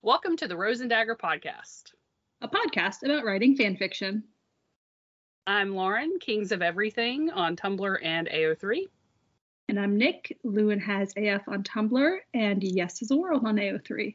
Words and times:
Welcome 0.00 0.38
to 0.38 0.48
the 0.48 0.56
Rose 0.56 0.80
and 0.80 0.88
Dagger 0.88 1.14
podcast. 1.14 1.92
a 2.40 2.48
podcast 2.48 3.02
about 3.02 3.26
writing 3.26 3.54
fan 3.54 3.76
fiction. 3.76 4.24
I'm 5.46 5.74
Lauren, 5.74 6.18
Kings 6.20 6.52
of 6.52 6.62
Everything 6.62 7.28
on 7.28 7.54
Tumblr 7.56 7.98
and 8.02 8.30
AO3. 8.30 8.88
And 9.68 9.80
I'm 9.80 9.96
Nick. 9.96 10.38
Lewin 10.44 10.78
has 10.80 11.12
AF 11.16 11.48
on 11.48 11.62
Tumblr 11.62 12.18
and 12.34 12.62
Yes 12.62 13.00
is 13.00 13.10
a 13.10 13.16
World 13.16 13.46
on 13.46 13.56
AO3. 13.56 14.14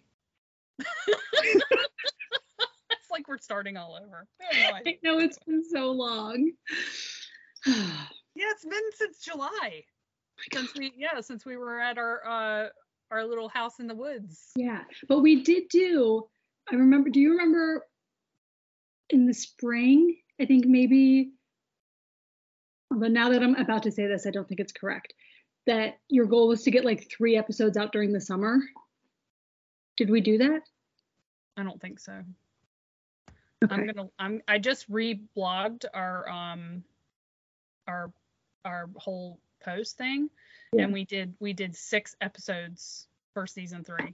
it's 1.08 1.66
like 3.12 3.28
we're 3.28 3.40
starting 3.40 3.76
all 3.76 4.00
over. 4.02 4.28
No. 4.40 4.76
I 4.76 4.98
know 5.04 5.20
it's 5.20 5.40
been 5.40 5.64
so 5.64 5.92
long. 5.92 6.52
Yeah, 8.36 8.46
it's 8.52 8.64
been 8.64 8.80
since 8.94 9.20
July. 9.20 9.84
Since 10.54 10.74
we 10.78 10.94
yeah, 10.96 11.20
since 11.20 11.46
we 11.46 11.58
were 11.58 11.78
at 11.78 11.98
our 11.98 12.26
uh 12.26 12.70
our 13.12 13.26
little 13.26 13.50
house 13.50 13.80
in 13.80 13.88
the 13.88 13.96
woods. 13.96 14.52
yeah, 14.56 14.84
but 15.10 15.20
we 15.20 15.44
did 15.44 15.64
do, 15.70 16.26
I 16.72 16.76
remember, 16.76 17.10
do 17.10 17.20
you 17.20 17.32
remember 17.32 17.86
in 19.10 19.26
the 19.26 19.34
spring? 19.34 20.16
I 20.40 20.46
think 20.46 20.66
maybe, 20.66 21.32
but 22.90 23.12
now 23.12 23.30
that 23.30 23.44
I'm 23.44 23.56
about 23.56 23.84
to 23.84 23.92
say 23.92 24.08
this, 24.08 24.26
I 24.26 24.32
don't 24.32 24.48
think 24.48 24.62
it's 24.62 24.72
correct. 24.72 25.14
That 25.66 26.00
your 26.08 26.26
goal 26.26 26.48
was 26.48 26.64
to 26.64 26.72
get 26.72 26.86
like 26.86 27.10
three 27.10 27.38
episodes 27.38 27.78
out 27.78 27.92
during 27.92 28.12
the 28.12 28.22
summer. 28.22 28.60
Did 29.98 30.10
we 30.10 30.22
do 30.22 30.38
that? 30.40 30.62
I 31.58 31.64
don't 31.64 31.80
think 31.80 32.00
so. 32.00 32.24
Okay. 33.64 33.76
I'm 33.76 33.86
gonna 33.86 34.10
I'm 34.18 34.42
I 34.48 34.58
just 34.58 34.90
reblogged 34.90 35.86
our 35.94 36.28
um 36.30 36.84
our 37.88 38.12
our 38.64 38.90
whole 38.96 39.40
post 39.64 39.98
thing 39.98 40.30
Yeah. 40.72 40.84
and 40.86 40.94
we 40.94 41.04
did 41.04 41.34
we 41.40 41.52
did 41.52 41.76
six 41.76 42.16
episodes 42.22 43.08
for 43.34 43.46
season 43.46 43.84
three. 43.84 44.14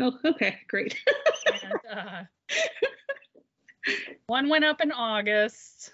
Oh, 0.00 0.16
okay, 0.24 0.58
great. 0.68 0.96
and 1.92 1.98
uh, 1.98 2.22
one 4.28 4.48
went 4.48 4.64
up 4.64 4.80
in 4.80 4.92
August. 4.92 5.92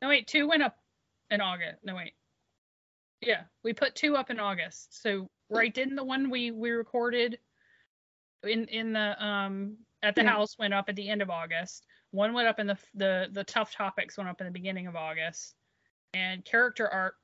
No 0.00 0.08
wait, 0.08 0.26
two 0.26 0.48
went 0.48 0.62
up 0.62 0.78
in 1.30 1.42
August. 1.42 1.84
No 1.84 1.96
wait, 1.96 2.14
yeah, 3.26 3.42
we 3.62 3.72
put 3.72 3.94
two 3.94 4.16
up 4.16 4.30
in 4.30 4.38
August. 4.40 5.00
So 5.02 5.28
right, 5.50 5.72
didn't 5.74 5.96
the 5.96 6.04
one 6.04 6.30
we 6.30 6.50
we 6.50 6.70
recorded 6.70 7.38
in 8.42 8.64
in 8.68 8.92
the 8.92 9.24
um 9.24 9.76
at 10.02 10.14
the 10.14 10.22
Yeah. 10.22 10.30
house 10.30 10.58
went 10.58 10.74
up 10.74 10.88
at 10.88 10.96
the 10.96 11.08
end 11.08 11.22
of 11.22 11.30
August. 11.30 11.86
One 12.10 12.32
went 12.32 12.48
up 12.48 12.58
in 12.60 12.66
the 12.66 12.78
the 12.94 13.28
the 13.32 13.44
tough 13.44 13.72
topics 13.72 14.16
went 14.16 14.28
up 14.28 14.40
in 14.40 14.46
the 14.46 14.52
beginning 14.52 14.86
of 14.86 14.96
August, 14.96 15.54
and 16.12 16.44
character 16.44 16.88
art 16.88 17.14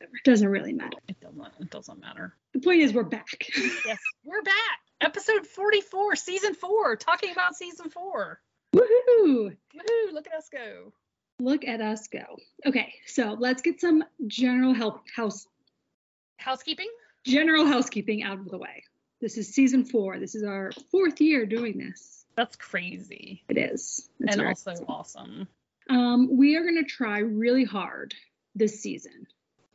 It 0.00 0.08
doesn't 0.24 0.48
really 0.48 0.72
matter. 0.72 0.98
it 1.08 1.20
doesn't 1.20 1.46
it 1.60 1.70
doesn't 1.70 2.00
matter. 2.00 2.34
The 2.54 2.60
point 2.60 2.80
is, 2.82 2.92
we're 2.92 3.02
back. 3.04 3.46
Yes, 3.86 3.98
we're 4.24 4.42
back. 4.42 4.54
Episode 5.00 5.46
44, 5.46 6.16
season 6.16 6.54
four, 6.54 6.96
talking 6.96 7.30
about 7.30 7.54
season 7.54 7.88
four. 7.88 8.40
Woohoo! 8.74 9.54
Woohoo, 9.76 10.12
look 10.12 10.26
at 10.26 10.32
us 10.34 10.48
go. 10.52 10.92
Look 11.40 11.66
at 11.66 11.80
us 11.80 12.08
go. 12.08 12.24
Okay, 12.66 12.94
so 13.06 13.36
let's 13.38 13.62
get 13.62 13.80
some 13.80 14.04
general 14.26 14.74
help 14.74 15.02
house 15.14 15.46
Housekeeping? 16.38 16.88
general 17.24 17.66
housekeeping 17.66 18.22
out 18.22 18.38
of 18.38 18.48
the 18.48 18.58
way. 18.58 18.84
This 19.20 19.36
is 19.36 19.52
season 19.52 19.84
four. 19.84 20.18
This 20.18 20.34
is 20.34 20.44
our 20.44 20.70
fourth 20.90 21.20
year 21.20 21.46
doing 21.46 21.78
this. 21.78 22.24
That's 22.36 22.56
crazy. 22.56 23.42
It 23.48 23.58
is. 23.58 24.08
It's 24.20 24.36
and 24.36 24.46
also 24.46 24.70
awesome. 24.70 24.86
awesome. 24.88 25.48
Um, 25.90 26.36
we 26.36 26.56
are 26.56 26.62
going 26.62 26.76
to 26.76 26.84
try 26.84 27.18
really 27.18 27.64
hard 27.64 28.14
this 28.54 28.80
season. 28.80 29.26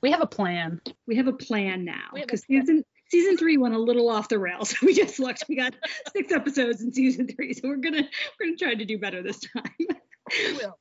We 0.01 0.11
have 0.11 0.21
a 0.21 0.27
plan. 0.27 0.81
We 1.07 1.15
have 1.17 1.27
a 1.27 1.33
plan 1.33 1.85
now 1.85 2.09
We 2.13 2.19
have 2.19 2.25
a 2.25 2.27
because 2.27 2.43
season 2.45 2.83
season 3.09 3.37
three 3.37 3.57
went 3.57 3.73
a 3.75 3.79
little 3.79 4.09
off 4.09 4.29
the 4.29 4.39
rails. 4.39 4.75
We 4.81 4.93
just 4.93 5.19
looked. 5.19 5.45
We 5.47 5.55
got 5.55 5.73
six 6.13 6.31
episodes 6.31 6.81
in 6.81 6.91
season 6.91 7.27
three, 7.27 7.53
so 7.53 7.67
we're 7.67 7.77
gonna 7.77 8.03
we're 8.39 8.47
gonna 8.47 8.57
try 8.57 8.75
to 8.75 8.85
do 8.85 8.97
better 8.97 9.21
this 9.21 9.39
time. 9.39 9.71
We 9.79 10.53
will. 10.53 10.77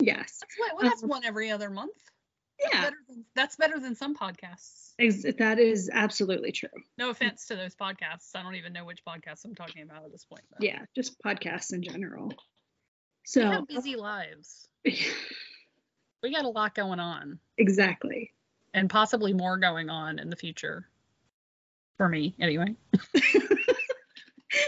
Yes. 0.00 0.38
That's, 0.40 0.54
what, 0.58 0.72
well, 0.74 0.90
that's 0.90 1.02
Um, 1.02 1.08
one 1.08 1.24
every 1.24 1.50
other 1.50 1.70
month. 1.70 1.92
That's 2.60 2.74
Yeah. 2.74 2.82
Better 2.82 2.96
than, 3.08 3.24
that's 3.34 3.56
better 3.56 3.78
than 3.78 3.94
some 3.94 4.16
podcasts. 4.16 4.94
Ex- 4.98 5.24
that 5.38 5.58
is 5.58 5.90
absolutely 5.92 6.52
true. 6.52 6.68
No 6.96 7.10
offense 7.10 7.46
to 7.46 7.56
those 7.56 7.74
podcasts. 7.74 8.30
I 8.34 8.42
don't 8.42 8.54
even 8.54 8.72
know 8.72 8.84
which 8.84 9.04
podcasts 9.04 9.44
I'm 9.44 9.54
talking 9.54 9.82
about 9.82 10.04
at 10.04 10.12
this 10.12 10.24
point. 10.24 10.42
but 10.50 10.62
Yeah, 10.62 10.80
just 10.94 11.20
podcasts 11.22 11.72
in 11.74 11.82
general. 11.82 12.32
So 13.24 13.64
busy 13.68 13.96
lives. 13.96 14.68
We 16.22 16.32
got 16.34 16.44
a 16.46 16.48
lot 16.48 16.74
going 16.74 16.98
on 16.98 17.38
exactly. 17.56 18.32
and 18.74 18.90
possibly 18.90 19.32
more 19.32 19.58
going 19.58 19.90
on 19.90 20.18
in 20.18 20.28
the 20.30 20.34
future. 20.34 20.88
For 21.98 22.08
me, 22.08 22.34
anyway. 22.40 22.74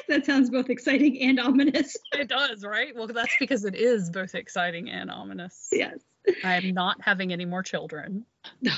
that 0.09 0.27
sounds 0.27 0.51
both 0.51 0.71
exciting 0.71 1.21
and 1.23 1.39
ominous. 1.41 1.97
It 2.13 2.29
does, 2.29 2.65
right? 2.65 2.95
Well, 2.97 3.07
that's 3.07 3.35
because 3.39 3.65
it 3.65 3.75
is 3.75 4.11
both 4.11 4.35
exciting 4.35 4.91
and 4.91 5.11
ominous. 5.11 5.69
yes. 5.73 5.99
I 6.45 6.57
am 6.57 6.75
not 6.75 6.97
having 7.01 7.33
any 7.33 7.45
more 7.45 7.63
children. 7.63 8.25
No. 8.61 8.73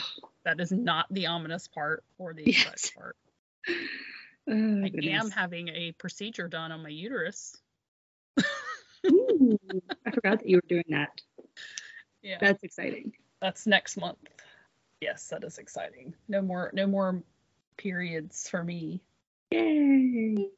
That 0.45 0.61
is 0.61 0.71
not 0.73 1.07
the 1.11 1.27
ominous 1.27 1.67
part 1.69 2.05
or 2.19 2.33
the 2.35 2.45
Yes. 2.47 2.67
exciting 2.67 2.91
part. 2.97 3.17
Oh, 4.49 4.85
I 4.85 4.89
goodness. 4.89 5.25
am 5.25 5.31
having 5.31 5.69
a 5.69 5.93
procedure 5.93 6.49
done 6.49 6.73
on 6.73 6.83
my 6.83 6.89
uterus. 6.89 7.57
Ooh, 9.07 9.59
I 10.07 10.11
forgot 10.11 10.39
that 10.41 10.49
you 10.49 10.57
were 10.59 10.69
doing 10.69 10.85
that. 10.91 11.21
Yeah, 12.23 12.37
That's 12.41 12.63
exciting. 12.63 13.13
that's 13.41 13.67
next 13.67 13.97
month. 13.97 14.19
Yes, 15.01 15.29
that 15.29 15.43
is 15.45 15.59
exciting. 15.59 16.15
No 16.29 16.43
more, 16.43 16.71
no 16.75 16.87
more 16.87 17.23
periods 17.79 18.49
for 18.49 18.63
me. 18.63 19.01
Yay. 19.51 20.49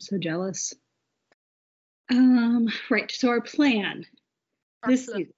So 0.00 0.18
jealous. 0.18 0.74
Um, 2.10 2.68
right. 2.90 3.10
So 3.10 3.28
our 3.28 3.40
plan 3.40 4.06
this 4.86 5.06
season 5.06 5.32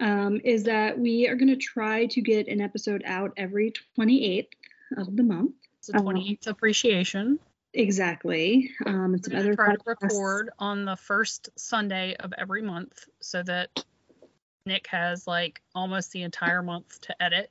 um, 0.00 0.40
is 0.44 0.64
that 0.64 0.98
we 0.98 1.28
are 1.28 1.34
going 1.34 1.48
to 1.48 1.56
try 1.56 2.06
to 2.06 2.20
get 2.20 2.48
an 2.48 2.60
episode 2.60 3.02
out 3.04 3.32
every 3.36 3.72
28th 3.98 4.48
of 4.96 5.16
the 5.16 5.22
month. 5.22 5.54
It's 5.78 5.88
a 5.88 5.92
28th 5.92 6.46
appreciation. 6.46 7.38
Exactly. 7.74 8.70
Um, 8.86 9.14
and 9.14 9.24
some 9.24 9.34
We're 9.34 9.40
other 9.40 9.54
gonna 9.54 9.76
to 9.76 9.82
record 9.86 10.50
on 10.58 10.84
the 10.84 10.96
first 10.96 11.50
Sunday 11.56 12.16
of 12.18 12.32
every 12.38 12.62
month 12.62 13.04
so 13.20 13.42
that 13.42 13.84
Nick 14.64 14.86
has 14.88 15.26
like 15.26 15.60
almost 15.74 16.12
the 16.12 16.22
entire 16.22 16.62
month 16.62 17.00
to 17.02 17.22
edit. 17.22 17.50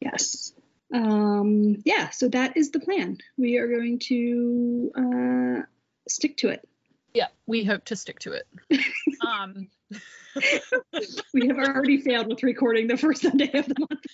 Yes. 0.00 0.54
Um, 0.92 1.82
yeah, 1.84 2.10
so 2.10 2.28
that 2.28 2.56
is 2.56 2.70
the 2.70 2.80
plan. 2.80 3.18
We 3.36 3.58
are 3.58 3.68
going 3.68 3.98
to 4.00 4.92
uh, 4.96 5.62
stick 6.08 6.36
to 6.38 6.48
it. 6.48 6.66
Yeah, 7.14 7.28
we 7.46 7.64
hope 7.64 7.84
to 7.86 7.96
stick 7.96 8.18
to 8.20 8.32
it. 8.32 8.46
um, 9.26 9.68
We 11.34 11.48
have 11.48 11.58
already 11.58 11.98
failed 12.00 12.28
with 12.28 12.42
recording 12.42 12.86
the 12.86 12.96
first 12.96 13.22
Sunday 13.22 13.50
of 13.54 13.66
the 13.66 13.74
month. 13.78 14.04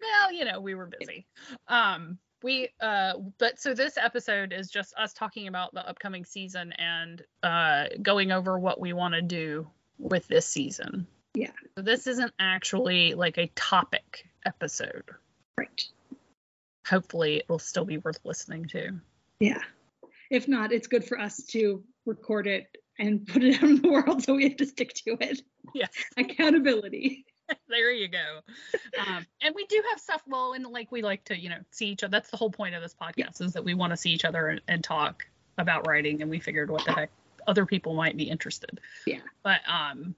well, 0.00 0.32
you 0.32 0.44
know, 0.44 0.60
we 0.60 0.74
were 0.74 0.90
busy. 0.98 1.26
Um, 1.68 2.18
we 2.42 2.70
uh, 2.80 3.14
but 3.38 3.60
so 3.60 3.74
this 3.74 3.98
episode 3.98 4.52
is 4.52 4.70
just 4.70 4.94
us 4.96 5.12
talking 5.12 5.46
about 5.46 5.74
the 5.74 5.86
upcoming 5.86 6.24
season 6.24 6.72
and 6.72 7.22
uh, 7.42 7.84
going 8.00 8.32
over 8.32 8.58
what 8.58 8.80
we 8.80 8.92
want 8.92 9.14
to 9.14 9.22
do 9.22 9.68
with 9.98 10.26
this 10.28 10.46
season. 10.46 11.06
Yeah. 11.34 11.52
So 11.76 11.82
this 11.82 12.06
isn't 12.06 12.32
actually 12.38 13.14
like 13.14 13.38
a 13.38 13.48
topic 13.54 14.26
episode. 14.44 15.04
Right. 15.58 15.84
Hopefully, 16.86 17.36
it 17.36 17.48
will 17.48 17.58
still 17.58 17.84
be 17.84 17.98
worth 17.98 18.20
listening 18.24 18.66
to. 18.68 19.00
Yeah. 19.38 19.62
If 20.30 20.48
not, 20.48 20.72
it's 20.72 20.86
good 20.86 21.04
for 21.04 21.18
us 21.18 21.42
to 21.50 21.82
record 22.06 22.46
it 22.46 22.68
and 22.98 23.26
put 23.26 23.42
it 23.42 23.56
out 23.56 23.68
in 23.68 23.82
the 23.82 23.90
world, 23.90 24.22
so 24.22 24.34
we 24.34 24.44
have 24.44 24.56
to 24.56 24.66
stick 24.66 24.94
to 24.94 25.16
it. 25.20 25.42
Yes. 25.74 25.90
Accountability. 26.16 27.26
there 27.68 27.90
you 27.90 28.08
go. 28.08 28.40
Um, 28.98 29.26
and 29.42 29.54
we 29.54 29.66
do 29.66 29.82
have 29.90 30.00
stuff. 30.00 30.22
Well, 30.26 30.52
and 30.52 30.64
like 30.66 30.92
we 30.92 31.02
like 31.02 31.24
to, 31.24 31.38
you 31.38 31.48
know, 31.48 31.58
see 31.70 31.88
each 31.88 32.04
other. 32.04 32.10
That's 32.10 32.30
the 32.30 32.36
whole 32.36 32.50
point 32.50 32.74
of 32.74 32.82
this 32.82 32.94
podcast 32.94 33.40
is 33.40 33.54
that 33.54 33.64
we 33.64 33.74
want 33.74 33.92
to 33.92 33.96
see 33.96 34.10
each 34.10 34.24
other 34.24 34.48
and, 34.48 34.60
and 34.68 34.84
talk 34.84 35.26
about 35.58 35.86
writing. 35.86 36.22
And 36.22 36.30
we 36.30 36.38
figured, 36.38 36.70
what 36.70 36.84
the 36.84 36.92
heck, 36.92 37.10
other 37.46 37.66
people 37.66 37.94
might 37.94 38.16
be 38.16 38.24
interested. 38.24 38.80
Yeah. 39.06 39.20
But 39.42 39.60
um, 39.68 40.14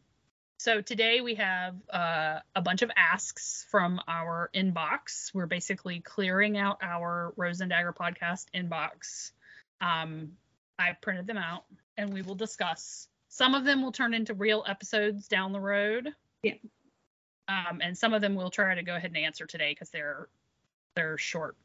so 0.59 0.81
today 0.81 1.21
we 1.21 1.37
have 1.37 1.75
uh, 1.91 2.39
a 2.55 2.63
bunch 2.63 2.83
of 2.83 2.91
asks 2.97 3.67
from 3.71 4.01
our 4.07 4.51
inbox. 4.55 5.35
We're 5.35 5.47
basically 5.47 6.01
clearing 6.01 6.57
out 6.59 6.79
our 6.83 7.33
Rose 7.37 7.61
and 7.61 7.71
Dagger 7.71 7.93
podcast 7.93 8.47
inbox. 8.55 9.33
Um, 9.83 10.33
I 10.79 10.93
printed 10.93 11.27
them 11.27 11.37
out, 11.37 11.65
and 11.99 12.13
we 12.13 12.23
will 12.23 12.35
discuss. 12.35 13.09
Some 13.29 13.55
of 13.55 13.65
them 13.65 13.83
will 13.83 13.93
turn 13.93 14.15
into 14.15 14.35
real 14.35 14.65
episodes 14.67 15.29
down 15.29 15.53
the 15.53 15.61
road. 15.61 16.09
Yeah. 16.43 16.55
Um, 17.49 17.81
and 17.83 17.99
some 17.99 18.15
of 18.15 18.23
them 18.23 18.35
we'll 18.35 18.51
try 18.51 18.75
to 18.75 18.83
go 18.83 18.95
ahead 18.95 19.11
and 19.11 19.17
answer 19.19 19.47
today 19.47 19.73
because 19.73 19.91
they're 19.91 20.29
they're 20.95 21.19
short. 21.19 21.57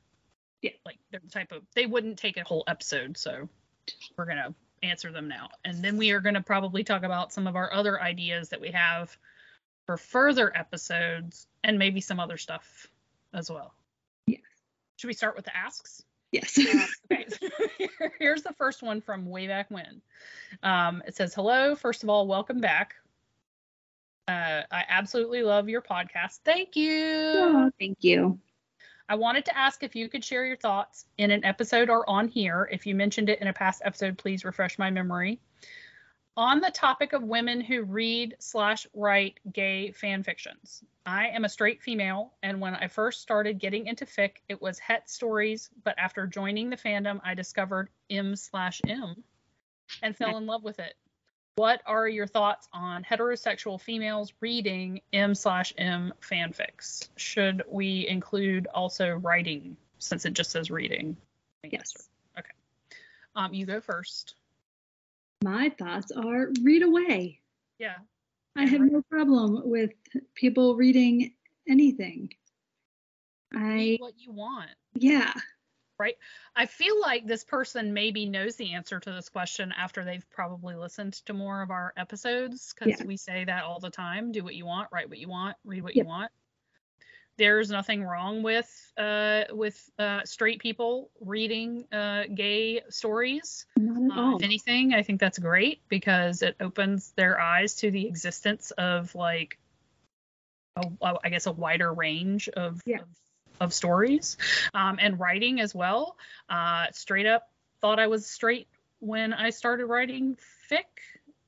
Yeah. 0.62 0.72
Like 0.86 0.98
they're 1.12 1.22
the 1.24 1.30
type 1.30 1.52
of 1.52 1.64
they 1.76 1.86
wouldn't 1.86 2.18
take 2.18 2.38
a 2.38 2.44
whole 2.44 2.64
episode, 2.68 3.18
so 3.18 3.48
we're 4.18 4.26
gonna 4.26 4.54
answer 4.84 5.12
them 5.12 5.28
now. 5.28 5.50
And 5.64 5.84
then 5.84 5.98
we 5.98 6.12
are 6.12 6.20
gonna 6.20 6.42
probably 6.42 6.84
talk 6.84 7.04
about 7.04 7.32
some 7.32 7.48
of 7.48 7.56
our 7.56 7.72
other 7.74 8.02
ideas 8.02 8.50
that 8.50 8.62
we 8.62 8.72
have 8.72 9.16
for 9.86 9.98
further 9.98 10.56
episodes 10.56 11.48
and 11.64 11.80
maybe 11.80 12.02
some 12.02 12.20
other 12.20 12.38
stuff 12.38 12.88
as 13.34 13.50
well. 13.50 13.74
Yes. 14.26 14.42
Should 14.98 15.08
we 15.08 15.14
start 15.14 15.36
with 15.36 15.46
the 15.46 15.56
asks? 15.56 16.04
Yes. 16.38 16.58
Uh, 16.60 16.86
okay, 17.14 17.26
so 17.30 18.10
here's 18.20 18.44
the 18.44 18.54
first 18.54 18.84
one 18.84 19.02
from 19.02 19.26
way 19.26 19.48
back 19.48 19.70
when. 19.70 20.02
Um, 20.64 21.02
it 21.08 21.16
says, 21.16 21.34
"Hello, 21.34 21.76
first 21.76 22.04
of 22.04 22.10
all, 22.10 22.28
welcome 22.28 22.60
back. 22.60 22.96
Uh, 24.28 24.64
I 24.72 24.84
absolutely 24.90 25.42
love 25.42 25.70
your 25.70 25.82
podcast. 25.82 26.40
Thank 26.44 26.76
you. 26.76 27.34
Oh, 27.36 27.72
thank 27.80 27.98
you. 28.02 28.40
I 29.10 29.16
wanted 29.16 29.46
to 29.46 29.58
ask 29.58 29.84
if 29.84 29.96
you 29.96 30.10
could 30.10 30.24
share 30.24 30.46
your 30.46 30.58
thoughts 30.58 31.06
in 31.18 31.32
an 31.32 31.46
episode 31.46 31.90
or 31.90 32.08
on 32.10 32.28
here. 32.28 32.68
If 32.72 32.86
you 32.86 32.94
mentioned 32.94 33.30
it 33.30 33.40
in 33.40 33.48
a 33.48 33.54
past 33.54 33.82
episode, 33.86 34.18
please 34.18 34.44
refresh 34.44 34.78
my 34.78 34.92
memory. 34.92 35.40
On 36.38 36.62
the 36.62 36.70
topic 36.70 37.14
of 37.14 37.24
women 37.24 37.60
who 37.60 37.82
read 37.82 38.36
slash 38.38 38.86
write 38.94 39.40
gay 39.52 39.90
fan 39.90 40.22
fictions. 40.22 40.84
I 41.04 41.30
am 41.30 41.46
a 41.46 41.50
straight 41.50 41.82
female, 41.82 42.34
and 42.44 42.62
when 42.62 42.76
I 42.76 42.88
first 42.90 43.24
started 43.24 43.58
getting 43.58 43.88
into 43.88 44.06
fic, 44.06 44.34
it 44.48 44.62
was 44.62 44.78
het 44.78 45.10
stories, 45.10 45.72
but 45.84 45.98
after 45.98 46.28
joining 46.28 46.70
the 46.70 46.78
fandom, 46.78 47.20
I 47.24 47.34
discovered 47.34 47.90
M 48.12 48.36
slash 48.36 48.82
M 48.88 49.24
and 50.04 50.16
fell 50.16 50.38
in 50.38 50.46
love 50.46 50.64
with 50.64 50.78
it. 50.78 50.94
What 51.56 51.82
are 51.88 52.08
your 52.08 52.28
thoughts 52.28 52.68
on 52.72 53.04
heterosexual 53.04 53.82
females 53.82 54.32
reading 54.40 55.02
M 55.12 55.34
slash 55.34 55.74
M 55.76 56.14
fanfics? 56.22 57.10
Should 57.16 57.64
we 57.68 58.08
include 58.08 58.68
also 58.68 59.16
writing 59.16 59.76
since 59.98 60.24
it 60.24 60.34
just 60.34 60.52
says 60.52 60.70
reading? 60.70 61.18
Yes. 61.64 62.10
Okay. 62.38 62.52
Um, 63.36 63.56
you 63.56 63.66
go 63.66 63.82
first. 63.82 64.36
My 65.44 65.70
thoughts 65.78 66.12
are 66.12 66.50
read 66.64 66.84
away. 66.84 67.42
Yeah. 67.80 67.96
I 68.56 68.66
have 68.66 68.82
no 68.82 69.04
problem 69.10 69.62
with 69.70 69.92
people 70.34 70.76
reading 70.76 71.34
anything. 71.70 72.30
I 73.54 73.60
Read 73.60 74.00
what 74.02 74.14
you 74.18 74.32
want. 74.32 74.70
yeah. 74.96 75.34
Right. 76.00 76.16
I 76.56 76.68
feel 76.68 77.00
like 77.02 77.26
this 77.26 77.44
person 77.44 77.92
maybe 77.94 78.28
knows 78.28 78.56
the 78.56 78.74
answer 78.76 79.00
to 79.00 79.12
this 79.12 79.30
question 79.30 79.74
after 79.76 80.04
they've 80.04 80.28
probably 80.30 80.76
listened 80.76 81.14
to 81.26 81.34
more 81.34 81.64
of 81.64 81.72
our 81.72 81.92
episodes 81.98 82.72
because 82.74 83.00
Yeah. 83.00 83.06
we 83.08 83.18
say 83.18 83.46
that 83.46 83.64
all 83.64 83.80
the 83.80 83.90
time. 83.90 84.32
Do 84.32 84.44
what 84.44 84.54
you 84.54 84.66
want, 84.66 84.90
write 84.92 85.10
what 85.10 85.18
you 85.18 85.28
want, 85.28 85.58
read 85.66 85.82
what 85.84 85.96
Yep. 85.96 86.04
you 86.06 86.08
want. 86.08 86.32
There's 87.38 87.70
nothing 87.70 88.04
wrong 88.04 88.42
with 88.44 88.92
uh, 88.98 89.44
with 89.52 89.90
uh, 90.00 90.22
straight 90.26 90.60
people 90.60 91.10
reading 91.22 91.86
uh, 91.92 92.24
gay 92.34 92.82
stories. 92.90 93.66
Uh, 93.78 94.36
if 94.38 94.44
anything, 94.44 94.94
I 94.94 95.04
think 95.04 95.20
that's 95.20 95.38
great 95.38 95.82
because 95.90 96.42
it 96.42 96.56
opens 96.60 97.12
their 97.16 97.40
eyes 97.40 97.76
to 97.76 97.92
the 97.92 98.08
existence 98.08 98.72
of 98.72 99.14
like, 99.16 99.58
a, 100.76 100.82
a- 101.02 101.20
I 101.24 101.30
guess, 101.30 101.46
a 101.46 101.52
wider 101.52 101.92
range 101.94 102.50
of 102.50 102.82
Yeah. 102.86 103.00
of, 103.00 103.08
of 103.60 103.74
stories 103.74 104.38
um, 104.74 104.98
and 105.00 105.20
writing 105.20 105.60
as 105.62 105.76
well. 105.76 106.18
Uh, 106.50 106.88
straight 106.94 107.26
up 107.26 107.50
thought 107.82 108.00
I 108.00 108.08
was 108.08 108.26
straight 108.26 108.68
when 109.00 109.34
I 109.34 109.52
started 109.52 109.86
writing 109.86 110.38
fic, 110.72 110.86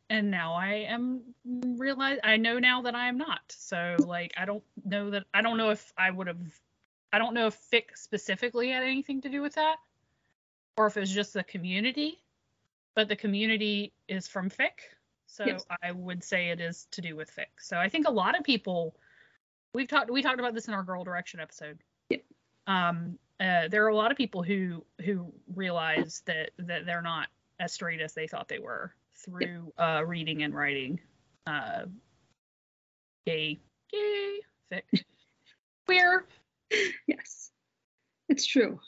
and 0.10 0.32
now 0.32 0.54
I 0.54 0.86
am 0.88 1.22
realize 1.44 2.20
I 2.24 2.38
know 2.38 2.60
now 2.60 2.82
that 2.84 2.96
I 2.96 3.08
am 3.08 3.18
not. 3.18 3.42
So 3.50 3.96
like, 4.06 4.34
I 4.38 4.46
don't 4.46 4.64
know 4.86 5.10
that 5.12 5.26
I 5.34 5.42
don't 5.42 5.58
know 5.58 5.70
if 5.72 5.94
I 5.98 6.12
would 6.12 6.28
have. 6.28 6.38
I 7.12 7.18
don't 7.18 7.34
know 7.34 7.48
if 7.48 7.58
fic 7.72 7.96
specifically 7.96 8.70
had 8.72 8.84
anything 8.84 9.22
to 9.22 9.30
do 9.30 9.42
with 9.42 9.56
that, 9.56 9.78
or 10.78 10.88
if 10.88 10.98
it 10.98 11.02
was 11.02 11.12
just 11.12 11.34
the 11.34 11.44
community 11.44 12.20
but 12.96 13.08
the 13.08 13.16
community 13.16 13.94
is 14.08 14.28
from 14.28 14.50
fic 14.50 14.72
so 15.28 15.46
Yes. 15.46 15.66
i 15.84 15.92
would 15.92 16.24
say 16.24 16.50
it 16.50 16.60
is 16.60 16.88
to 16.92 17.02
do 17.02 17.16
with 17.16 17.34
fic 17.34 17.46
so 17.60 17.78
i 17.78 17.88
think 17.88 18.08
a 18.08 18.12
lot 18.12 18.38
of 18.38 18.44
people 18.44 18.96
we've 19.74 19.88
talked 19.88 20.10
we 20.10 20.22
talked 20.22 20.40
about 20.40 20.54
this 20.54 20.68
in 20.68 20.74
our 20.74 20.84
girl 20.84 21.04
direction 21.04 21.40
episode 21.40 21.78
Yep. 22.10 22.24
um 22.68 23.18
uh, 23.40 23.70
there 23.70 23.86
are 23.86 23.90
a 23.90 23.96
lot 23.96 24.12
of 24.12 24.18
people 24.18 24.44
who 24.44 24.84
who 25.06 25.32
realize 25.56 26.24
that 26.26 26.50
that 26.58 26.86
they're 26.86 27.02
not 27.02 27.28
as 27.60 27.72
straight 27.72 28.02
as 28.02 28.14
they 28.14 28.28
thought 28.28 28.50
they 28.50 28.60
were 28.60 28.94
through 29.26 29.72
uh 29.78 30.04
reading 30.06 30.44
and 30.44 30.54
writing 30.54 31.00
uh 31.48 31.84
gay 33.26 33.58
gay 33.92 34.40
fic 34.72 34.84
queer 35.86 36.26
Yes, 37.08 37.52
it's 38.28 38.46
true. 38.46 38.80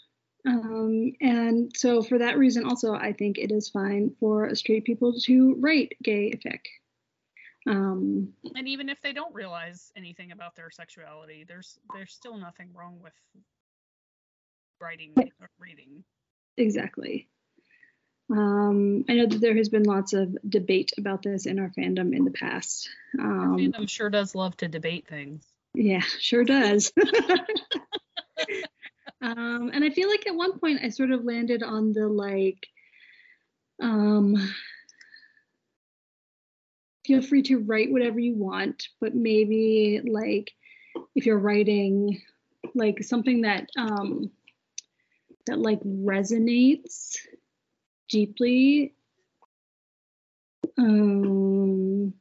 Um, 0.47 1.13
and 1.21 1.71
so 1.75 2.01
for 2.01 2.17
that 2.17 2.37
reason, 2.37 2.65
also, 2.65 2.93
I 2.93 3.13
think 3.13 3.37
it 3.37 3.51
is 3.51 3.69
fine 3.69 4.15
for 4.19 4.53
straight 4.55 4.85
people 4.85 5.13
to 5.21 5.55
write 5.59 5.93
gay 6.03 6.31
fic. 6.45 6.61
Um, 7.67 8.33
and 8.55 8.67
even 8.67 8.89
if 8.89 9.01
they 9.01 9.13
don't 9.13 9.33
realize 9.35 9.91
anything 9.95 10.31
about 10.31 10.55
their 10.55 10.71
sexuality 10.71 11.45
there's 11.47 11.77
there's 11.93 12.11
still 12.11 12.35
nothing 12.35 12.71
wrong 12.73 12.97
with 13.03 13.13
writing 14.81 15.13
or 15.39 15.47
reading 15.59 16.03
exactly. 16.57 17.29
Um, 18.31 19.03
I 19.09 19.15
know 19.15 19.25
that 19.25 19.41
there 19.41 19.57
has 19.57 19.67
been 19.67 19.83
lots 19.83 20.13
of 20.13 20.37
debate 20.47 20.93
about 20.97 21.21
this 21.21 21.45
in 21.45 21.59
our 21.59 21.69
fandom 21.69 22.15
in 22.15 22.23
the 22.23 22.31
past. 22.31 22.87
Um, 23.19 23.57
fandom 23.57 23.89
sure 23.89 24.09
does 24.09 24.35
love 24.35 24.55
to 24.57 24.69
debate 24.69 25.07
things 25.07 25.43
Yeah, 25.73 26.03
sure 26.19 26.45
does. 26.45 26.93
um, 29.21 29.71
and 29.73 29.83
I 29.83 29.89
feel 29.89 30.09
like 30.09 30.27
at 30.27 30.35
one 30.35 30.59
point 30.59 30.79
I 30.81 30.89
sort 30.89 31.11
of 31.11 31.25
landed 31.25 31.61
on 31.61 31.91
the 31.91 32.07
like, 32.07 32.67
um, 33.81 34.37
feel 37.05 37.21
free 37.21 37.43
to 37.43 37.59
write 37.59 37.91
whatever 37.91 38.19
you 38.19 38.35
want, 38.35 38.87
but 39.01 39.13
maybe 39.13 39.99
like 40.05 40.51
if 41.15 41.25
you're 41.25 41.37
writing 41.37 42.21
like 42.75 43.03
something 43.03 43.41
that 43.41 43.67
um, 43.77 44.31
that 45.47 45.59
like 45.59 45.81
resonates 45.81 47.17
deeply. 48.11 48.93
Um, 50.77 52.13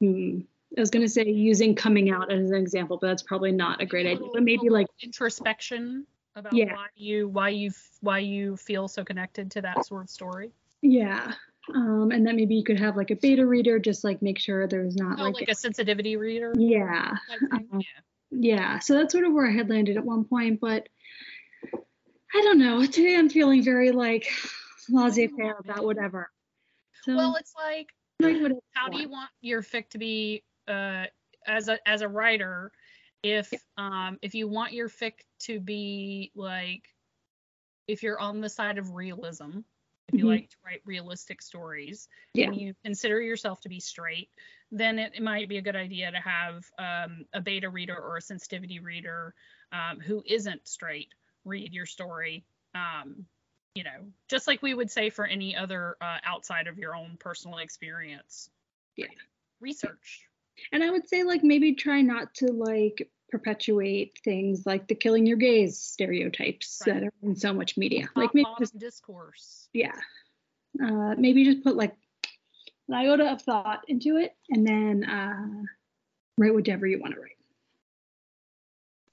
hmm. 0.00 0.40
I 0.76 0.80
was 0.80 0.90
going 0.90 1.04
to 1.04 1.08
say 1.08 1.24
using 1.24 1.74
coming 1.74 2.10
out 2.10 2.30
as 2.32 2.50
an 2.50 2.56
example, 2.56 2.98
but 3.00 3.08
that's 3.08 3.22
probably 3.22 3.52
not 3.52 3.80
a 3.80 3.86
great 3.86 4.06
idea. 4.06 4.28
But 4.32 4.42
maybe 4.42 4.68
like, 4.68 4.86
introspection 5.02 6.06
about 6.36 6.52
Yeah. 6.52 6.74
why 6.74 6.86
you 6.94 7.28
why 7.28 7.48
you 7.48 7.70
why 8.00 8.18
you 8.20 8.56
feel 8.56 8.86
so 8.86 9.04
connected 9.04 9.50
to 9.52 9.62
that 9.62 9.84
sort 9.86 10.02
of 10.02 10.10
story 10.10 10.52
yeah. 10.82 11.34
Um, 11.74 12.10
and 12.10 12.26
then 12.26 12.36
maybe 12.36 12.54
you 12.54 12.64
could 12.64 12.78
have 12.78 12.96
like 12.96 13.10
a 13.10 13.16
beta 13.16 13.44
reader, 13.44 13.78
just 13.78 14.02
like 14.02 14.22
make 14.22 14.38
sure 14.38 14.66
there's 14.66 14.96
not 14.96 15.20
oh, 15.20 15.24
like, 15.24 15.34
like 15.34 15.48
a 15.50 15.54
sensitivity 15.54 16.16
reader 16.16 16.54
yeah, 16.56 17.16
uh, 17.52 17.58
yeah 17.72 18.00
yeah. 18.30 18.78
So 18.78 18.94
that's 18.94 19.12
sort 19.12 19.24
of 19.24 19.32
where 19.32 19.46
I 19.46 19.52
had 19.52 19.68
landed 19.68 19.96
at 19.96 20.04
one 20.04 20.24
point, 20.24 20.60
but 20.60 20.88
I 22.34 22.42
don't 22.42 22.58
know. 22.58 22.84
Today 22.86 23.16
I'm 23.16 23.28
feeling 23.28 23.62
very 23.62 23.90
like 23.92 24.28
laissez-faire 24.88 25.56
about 25.58 25.84
whatever. 25.84 26.30
So 27.04 27.16
well 27.16 27.36
it's 27.36 27.54
like 27.56 27.88
whatever 28.18 28.54
how 28.74 28.88
do 28.88 28.98
you 28.98 29.08
want 29.08 29.30
your 29.40 29.62
fic 29.62 29.88
to 29.90 29.98
be 29.98 30.42
uh 30.68 31.04
as 31.46 31.68
a 31.68 31.78
as 31.88 32.02
a 32.02 32.08
writer 32.08 32.70
if 33.22 33.52
um 33.78 34.18
if 34.22 34.34
you 34.34 34.46
want 34.48 34.72
your 34.72 34.88
fic 34.88 35.12
to 35.40 35.58
be 35.60 36.30
like 36.34 36.82
if 37.88 38.02
you're 38.02 38.20
on 38.20 38.40
the 38.40 38.48
side 38.48 38.78
of 38.78 38.94
realism 38.94 39.60
if 40.08 40.18
you 40.18 40.24
Mhm. 40.24 40.28
like 40.28 40.50
to 40.50 40.56
write 40.64 40.82
realistic 40.84 41.40
stories 41.42 42.08
Yeah. 42.34 42.46
and 42.46 42.56
you 42.56 42.74
consider 42.84 43.20
yourself 43.20 43.60
to 43.62 43.68
be 43.68 43.80
straight 43.80 44.30
then 44.70 44.98
it, 44.98 45.14
it 45.14 45.22
might 45.22 45.48
be 45.48 45.56
a 45.56 45.62
good 45.62 45.76
idea 45.76 46.10
to 46.10 46.20
have 46.20 46.64
um, 46.78 47.24
a 47.32 47.40
beta 47.40 47.68
reader 47.68 47.96
or 47.96 48.18
a 48.18 48.20
sensitivity 48.22 48.78
reader 48.78 49.34
um, 49.72 49.98
who 49.98 50.22
isn't 50.26 50.68
straight 50.68 51.08
read 51.44 51.72
your 51.72 51.86
story 51.86 52.44
um, 52.74 53.24
you 53.74 53.84
know 53.84 54.00
just 54.28 54.46
like 54.46 54.62
we 54.62 54.74
would 54.74 54.90
say 54.90 55.10
for 55.10 55.24
any 55.26 55.54
other 55.56 55.96
uh, 56.00 56.18
outside 56.24 56.66
of 56.66 56.78
your 56.78 56.94
own 56.94 57.16
personal 57.18 57.58
experience 57.58 58.50
Yeah. 58.96 59.06
research 59.60 60.26
And 60.72 60.82
I 60.84 60.90
would 60.90 61.08
say 61.08 61.22
like 61.22 61.42
maybe 61.42 61.74
try 61.74 62.02
not 62.02 62.34
to 62.34 62.46
like 62.52 63.08
perpetuate 63.30 64.18
things 64.24 64.66
like 64.66 64.88
the 64.88 64.94
killing 64.94 65.24
your 65.24 65.36
gays 65.36 65.78
stereotypes 65.78 66.82
Right. 66.86 66.94
that 66.94 67.02
are 67.04 67.12
in 67.22 67.36
so 67.36 67.54
much 67.54 67.76
media. 67.76 68.08
Like 68.16 68.34
maybe 68.34 68.48
just 68.58 68.76
discourse 68.78 69.68
yeah. 69.72 69.94
Uh, 70.82 71.14
maybe 71.16 71.44
just 71.44 71.62
put 71.64 71.76
like 71.76 71.94
an 72.88 72.94
iota 72.94 73.30
of 73.32 73.42
thought 73.42 73.84
into 73.88 74.16
it 74.16 74.34
and 74.50 74.66
then 74.66 75.04
uh, 75.04 75.62
write 76.38 76.54
whatever 76.54 76.86
you 76.86 77.00
want 77.00 77.14
to 77.14 77.20
write. 77.20 77.36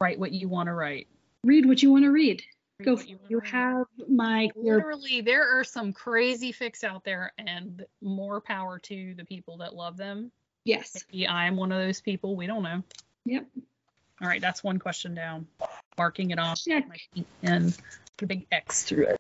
write 0.02 0.20
what 0.20 0.32
you 0.32 0.48
want 0.50 0.68
to 0.68 0.74
write 0.74 1.08
Read 1.44 1.66
what 1.66 1.82
you 1.82 1.92
want 1.92 2.04
to 2.06 2.12
read. 2.12 2.44
Go 2.84 2.96
for 2.96 3.06
you 3.06 3.16
it. 3.16 3.32
You 3.32 3.40
have 3.40 3.86
my 4.08 4.50
literally 4.56 5.22
there 5.22 5.60
are 5.60 5.64
some 5.64 5.94
crazy 5.94 6.54
fics 6.54 6.84
out 6.84 7.04
there 7.04 7.34
and 7.40 7.86
more 8.02 8.40
power 8.40 8.78
to 8.80 9.16
the 9.16 9.26
people 9.26 9.58
that 9.58 9.74
love 9.74 9.98
them 9.98 10.32
yes. 10.64 11.04
maybe 11.12 11.28
i'm 11.28 11.58
one 11.58 11.72
of 11.72 11.82
those 11.82 12.02
people 12.02 12.36
we 12.36 12.46
don't 12.46 12.62
know 12.62 12.84
Yep. 13.28 13.46
All 14.22 14.28
right, 14.28 14.42
that's 14.42 14.64
one 14.64 14.80
question 14.80 15.14
down. 15.14 15.48
Marking 15.98 16.32
it 16.32 16.40
off. 16.40 16.60
Check. 16.64 16.86
Pink. 17.14 17.28
Put 17.44 18.24
a 18.24 18.26
big 18.26 18.48
X 18.52 18.84
through 18.84 19.08
it. 19.08 19.18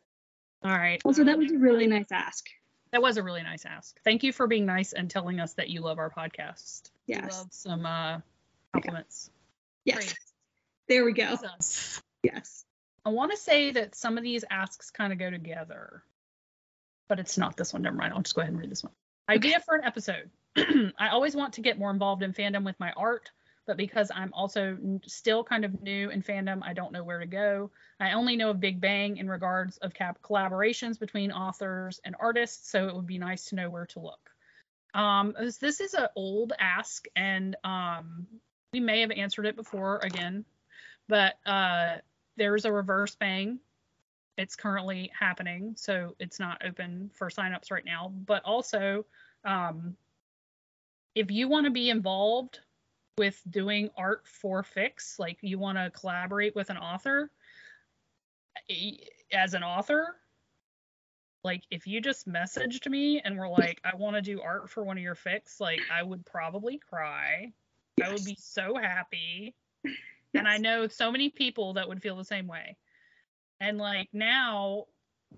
All 0.63 0.71
right. 0.71 1.01
Also, 1.03 1.23
that 1.25 1.37
was 1.37 1.51
a 1.51 1.57
really 1.57 1.87
nice 1.87 2.07
ask. 2.11 2.47
That 2.91 3.01
was 3.01 3.17
a 3.17 3.23
really 3.23 3.43
nice 3.43 3.65
ask. 3.65 3.99
Thank 4.03 4.23
you 4.23 4.31
for 4.31 4.47
being 4.47 4.65
nice 4.65 4.93
and 4.93 5.09
telling 5.09 5.39
us 5.39 5.53
that 5.53 5.69
you 5.69 5.81
love 5.81 5.99
our 5.99 6.09
podcast. 6.09 6.89
We 7.07 7.15
Yes. 7.15 7.37
love 7.37 7.47
some 7.51 7.85
uh, 7.85 8.19
compliments. 8.73 9.29
Yes. 9.83 9.97
Praise. 9.97 10.15
There 10.87 11.05
we 11.05 11.11
go. 11.11 11.35
Yes. 12.33 12.65
I 13.05 13.09
want 13.09 13.31
to 13.31 13.37
say 13.37 13.71
that 13.71 13.95
some 13.95 14.17
of 14.17 14.23
these 14.23 14.43
asks 14.49 14.91
kind 14.91 15.13
of 15.13 15.19
go 15.19 15.29
together, 15.29 16.03
but 17.07 17.19
it's 17.19 17.37
not 17.37 17.55
this 17.55 17.73
one. 17.73 17.81
Never 17.81 17.95
mind. 17.95 18.13
I'll 18.13 18.21
just 18.21 18.35
go 18.35 18.41
ahead 18.41 18.51
and 18.51 18.59
read 18.59 18.69
this 18.69 18.83
one. 18.83 18.93
Idea 19.29 19.59
for 19.61 19.75
an 19.75 19.85
episode. 19.85 20.29
I 20.57 21.09
always 21.09 21.35
want 21.35 21.53
to 21.53 21.61
get 21.61 21.79
more 21.79 21.91
involved 21.91 22.23
in 22.23 22.33
fandom 22.33 22.65
with 22.65 22.79
my 22.79 22.91
art, 22.97 23.31
but 23.65 23.77
because 23.77 24.11
I'm 24.13 24.33
also 24.33 24.77
still 25.05 25.43
kind 25.43 25.63
of 25.63 25.81
new 25.81 26.09
in 26.09 26.21
fandom, 26.21 26.59
I 26.63 26.73
don't 26.73 26.91
know 26.91 27.03
where 27.03 27.19
to 27.19 27.25
go. 27.25 27.71
I 27.99 28.11
only 28.11 28.35
know 28.35 28.49
of 28.49 28.59
Big 28.59 28.81
Bang 28.81 29.17
in 29.17 29.29
regards 29.29 29.77
of 29.77 29.93
cap- 29.93 30.21
collaborations 30.21 30.99
between 30.99 31.31
authors 31.31 32.01
and 32.03 32.15
artists, 32.19 32.69
so 32.69 32.87
it 32.87 32.95
would 32.95 33.07
be 33.07 33.17
nice 33.17 33.45
to 33.45 33.55
know 33.55 33.69
where 33.69 33.85
to 33.87 33.99
look. 33.99 34.29
Um, 34.93 35.33
this 35.39 35.57
this 35.57 35.79
is 35.79 35.93
an 35.93 36.07
old 36.15 36.53
ask, 36.59 37.05
and 37.15 37.55
um, 37.63 38.27
we 38.73 38.79
may 38.79 39.01
have 39.01 39.11
answered 39.11 39.45
it 39.45 39.55
before 39.55 39.99
again, 39.99 40.43
but 41.07 41.35
uh, 41.45 41.97
there's 42.37 42.65
a 42.65 42.71
reverse 42.71 43.15
bang. 43.15 43.59
It's 44.37 44.55
currently 44.55 45.11
happening, 45.19 45.73
so 45.75 46.15
it's 46.19 46.39
not 46.39 46.61
open 46.65 47.09
for 47.13 47.29
signups 47.29 47.71
right 47.71 47.85
now. 47.85 48.13
But 48.25 48.43
also, 48.45 49.05
um, 49.43 49.97
if 51.15 51.31
you 51.31 51.47
want 51.47 51.65
to 51.65 51.71
be 51.71 51.89
involved 51.89 52.59
with 53.17 53.41
doing 53.49 53.89
art 53.97 54.27
for 54.27 54.63
fics, 54.63 55.17
like 55.17 55.39
you 55.41 55.57
want 55.57 55.79
to 55.79 55.89
collaborate 55.89 56.55
with 56.55 56.69
an 56.69 56.77
author, 56.77 57.31
as 59.31 59.53
an 59.55 59.63
author, 59.63 60.17
like 61.43 61.63
if 61.71 61.87
you 61.87 62.01
just 62.01 62.27
messaged 62.27 62.87
me 62.87 63.21
and 63.21 63.37
were 63.37 63.49
like, 63.49 63.79
I 63.83 63.95
want 63.95 64.15
to 64.15 64.21
do 64.21 64.41
art 64.41 64.69
for 64.69 64.83
one 64.83 64.97
of 64.97 65.03
your 65.03 65.15
fics, 65.15 65.59
like 65.59 65.79
I 65.91 66.03
would 66.03 66.25
probably 66.25 66.77
cry. 66.77 67.51
I 68.03 68.11
would 68.11 68.25
be 68.25 68.37
so 68.39 68.75
happy. 68.75 69.55
And 70.33 70.47
I 70.47 70.57
know 70.57 70.87
so 70.87 71.11
many 71.11 71.29
people 71.29 71.73
that 71.73 71.87
would 71.87 72.01
feel 72.01 72.15
the 72.15 72.23
same 72.25 72.47
way. 72.47 72.77
And 73.59 73.77
like 73.77 74.09
now 74.13 74.85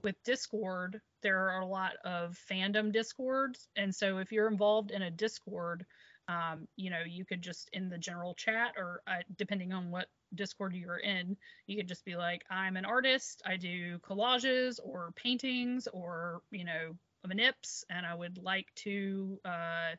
with 0.04 0.22
Discord, 0.24 1.02
there 1.22 1.50
are 1.50 1.62
a 1.62 1.66
lot 1.66 1.94
of 2.04 2.38
fandom 2.50 2.92
Discords. 2.92 3.68
And 3.76 3.94
so 3.94 4.18
if 4.18 4.32
you're 4.32 4.48
involved 4.48 4.92
in 4.92 5.02
a 5.02 5.12
Discord, 5.12 5.86
um, 6.28 6.68
you 6.76 6.90
know, 6.90 7.02
you 7.08 7.26
could 7.26 7.42
just 7.42 7.70
in 7.74 7.90
the 7.90 7.98
general 7.98 8.36
chat 8.36 8.74
or 8.78 9.02
uh, 9.08 9.24
depending 9.38 9.74
on 9.74 9.90
what 9.90 10.08
Discord 10.36 10.76
you're 10.76 10.98
in, 10.98 11.36
you 11.66 11.76
could 11.76 11.88
just 11.88 12.06
be 12.06 12.16
like, 12.16 12.44
I'm 12.52 12.78
an 12.78 12.86
artist. 12.86 13.42
I 13.46 13.58
do 13.58 13.98
collages 14.00 14.80
or 14.84 15.12
paintings 15.16 15.88
or, 15.92 16.42
you 16.52 16.66
know, 16.66 16.96
manips, 17.28 17.84
and 17.90 18.06
I 18.06 18.14
would 18.14 18.38
like 18.38 18.68
to 18.78 19.40
uh, 19.44 19.96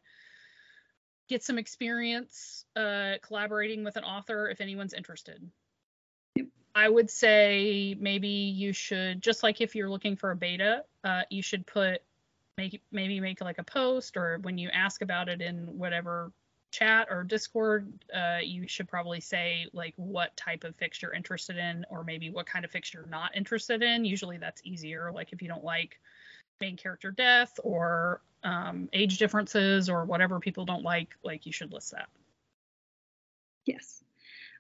get 1.31 1.45
some 1.45 1.59
experience 1.59 2.65
uh, 2.77 3.13
collaborating 3.23 3.85
with 3.85 3.97
an 3.97 4.05
author 4.05 4.51
if 4.51 4.61
anyone's 4.61 4.93
interested. 4.93 5.41
Yep. 6.35 6.47
I 6.75 6.89
would 6.89 7.09
say 7.09 7.97
maybe 7.99 8.29
you 8.29 8.73
should 8.73 9.23
just 9.23 9.43
like 9.43 9.61
if 9.61 9.75
you're 9.75 9.89
looking 9.89 10.17
for 10.17 10.33
a 10.33 10.37
beta, 10.37 10.85
uh, 11.05 11.23
you 11.31 11.41
should 11.41 11.67
put 11.67 12.03
make 12.59 12.83
maybe 12.93 13.21
make 13.21 13.41
like 13.41 13.59
a 13.59 13.65
post 13.65 14.17
or 14.17 14.39
when 14.43 14.59
you 14.59 14.69
ask 14.71 15.03
about 15.03 15.29
it 15.29 15.41
in 15.41 15.79
whatever 15.79 16.33
chat 16.73 17.07
or 17.11 17.23
Discord, 17.25 17.91
uh, 18.15 18.39
you 18.43 18.67
should 18.67 18.89
probably 18.89 19.21
say 19.21 19.67
like 19.73 19.95
what 19.97 20.37
type 20.37 20.65
of 20.65 20.77
fics 20.77 21.01
you're 21.01 21.15
interested 21.15 21.57
in 21.57 21.87
or 21.91 22.05
maybe 22.05 22.29
what 22.29 22.47
kind 22.47 22.65
of 22.65 22.73
fics 22.73 22.93
you're 22.93 23.07
not 23.07 23.37
interested 23.37 23.83
in. 23.83 24.05
Usually 24.05 24.37
that's 24.37 24.61
easier. 24.65 25.13
Like 25.15 25.33
if 25.33 25.43
you 25.43 25.49
don't 25.49 25.65
like 25.65 26.01
main 26.61 26.77
character 26.77 27.13
death 27.13 27.59
or 27.63 28.21
um, 28.43 28.89
age 28.93 29.19
differences 29.19 29.89
or 29.89 30.05
whatever 30.05 30.41
people 30.41 30.65
don't 30.65 30.83
like, 30.83 31.15
like 31.23 31.47
you 31.47 31.53
should 31.53 31.73
list 31.73 31.93
that. 31.93 32.09
Yes. 33.67 34.03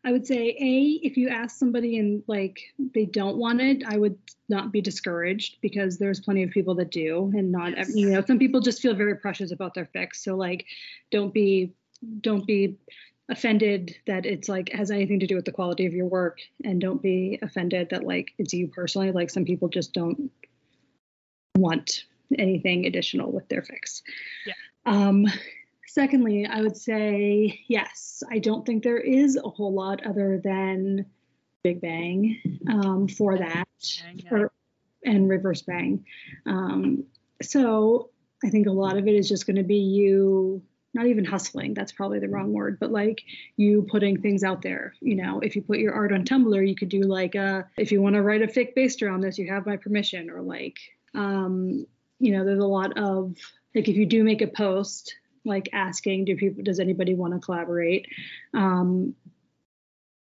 I 0.04 0.12
would 0.12 0.26
say 0.26 0.56
A, 0.58 1.00
if 1.06 1.16
you 1.16 1.28
ask 1.28 1.58
somebody 1.58 1.98
and 1.98 2.22
like 2.26 2.60
they 2.94 3.04
don't 3.04 3.36
want 3.36 3.60
it, 3.60 3.82
I 3.86 3.98
would 3.98 4.18
not 4.48 4.72
be 4.72 4.80
discouraged 4.80 5.58
because 5.60 5.98
there's 5.98 6.20
plenty 6.20 6.42
of 6.42 6.50
people 6.50 6.74
that 6.76 6.90
do 6.90 7.30
and 7.36 7.52
not 7.52 7.74
ev- 7.74 7.90
you 7.94 8.10
know, 8.10 8.24
some 8.24 8.38
people 8.38 8.60
just 8.60 8.80
feel 8.80 8.94
very 8.94 9.16
precious 9.16 9.52
about 9.52 9.74
their 9.74 9.88
fics. 9.94 10.16
So 10.16 10.36
like 10.36 10.64
don't 11.10 11.34
be 11.34 11.74
don't 12.22 12.46
be 12.46 12.78
offended 13.28 13.94
that 14.06 14.24
it's 14.24 14.48
like 14.48 14.72
has 14.72 14.90
anything 14.90 15.20
to 15.20 15.26
do 15.26 15.36
with 15.36 15.44
the 15.44 15.52
quality 15.52 15.84
of 15.86 15.92
your 15.92 16.06
work 16.06 16.40
and 16.64 16.80
don't 16.80 17.02
be 17.02 17.38
offended 17.42 17.90
that 17.90 18.04
like 18.04 18.32
it's 18.38 18.54
you 18.54 18.68
personally. 18.68 19.12
Like 19.12 19.28
some 19.28 19.44
people 19.44 19.68
just 19.68 19.92
don't 19.92 20.30
want 21.58 22.04
anything 22.38 22.86
additional 22.86 23.30
with 23.32 23.48
their 23.48 23.62
fics. 23.62 24.02
Yeah. 24.46 24.54
Um 24.86 25.26
Secondly, 25.86 26.46
I 26.46 26.62
would 26.62 26.76
say 26.76 27.64
yes. 27.66 28.22
I 28.30 28.38
don't 28.38 28.64
think 28.64 28.84
there 28.84 28.96
is 28.96 29.34
a 29.36 29.48
whole 29.48 29.74
lot 29.74 30.06
other 30.06 30.40
than 30.42 31.04
Big 31.64 31.80
Bang 31.80 32.40
um, 32.68 33.08
for 33.08 33.36
that, 33.36 33.66
or, 34.30 34.52
and 35.04 35.28
Reverse 35.28 35.62
Bang. 35.62 36.04
Um, 36.46 37.06
so 37.42 38.10
I 38.44 38.50
think 38.50 38.68
a 38.68 38.70
lot 38.70 38.98
of 38.98 39.08
it 39.08 39.16
is 39.16 39.28
just 39.28 39.48
going 39.48 39.56
to 39.56 39.64
be 39.64 39.78
you, 39.78 40.62
not 40.94 41.06
even 41.06 41.24
hustling. 41.24 41.74
That's 41.74 41.90
probably 41.90 42.20
the 42.20 42.28
wrong 42.28 42.52
word, 42.52 42.78
but 42.78 42.92
like 42.92 43.24
you 43.56 43.84
putting 43.90 44.22
things 44.22 44.44
out 44.44 44.62
there. 44.62 44.94
You 45.00 45.16
know, 45.16 45.40
if 45.40 45.56
you 45.56 45.62
put 45.62 45.80
your 45.80 45.94
art 45.94 46.12
on 46.12 46.24
Tumblr, 46.24 46.68
you 46.68 46.76
could 46.76 46.88
do 46.88 47.00
like, 47.00 47.34
uh, 47.34 47.64
if 47.76 47.90
you 47.90 48.00
want 48.00 48.14
to 48.14 48.22
write 48.22 48.42
a 48.42 48.46
fic 48.46 48.76
based 48.76 49.02
around 49.02 49.22
this, 49.22 49.38
you 49.38 49.50
have 49.50 49.66
my 49.66 49.76
permission, 49.76 50.30
or 50.30 50.40
like, 50.40 50.78
um, 51.16 51.84
you 52.20 52.32
know, 52.32 52.44
there's 52.44 52.62
a 52.62 52.66
lot 52.66 52.96
of 52.98 53.34
like 53.74 53.88
if 53.88 53.96
you 53.96 54.06
do 54.06 54.22
make 54.22 54.42
a 54.42 54.46
post 54.46 55.16
like 55.44 55.70
asking 55.72 56.26
do 56.26 56.36
people 56.36 56.62
does 56.62 56.78
anybody 56.78 57.14
want 57.14 57.34
to 57.34 57.40
collaborate? 57.40 58.06
Um 58.54 59.14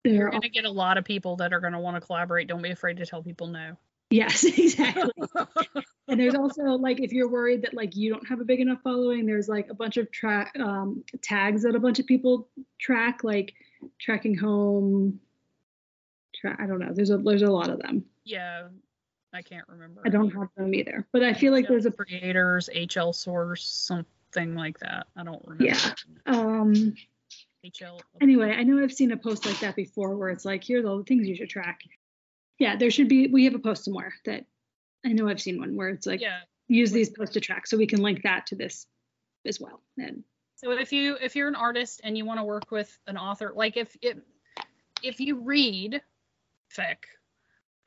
You're 0.03 0.29
going 0.31 0.41
to 0.41 0.49
get 0.49 0.65
a 0.65 0.71
lot 0.71 0.97
of 0.97 1.05
people 1.05 1.37
that 1.37 1.53
are 1.53 1.59
going 1.59 1.73
to 1.73 1.79
want 1.79 1.95
to 1.95 2.01
collaborate. 2.01 2.47
Don't 2.47 2.61
be 2.61 2.71
afraid 2.71 2.97
to 2.97 3.05
tell 3.05 3.23
people 3.23 3.47
no. 3.47 3.77
yes 4.09 4.43
exactly. 4.57 5.11
And 6.07 6.19
there's 6.19 6.35
also 6.35 6.61
like 6.61 6.99
if 6.99 7.11
you're 7.11 7.27
worried 7.27 7.63
that 7.63 7.73
like 7.73 7.95
you 7.95 8.13
don't 8.13 8.27
have 8.27 8.39
a 8.39 8.45
big 8.45 8.59
enough 8.59 8.77
following 8.83 9.25
there's 9.25 9.49
like 9.49 9.71
a 9.71 9.73
bunch 9.73 9.97
of 9.97 10.11
track 10.11 10.53
um 10.59 11.03
tags 11.23 11.63
that 11.63 11.73
a 11.73 11.79
bunch 11.79 11.97
of 11.97 12.05
people 12.05 12.47
track 12.79 13.23
like 13.23 13.55
tracking 13.99 14.37
home 14.37 15.19
tra- 16.35 16.55
i 16.59 16.67
don't 16.67 16.79
know. 16.79 16.91
There's 16.93 17.09
a 17.09 17.17
there's 17.17 17.41
a 17.41 17.51
lot 17.51 17.69
of 17.69 17.79
them. 17.79 18.05
Yeah, 18.23 18.67
I 19.35 19.41
can't 19.41 19.67
remember. 19.67 20.01
i 20.05 20.09
don't 20.09 20.31
have 20.31 20.47
them 20.55 20.73
either 20.73 21.05
but 21.11 21.21
i 21.21 21.33
feel 21.33 21.51
like 21.51 21.67
there's 21.67 21.85
a 21.85 21.91
creators, 21.91 22.69
HL 22.73 23.13
source, 23.13 23.65
something 23.67 24.55
like 24.55 24.79
that. 24.79 25.07
I 25.15 25.23
don't 25.23 25.41
remember. 25.45 25.65
Yeah. 25.65 25.93
um 26.25 26.95
HL. 27.65 27.99
anyway, 28.21 28.51
I 28.51 28.63
know 28.63 28.83
I've 28.83 28.93
seen 28.93 29.11
a 29.11 29.17
post 29.17 29.45
like 29.45 29.59
that 29.61 29.75
before 29.75 30.15
where 30.15 30.29
it's 30.29 30.45
like, 30.45 30.63
here's 30.63 30.85
all 30.85 30.97
the 30.97 31.03
things 31.03 31.27
you 31.27 31.35
should 31.35 31.49
track. 31.49 31.81
Yeah, 32.59 32.75
there 32.75 32.91
should 32.91 33.09
be, 33.09 33.27
we 33.27 33.45
have 33.45 33.55
a 33.55 33.59
post 33.59 33.85
somewhere 33.85 34.13
that 34.25 34.45
I 35.05 35.13
know 35.13 35.27
I've 35.27 35.41
seen 35.41 35.59
one 35.59 35.75
where 35.75 35.89
it's 35.89 36.05
like, 36.05 36.21
yeah. 36.21 36.39
use 36.67 36.91
these 36.91 37.09
posts 37.09 37.33
to 37.33 37.39
track. 37.39 37.65
So 37.67 37.77
we 37.77 37.87
can 37.87 38.01
link 38.01 38.23
that 38.23 38.47
to 38.47 38.55
this 38.55 38.85
as 39.45 39.59
well. 39.59 39.81
And 39.97 40.23
So 40.55 40.71
if 40.71 40.93
you 40.93 41.17
if 41.21 41.35
you're 41.35 41.47
an 41.47 41.55
artist 41.55 42.01
and 42.03 42.17
you 42.17 42.25
want 42.25 42.39
to 42.39 42.43
work 42.43 42.71
with 42.71 42.95
an 43.07 43.17
author, 43.17 43.51
like 43.55 43.77
if 43.77 43.95
it 44.01 44.21
if 45.03 45.19
you 45.19 45.39
read 45.39 46.01
fic, 46.75 46.97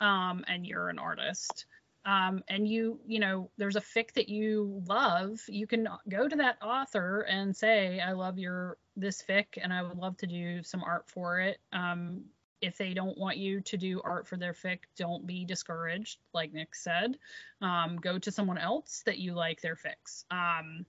um, 0.00 0.44
and 0.48 0.66
you're 0.66 0.88
an 0.88 0.98
artist, 0.98 1.66
um, 2.04 2.42
and 2.48 2.66
you 2.66 3.00
you 3.06 3.20
know 3.20 3.50
there's 3.56 3.76
a 3.76 3.80
fic 3.80 4.12
that 4.14 4.28
you 4.28 4.82
love, 4.86 5.40
you 5.48 5.66
can 5.66 5.88
go 6.08 6.28
to 6.28 6.36
that 6.36 6.58
author 6.62 7.20
and 7.22 7.56
say, 7.56 8.00
I 8.00 8.12
love 8.12 8.38
your 8.38 8.78
this 8.96 9.22
fic, 9.22 9.46
and 9.60 9.72
I 9.72 9.82
would 9.82 9.98
love 9.98 10.16
to 10.18 10.26
do 10.26 10.62
some 10.62 10.82
art 10.82 11.08
for 11.08 11.40
it. 11.40 11.58
Um, 11.72 12.24
if 12.60 12.76
they 12.76 12.92
don't 12.94 13.16
want 13.16 13.36
you 13.36 13.60
to 13.60 13.76
do 13.76 14.00
art 14.02 14.26
for 14.26 14.36
their 14.36 14.52
fic, 14.52 14.78
don't 14.96 15.26
be 15.26 15.44
discouraged. 15.44 16.18
Like 16.32 16.52
Nick 16.52 16.74
said, 16.74 17.16
um, 17.60 17.98
go 17.98 18.18
to 18.18 18.32
someone 18.32 18.58
else 18.58 19.02
that 19.06 19.18
you 19.18 19.34
like 19.34 19.60
their 19.60 19.76
fics. 19.76 20.24
Um, 20.30 20.84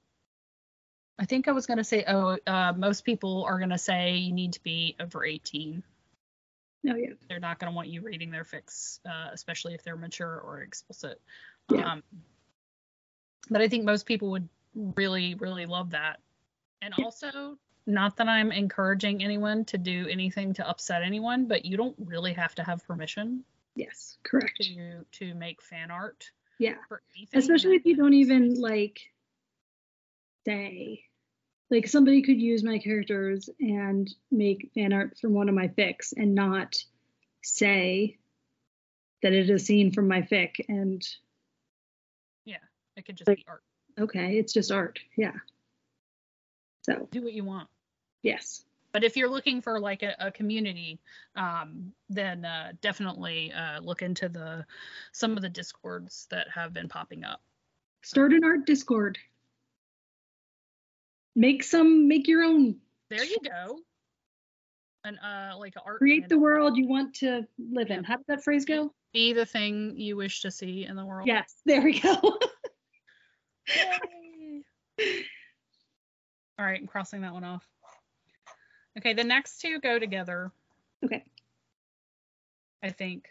I 1.19 1.25
think 1.25 1.47
I 1.47 1.51
was 1.51 1.67
going 1.67 1.77
to 1.77 1.83
say, 1.83 2.05
oh, 2.07 2.37
uh, 2.47 2.73
most 2.75 3.03
people 3.03 3.43
are 3.43 3.57
going 3.57 3.71
to 3.71 3.77
say 3.77 4.15
you 4.15 4.31
need 4.31 4.53
to 4.53 4.63
be 4.63 4.95
over 4.99 5.25
18. 5.25 5.83
Oh 6.87 6.95
yeah, 6.95 7.09
They're 7.27 7.39
not 7.39 7.59
going 7.59 7.71
to 7.71 7.75
want 7.75 7.89
you 7.89 8.01
reading 8.01 8.31
their 8.31 8.43
fics, 8.43 8.99
uh, 9.05 9.29
especially 9.33 9.73
if 9.73 9.83
they're 9.83 9.97
mature 9.97 10.39
or 10.39 10.61
explicit. 10.61 11.19
Yeah. 11.69 11.91
Um, 11.93 12.03
but 13.49 13.61
I 13.61 13.67
think 13.67 13.83
most 13.83 14.05
people 14.05 14.31
would 14.31 14.47
really, 14.95 15.35
really 15.35 15.65
love 15.65 15.91
that. 15.91 16.19
And 16.81 16.93
Yeah. 16.97 17.05
also, 17.05 17.57
not 17.85 18.15
that 18.17 18.29
I'm 18.29 18.51
encouraging 18.51 19.23
anyone 19.23 19.65
to 19.65 19.77
do 19.77 20.07
anything 20.09 20.53
to 20.53 20.67
upset 20.67 21.03
anyone, 21.03 21.47
but 21.47 21.65
you 21.65 21.75
don't 21.75 21.95
really 21.99 22.33
have 22.33 22.55
to 22.55 22.63
have 22.63 22.85
permission 22.85 23.43
yes, 23.75 24.17
correct. 24.23 24.61
to 24.61 25.05
to 25.11 25.33
make 25.33 25.61
fan 25.61 25.89
art 25.91 26.31
Yeah, 26.59 26.75
especially 27.33 27.75
if 27.75 27.85
you 27.85 27.95
don't 27.95 28.13
even 28.13 28.59
like 28.59 28.99
say 30.45 31.03
like 31.71 31.87
somebody 31.87 32.21
could 32.21 32.39
use 32.39 32.63
my 32.63 32.79
characters 32.79 33.49
and 33.59 34.09
make 34.31 34.71
fan 34.73 34.93
art 34.93 35.17
from 35.19 35.33
one 35.33 35.49
of 35.49 35.55
my 35.55 35.67
fics 35.67 36.13
and 36.17 36.33
not 36.35 36.75
say 37.43 38.17
that 39.21 39.33
it 39.33 39.49
is 39.49 39.61
a 39.61 39.63
scene 39.63 39.91
from 39.91 40.07
my 40.07 40.21
fic 40.21 40.55
and 40.67 41.01
Yeah, 42.45 42.57
it 42.95 43.05
could 43.05 43.17
just 43.17 43.27
Like- 43.27 43.37
be 43.37 43.45
art. 43.47 43.63
okay, 43.99 44.37
it's 44.39 44.53
just 44.53 44.71
art. 44.71 44.99
Yeah. 45.17 45.35
So 46.83 47.07
Do 47.11 47.21
what 47.21 47.33
you 47.33 47.43
want. 47.43 47.69
yes. 48.23 48.63
But 48.91 49.03
if 49.03 49.15
you're 49.15 49.29
looking 49.29 49.61
for 49.61 49.79
like 49.79 50.01
a, 50.01 50.15
a 50.17 50.31
community, 50.31 50.99
um, 51.35 51.93
then 52.09 52.43
uh, 52.43 52.73
definitely 52.81 53.51
uh, 53.53 53.79
look 53.81 54.01
into 54.01 54.27
the 54.29 54.65
some 55.11 55.35
of 55.35 55.43
the 55.43 55.49
discords 55.49 56.25
that 56.31 56.49
have 56.49 56.73
been 56.73 56.89
popping 56.89 57.23
up. 57.23 57.39
Start 58.01 58.33
an 58.33 58.43
art 58.43 58.65
discord. 58.65 59.19
Make 61.39 61.63
some 61.63 62.09
make 62.09 62.27
your 62.27 62.43
own. 62.43 62.75
There 63.09 63.23
you 63.23 63.37
go. 63.41 63.79
And 65.05 65.17
uh, 65.19 65.57
like 65.57 65.73
art. 65.85 65.99
Create 65.99 66.27
the 66.27 66.37
world 66.37 66.75
you 66.75 66.85
want 66.85 67.15
to 67.15 67.47
live 67.57 67.89
in. 67.89 68.01
Yeah. 68.01 68.07
How 68.07 68.17
did 68.17 68.25
that 68.27 68.43
phrase 68.43 68.65
go? 68.65 68.93
Be 69.13 69.31
the 69.31 69.45
thing 69.45 69.93
you 69.97 70.17
wish 70.17 70.41
to 70.41 70.51
see 70.51 70.83
in 70.83 70.97
the 70.97 71.05
world. 71.05 71.29
Yes, 71.29 71.55
there 71.65 71.81
we 71.81 72.01
go. 72.01 72.37
Yay. 73.73 74.63
All 76.59 76.65
right, 76.65 76.81
I'm 76.81 76.87
crossing 76.87 77.21
that 77.21 77.31
one 77.31 77.45
off. 77.45 77.65
Okay, 78.97 79.13
the 79.13 79.23
next 79.23 79.61
two 79.61 79.79
go 79.79 79.97
together, 79.97 80.51
okay. 81.05 81.23
I 82.83 82.89
think, 82.89 83.29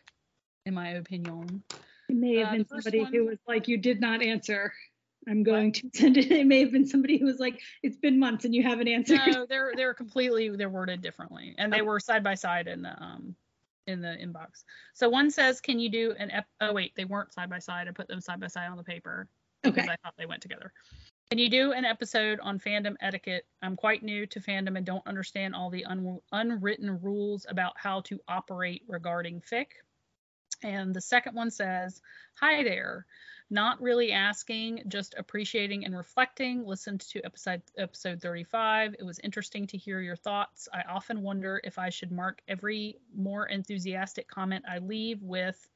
in 0.65 0.73
my 0.73 0.93
opinion. 0.93 1.63
It 2.09 2.17
may 2.17 2.37
have 2.37 2.49
Uh, 2.49 2.53
been 2.53 2.69
somebody 2.69 3.05
who 3.05 3.27
was 3.27 3.39
like, 3.47 3.69
you 3.69 3.77
did 3.77 4.01
not 4.01 4.23
answer. 4.23 4.73
I'm 5.29 5.43
going 5.43 5.73
to 5.73 5.91
send 5.95 6.17
it. 6.17 6.31
It 6.31 6.47
may 6.47 6.61
have 6.61 6.73
been 6.73 6.87
somebody 6.87 7.19
who 7.19 7.27
was 7.27 7.39
like, 7.39 7.61
it's 7.83 7.97
been 7.97 8.19
months 8.19 8.45
and 8.45 8.55
you 8.55 8.63
haven't 8.63 8.89
answered. 8.89 9.21
No, 9.27 9.47
they're 9.47 9.73
they're 9.77 9.95
completely 9.95 10.49
they're 10.51 10.69
worded 10.71 11.03
differently, 11.03 11.55
and 11.59 11.73
they 11.73 11.83
were 11.83 12.01
side 12.01 12.25
by 12.25 12.35
side 12.35 12.67
in 12.67 12.83
the 12.83 13.03
um 13.03 13.35
in 13.87 14.01
the 14.01 14.09
inbox. 14.09 14.65
So 14.95 15.09
one 15.09 15.31
says, 15.31 15.61
"Can 15.61 15.79
you 15.79 15.91
do 15.91 16.15
an 16.19 16.31
ep?" 16.31 16.47
Oh 16.61 16.73
wait, 16.73 16.93
they 16.97 17.05
weren't 17.05 17.33
side 17.33 17.51
by 17.51 17.59
side. 17.59 17.89
I 17.89 17.91
put 17.93 18.09
them 18.09 18.21
side 18.21 18.41
by 18.41 18.49
side 18.49 18.69
on 18.69 18.77
the 18.77 18.85
paper 18.85 19.29
because 19.63 19.85
Okay. 19.85 19.93
I 19.93 19.97
thought 19.97 20.15
they 20.17 20.27
went 20.27 20.43
together. 20.43 20.73
Can 21.31 21.39
you 21.39 21.51
do 21.51 21.73
an 21.73 21.85
episode 21.85 22.41
on 22.41 22.59
fandom 22.59 22.97
etiquette? 23.03 23.45
I'm 23.61 23.77
quite 23.77 24.03
new 24.03 24.25
to 24.27 24.41
fandom 24.41 24.79
and 24.79 24.87
don't 24.87 25.07
understand 25.07 25.55
all 25.55 25.69
the 25.69 25.85
un- 25.85 26.21
unwritten 26.33 27.01
rules 27.03 27.45
about 27.51 27.75
how 27.77 28.01
to 28.03 28.19
operate 28.29 28.83
regarding 28.89 29.43
fic. 29.43 29.67
And 30.63 30.95
the 30.95 31.03
second 31.03 31.35
one 31.35 31.51
says, 31.51 32.01
Hi 32.37 32.63
there. 32.63 33.05
Not 33.51 33.81
really 33.81 34.13
asking, 34.13 34.83
just 34.89 35.15
appreciating 35.17 35.87
and 35.87 35.97
reflecting. 35.97 36.67
Listened 36.67 37.01
to 37.01 37.25
episode 37.25 37.63
episode 37.79 38.21
35. 38.21 38.97
It 38.99 39.05
was 39.05 39.19
interesting 39.21 39.67
to 39.69 39.79
hear 39.79 40.03
your 40.03 40.17
thoughts. 40.17 40.69
I 40.75 40.83
often 40.83 41.23
wonder 41.23 41.59
if 41.65 41.79
I 41.79 41.89
should 41.89 42.13
mark 42.13 42.43
every 42.47 42.99
more 43.17 43.47
enthusiastic 43.47 44.29
comment 44.29 44.67
I 44.69 44.79
leave 44.79 45.23
with 45.23 45.67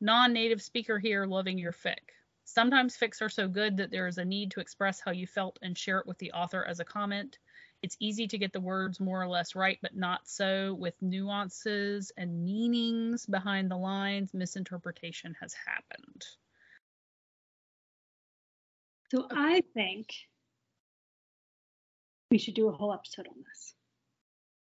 non-native 0.00 0.62
speaker 0.62 1.00
here 1.00 1.26
loving 1.26 1.58
your 1.58 1.72
fic. 1.72 2.14
Sometimes 2.44 2.96
fics 2.96 3.20
are 3.20 3.28
so 3.28 3.48
good 3.48 3.76
that 3.78 3.90
there 3.90 4.06
is 4.06 4.18
a 4.18 4.24
need 4.24 4.52
to 4.52 4.60
express 4.60 5.00
how 5.00 5.10
you 5.10 5.26
felt 5.26 5.58
and 5.62 5.76
share 5.76 5.98
it 5.98 6.06
with 6.06 6.18
the 6.18 6.30
author 6.30 6.64
as 6.64 6.78
a 6.78 6.84
comment. 6.84 7.38
It's 7.82 7.96
easy 7.98 8.28
to 8.28 8.38
get 8.38 8.52
the 8.52 8.60
words 8.60 9.00
more 9.00 9.20
or 9.20 9.28
less 9.28 9.56
right, 9.56 9.78
but 9.82 9.96
not 9.96 10.28
so 10.28 10.74
with 10.74 10.94
nuances 11.02 12.12
and 12.16 12.44
meanings 12.44 13.26
behind 13.26 13.68
the 13.68 13.76
lines. 13.76 14.32
Misinterpretation 14.32 15.34
has 15.40 15.54
happened. 15.54 16.24
So 19.10 19.26
I 19.30 19.62
think 19.74 20.06
we 22.30 22.38
should 22.38 22.54
do 22.54 22.68
a 22.68 22.72
whole 22.72 22.92
episode 22.92 23.26
on 23.26 23.34
this 23.48 23.74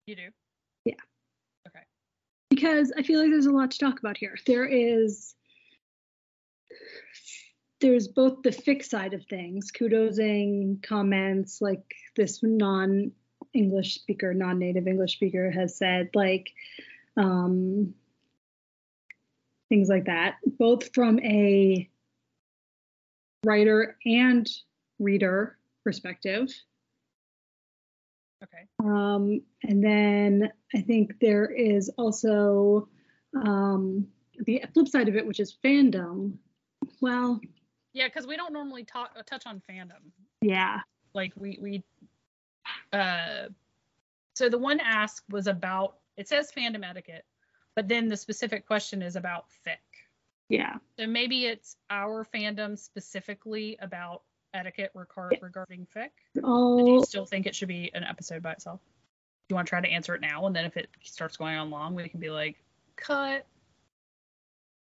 You 0.07 0.17
do? 0.17 0.29
Yeah. 0.85 0.95
Okay. 1.69 1.85
Because 2.51 2.93
I 2.97 3.03
feel 3.03 3.21
like 3.21 3.31
there's 3.31 3.47
a 3.47 3.51
lot 3.51 3.71
to 3.71 3.79
talk 3.79 3.99
about 3.99 4.19
here. 4.19 4.37
There 4.47 4.67
is 4.67 5.35
there's 7.81 8.09
both 8.09 8.43
the 8.43 8.51
fic 8.51 8.85
side 8.85 9.15
of 9.15 9.25
things, 9.27 9.71
kudosing 9.71 10.83
comments 10.83 11.61
like 11.61 11.83
this 12.17 12.43
non 12.43 13.13
English 13.55 13.95
speaker, 13.95 14.35
non 14.35 14.59
native 14.59 14.87
English 14.87 15.15
speaker 15.15 15.51
has 15.51 15.77
said, 15.77 16.11
like 16.15 16.51
um, 17.17 17.95
things 19.69 19.89
like 19.89 20.07
that, 20.07 20.37
both 20.59 20.95
from 20.95 21.21
a 21.21 21.89
writer 23.47 23.97
and 24.05 24.49
reader 24.99 25.57
perspective. 25.85 26.53
Okay. 28.43 28.65
Um, 28.81 29.41
and 29.63 29.83
then 29.83 30.51
I 30.75 30.81
think 30.83 31.19
there 31.21 31.47
is 31.47 31.89
also 31.97 32.89
um, 33.35 34.07
the 34.45 34.63
flip 34.75 34.89
side 34.89 35.09
of 35.09 35.17
it, 35.17 35.27
which 35.27 35.41
is 35.41 35.57
fandom. 35.65 36.35
Well, 37.01 37.41
Yeah, 37.93 38.09
because 38.09 38.27
we 38.27 38.37
don't 38.37 38.53
normally 38.53 38.85
talk 38.85 39.11
uh, 39.19 39.23
touch 39.25 39.45
on 39.47 39.63
fandom. 39.69 40.11
yeah. 40.43 40.81
Like 41.15 41.33
we 41.37 41.59
we 41.63 41.83
uh 42.93 43.49
so 44.35 44.51
the 44.51 44.59
one 44.59 44.81
ask 44.81 45.25
was 45.31 45.47
about 45.47 45.97
it 46.19 46.29
says 46.29 46.53
fandom 46.55 46.85
etiquette, 46.85 47.25
but 47.75 47.89
then 47.89 48.09
the 48.09 48.17
specific 48.17 48.67
question 48.67 49.01
is 49.01 49.17
about 49.17 49.47
fic. 49.67 49.79
Yeah. 50.49 50.77
So 50.99 51.07
maybe 51.07 51.47
it's 51.47 51.77
our 51.91 52.25
fandom 52.25 52.79
specifically 52.79 53.77
about 53.81 54.23
etiquette 54.55 54.93
Yeah. 54.95 55.39
regarding 55.43 55.87
fic. 55.95 56.11
But 56.35 56.85
do 56.85 56.91
you 56.91 57.05
still 57.05 57.27
think 57.27 57.47
it 57.47 57.55
should 57.55 57.69
be 57.69 57.91
an 57.95 58.05
episode 58.05 58.43
by 58.43 58.53
itself? 58.53 58.81
Do 59.49 59.53
you 59.53 59.57
want 59.57 59.67
to 59.67 59.71
try 59.71 59.81
to 59.81 59.89
answer 59.89 60.15
it 60.15 60.21
now, 60.21 60.47
and 60.47 60.57
then 60.57 60.65
if 60.65 60.77
it 60.77 60.89
starts 61.03 61.37
going 61.37 61.57
on 61.57 61.71
long, 61.71 61.95
we 61.95 62.09
can 62.09 62.19
be 62.21 62.31
like, 62.31 62.57
cut. 62.97 63.47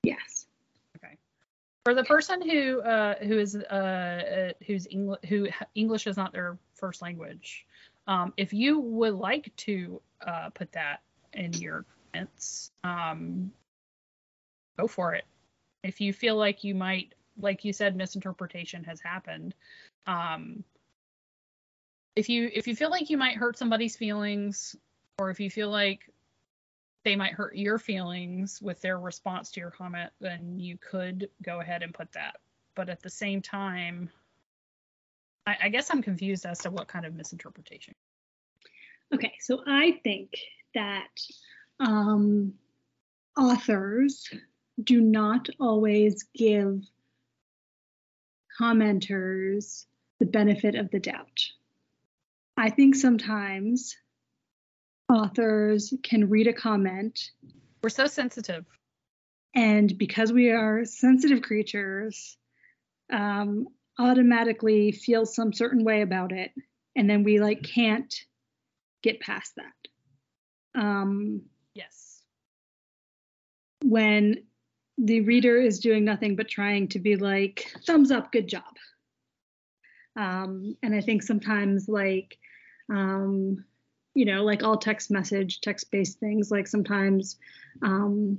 yes. 0.04 0.46
Okay. 0.96 1.16
For 1.84 1.94
the 1.94 2.04
person 2.04 2.40
who 2.48 2.80
uh, 2.80 3.16
who 3.24 3.38
is 3.38 3.56
uh, 3.56 3.58
uh, 3.58 4.52
who's 4.66 4.86
English 4.88 5.20
who 5.28 5.48
English 5.74 6.06
is 6.06 6.16
not 6.16 6.32
their 6.32 6.58
first 6.74 7.02
language, 7.02 7.66
um, 8.06 8.32
if 8.36 8.52
you 8.52 8.78
would 8.78 9.14
like 9.14 9.54
to 9.56 10.00
uh, 10.24 10.50
put 10.50 10.70
that 10.72 11.00
in 11.32 11.52
your 11.54 11.84
comments, 12.12 12.70
um, 12.84 13.50
go 14.78 14.86
for 14.86 15.14
it. 15.14 15.24
If 15.82 16.00
you 16.00 16.12
feel 16.12 16.36
like 16.36 16.64
you 16.64 16.74
might, 16.74 17.14
like 17.38 17.64
you 17.64 17.72
said, 17.72 17.96
misinterpretation 17.96 18.84
has 18.84 19.00
happened. 19.00 19.54
Um, 20.06 20.64
if 22.14 22.28
you 22.28 22.50
if 22.52 22.66
you 22.66 22.76
feel 22.76 22.90
like 22.90 23.10
you 23.10 23.16
might 23.16 23.36
hurt 23.36 23.58
somebody's 23.58 23.96
feelings, 23.96 24.76
or 25.18 25.30
if 25.30 25.40
you 25.40 25.50
feel 25.50 25.70
like 25.70 26.10
they 27.04 27.16
might 27.16 27.32
hurt 27.32 27.56
your 27.56 27.78
feelings 27.78 28.60
with 28.62 28.80
their 28.80 28.98
response 28.98 29.50
to 29.52 29.60
your 29.60 29.70
comment, 29.70 30.12
then 30.20 30.58
you 30.58 30.78
could 30.78 31.28
go 31.42 31.60
ahead 31.60 31.82
and 31.82 31.92
put 31.92 32.12
that. 32.12 32.36
But 32.74 32.88
at 32.88 33.02
the 33.02 33.10
same 33.10 33.42
time, 33.42 34.08
I, 35.46 35.56
I 35.64 35.68
guess 35.68 35.90
I'm 35.90 36.02
confused 36.02 36.46
as 36.46 36.58
to 36.60 36.70
what 36.70 36.88
kind 36.88 37.04
of 37.04 37.14
misinterpretation. 37.14 37.94
Okay. 39.12 39.32
So 39.40 39.62
I 39.66 40.00
think 40.04 40.30
that 40.74 41.10
um, 41.80 42.54
authors 43.36 44.32
do 44.82 45.00
not 45.00 45.48
always 45.60 46.24
give 46.34 46.80
commenters 48.60 49.86
the 50.18 50.26
benefit 50.26 50.74
of 50.74 50.90
the 50.90 51.00
doubt. 51.00 51.40
I 52.56 52.70
think 52.70 52.94
sometimes 52.94 53.96
authors 55.08 55.92
can 56.02 56.28
read 56.28 56.46
a 56.46 56.52
comment 56.52 57.30
We're 57.82 57.88
so 57.90 58.06
sensitive. 58.06 58.64
and 59.54 59.96
because 59.98 60.32
we 60.32 60.50
are 60.50 60.84
sensitive 60.84 61.42
creatures 61.42 62.36
um, 63.12 63.66
automatically 63.98 64.92
feel 64.92 65.26
some 65.26 65.52
certain 65.52 65.84
way 65.84 66.02
about 66.02 66.32
it 66.32 66.52
and 66.96 67.10
then 67.10 67.24
we 67.24 67.40
like 67.40 67.62
can't 67.62 68.14
get 69.02 69.20
past 69.20 69.52
that 69.56 70.80
um, 70.80 71.42
Yes. 71.74 72.22
when 73.84 74.44
the 74.98 75.20
reader 75.22 75.56
is 75.56 75.80
doing 75.80 76.04
nothing 76.04 76.36
but 76.36 76.48
trying 76.48 76.88
to 76.88 76.98
be 76.98 77.16
like 77.16 77.72
thumbs 77.86 78.10
up 78.10 78.32
good 78.32 78.46
job 78.46 78.76
um, 80.16 80.76
and 80.82 80.94
i 80.94 81.00
think 81.00 81.22
sometimes 81.22 81.88
like 81.88 82.38
um, 82.90 83.64
you 84.14 84.24
know 84.24 84.44
like 84.44 84.62
all 84.62 84.76
text 84.76 85.10
message 85.10 85.60
text 85.60 85.90
based 85.90 86.18
things 86.20 86.50
like 86.50 86.66
sometimes 86.66 87.38
um, 87.82 88.38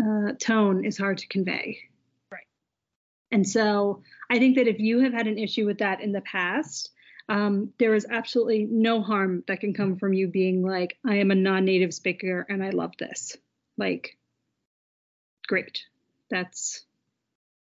uh, 0.00 0.32
tone 0.40 0.84
is 0.84 0.98
hard 0.98 1.18
to 1.18 1.28
convey 1.28 1.78
Right. 2.30 2.46
and 3.30 3.46
so 3.46 4.02
i 4.30 4.38
think 4.38 4.56
that 4.56 4.68
if 4.68 4.78
you 4.78 5.00
have 5.00 5.12
had 5.12 5.26
an 5.26 5.38
issue 5.38 5.66
with 5.66 5.78
that 5.78 6.00
in 6.00 6.12
the 6.12 6.22
past 6.22 6.90
um, 7.28 7.72
there 7.78 7.94
is 7.94 8.06
absolutely 8.08 8.66
no 8.70 9.02
harm 9.02 9.42
that 9.48 9.60
can 9.60 9.74
come 9.74 9.96
from 9.96 10.12
you 10.12 10.28
being 10.28 10.62
like, 10.62 10.96
I 11.04 11.16
am 11.16 11.30
a 11.30 11.34
non 11.34 11.64
native 11.64 11.92
speaker 11.92 12.46
and 12.48 12.62
I 12.62 12.70
love 12.70 12.92
this. 12.98 13.36
Like, 13.76 14.16
great. 15.46 15.84
That's, 16.30 16.84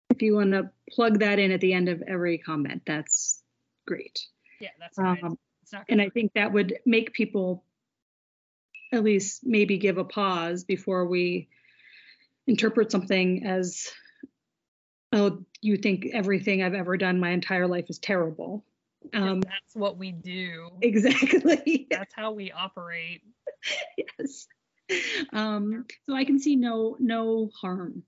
if 0.09 0.21
you 0.21 0.35
want 0.35 0.51
to 0.51 0.69
plug 0.91 1.19
that 1.19 1.39
in 1.39 1.51
at 1.51 1.61
the 1.61 1.73
end 1.73 1.89
of 1.89 2.01
every 2.01 2.37
comment, 2.37 2.83
that's 2.85 3.41
great. 3.85 4.27
Yeah, 4.59 4.69
that's. 4.79 4.97
Um, 4.97 5.37
and 5.89 6.01
I 6.01 6.09
think 6.09 6.33
that 6.33 6.53
would 6.53 6.75
make 6.85 7.13
people 7.13 7.63
at 8.91 9.03
least 9.03 9.41
maybe 9.43 9.77
give 9.77 9.97
a 9.97 10.03
pause 10.03 10.63
before 10.63 11.07
we 11.07 11.49
interpret 12.45 12.91
something 12.91 13.45
as, 13.45 13.89
oh, 15.11 15.39
you 15.61 15.77
think 15.77 16.07
everything 16.13 16.61
I've 16.61 16.75
ever 16.75 16.95
done 16.97 17.19
my 17.19 17.31
entire 17.31 17.67
life 17.67 17.85
is 17.89 17.97
terrible. 17.97 18.63
Um, 19.13 19.41
that's 19.41 19.75
what 19.75 19.97
we 19.97 20.11
do. 20.11 20.69
exactly. 20.81 21.87
That's 21.89 22.13
how 22.13 22.31
we 22.31 22.51
operate. 22.51 23.23
yes. 23.97 24.47
Um, 25.31 25.85
so 26.05 26.15
I 26.15 26.25
can 26.25 26.39
see 26.39 26.55
no 26.55 26.97
no 26.99 27.49
harm 27.59 28.03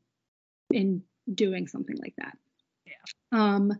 in 0.72 1.04
doing 1.34 1.68
something 1.68 1.98
like 1.98 2.14
that. 2.18 2.38
Yeah. 2.86 2.94
Um, 3.32 3.74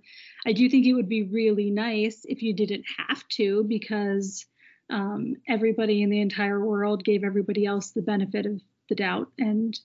I 0.46 0.54
do 0.54 0.70
think 0.70 0.86
it 0.86 0.94
would 0.94 1.10
be 1.10 1.24
really 1.24 1.72
nice 1.72 2.26
if 2.26 2.42
you 2.42 2.54
didn't 2.54 2.86
have 2.98 3.28
to, 3.30 3.64
because 3.64 4.46
um, 4.90 5.36
everybody 5.48 6.02
in 6.02 6.10
the 6.10 6.22
entire 6.22 6.64
world 6.64 7.04
gave 7.04 7.24
everybody 7.24 7.66
else 7.66 7.92
the 7.92 8.02
benefit 8.02 8.46
of 8.46 8.62
the 8.90 8.96
doubt 8.96 9.32
and 9.38 9.78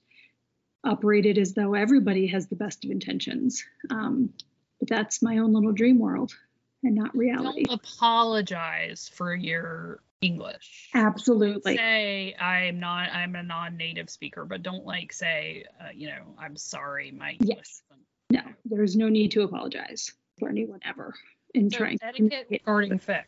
operated 0.84 1.38
as 1.38 1.54
though 1.54 1.74
everybody 1.74 2.26
has 2.28 2.48
the 2.48 2.56
best 2.56 2.84
of 2.84 2.90
intentions. 2.90 3.64
Um, 3.90 4.30
but 4.78 4.88
that's 4.88 5.22
my 5.22 5.38
own 5.38 5.52
little 5.52 5.72
dream 5.72 5.98
world 5.98 6.34
and 6.82 6.94
not 6.94 7.16
reality. 7.16 7.64
Don't 7.64 7.80
apologize 7.80 9.10
for 9.12 9.34
your 9.34 10.00
English. 10.20 10.90
Absolutely. 10.94 11.76
Say 11.76 12.35
I'm 12.38 12.78
not. 12.78 13.11
I'm 13.11 13.35
a 13.37 13.42
non-native 13.42 14.11
speaker, 14.11 14.44
but 14.44 14.62
don't 14.62 14.85
like 14.85 15.12
say, 15.12 15.64
uh, 15.80 15.88
you 15.94 16.09
know, 16.09 16.35
I'm 16.38 16.56
sorry, 16.56 17.11
my 17.11 17.33
English. 17.33 17.56
Yes. 17.56 17.83
No, 18.30 18.42
there's 18.64 18.96
no 18.96 19.09
need 19.09 19.33
to 19.33 19.42
apologize 19.42 20.12
for 20.38 20.48
anyone 20.48 20.80
ever 20.85 21.14
in 21.54 21.70
So 21.70 21.78
trying 21.78 21.98
to 21.98 22.06
etiquette 22.06 22.46
regarding 22.50 22.98
fic. 22.98 23.24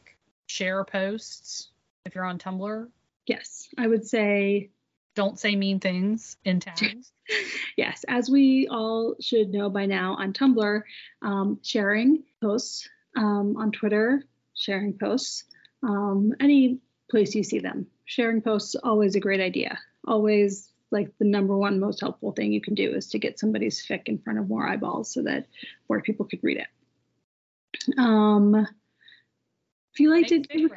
Share 0.46 0.84
posts 0.84 1.70
if 2.04 2.14
you're 2.14 2.24
on 2.24 2.38
Tumblr. 2.38 2.88
Yes, 3.26 3.68
I 3.78 3.86
would 3.86 4.06
say 4.06 4.70
Don't 5.14 5.38
say 5.38 5.56
mean 5.56 5.80
things 5.80 6.36
in 6.44 6.60
tags. 6.60 7.12
yes. 7.76 8.04
As 8.08 8.30
we 8.30 8.68
all 8.70 9.14
should 9.20 9.50
know 9.50 9.70
by 9.70 9.86
now 9.86 10.14
on 10.14 10.32
Tumblr, 10.32 10.82
um, 11.22 11.58
sharing 11.62 12.22
posts 12.40 12.88
um, 13.16 13.56
on 13.56 13.72
Twitter, 13.72 14.24
sharing 14.54 14.98
posts, 14.98 15.44
um, 15.82 16.34
any 16.40 16.78
place 17.10 17.34
you 17.34 17.42
see 17.42 17.58
them, 17.58 17.86
sharing 18.04 18.40
posts 18.40 18.74
always 18.74 19.14
a 19.14 19.20
great 19.20 19.40
idea. 19.40 19.78
Always 20.06 20.70
like 20.90 21.10
the 21.18 21.24
number 21.24 21.56
one 21.56 21.80
most 21.80 22.00
helpful 22.00 22.32
thing 22.32 22.52
you 22.52 22.60
can 22.60 22.74
do 22.74 22.94
is 22.94 23.08
to 23.08 23.18
get 23.18 23.38
somebody's 23.38 23.84
fic 23.84 24.02
in 24.06 24.18
front 24.18 24.38
of 24.38 24.48
more 24.48 24.66
eyeballs 24.66 25.12
so 25.12 25.22
that 25.22 25.46
more 25.88 26.00
people 26.00 26.26
could 26.26 26.40
read 26.42 26.58
it. 26.58 27.98
Um, 27.98 28.54
if 28.54 30.00
you 30.00 30.10
like 30.10 30.30
Make 30.30 30.48
to 30.48 30.70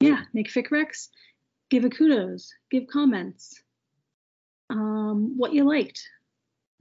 yeah, 0.00 0.22
make 0.32 0.48
fic 0.48 0.68
recs, 0.68 1.08
give 1.70 1.84
a 1.84 1.90
kudos, 1.90 2.52
give 2.70 2.86
comments. 2.86 3.62
Um, 4.68 5.34
what 5.36 5.52
you 5.52 5.64
liked. 5.64 6.08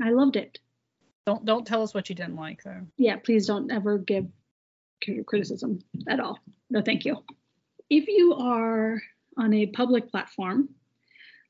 I 0.02 0.12
loved 0.12 0.38
it. 0.38 0.60
Don't 1.26 1.46
don't 1.46 1.68
tell 1.68 1.84
us 1.84 1.94
what 1.94 2.10
you 2.10 2.16
didn't 2.16 2.36
like 2.36 2.64
though. 2.64 2.82
Yeah, 2.98 3.18
please 3.18 3.46
don't 3.46 3.72
ever 3.72 4.00
give 4.00 4.26
criticism 5.26 5.80
at 6.08 6.20
all. 6.20 6.40
No, 6.70 6.82
thank 6.82 7.06
you. 7.06 7.18
If 7.90 8.08
you 8.08 8.36
are 8.36 9.02
on 9.38 9.54
a 9.54 9.68
public 9.68 10.10
platform, 10.10 10.70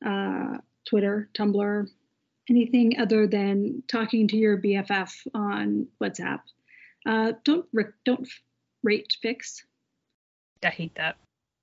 uh, 0.05 0.57
Twitter, 0.87 1.29
Tumblr, 1.33 1.87
anything 2.49 2.99
other 2.99 3.27
than 3.27 3.83
talking 3.87 4.27
to 4.29 4.37
your 4.37 4.57
BFF 4.57 5.11
on 5.33 5.87
WhatsApp, 6.01 6.41
uh, 7.05 7.33
don't 7.43 7.65
don't 8.05 8.27
rate 8.83 9.13
fics. 9.23 9.61
I 10.63 10.69
hate 10.69 10.95
that. 10.95 11.17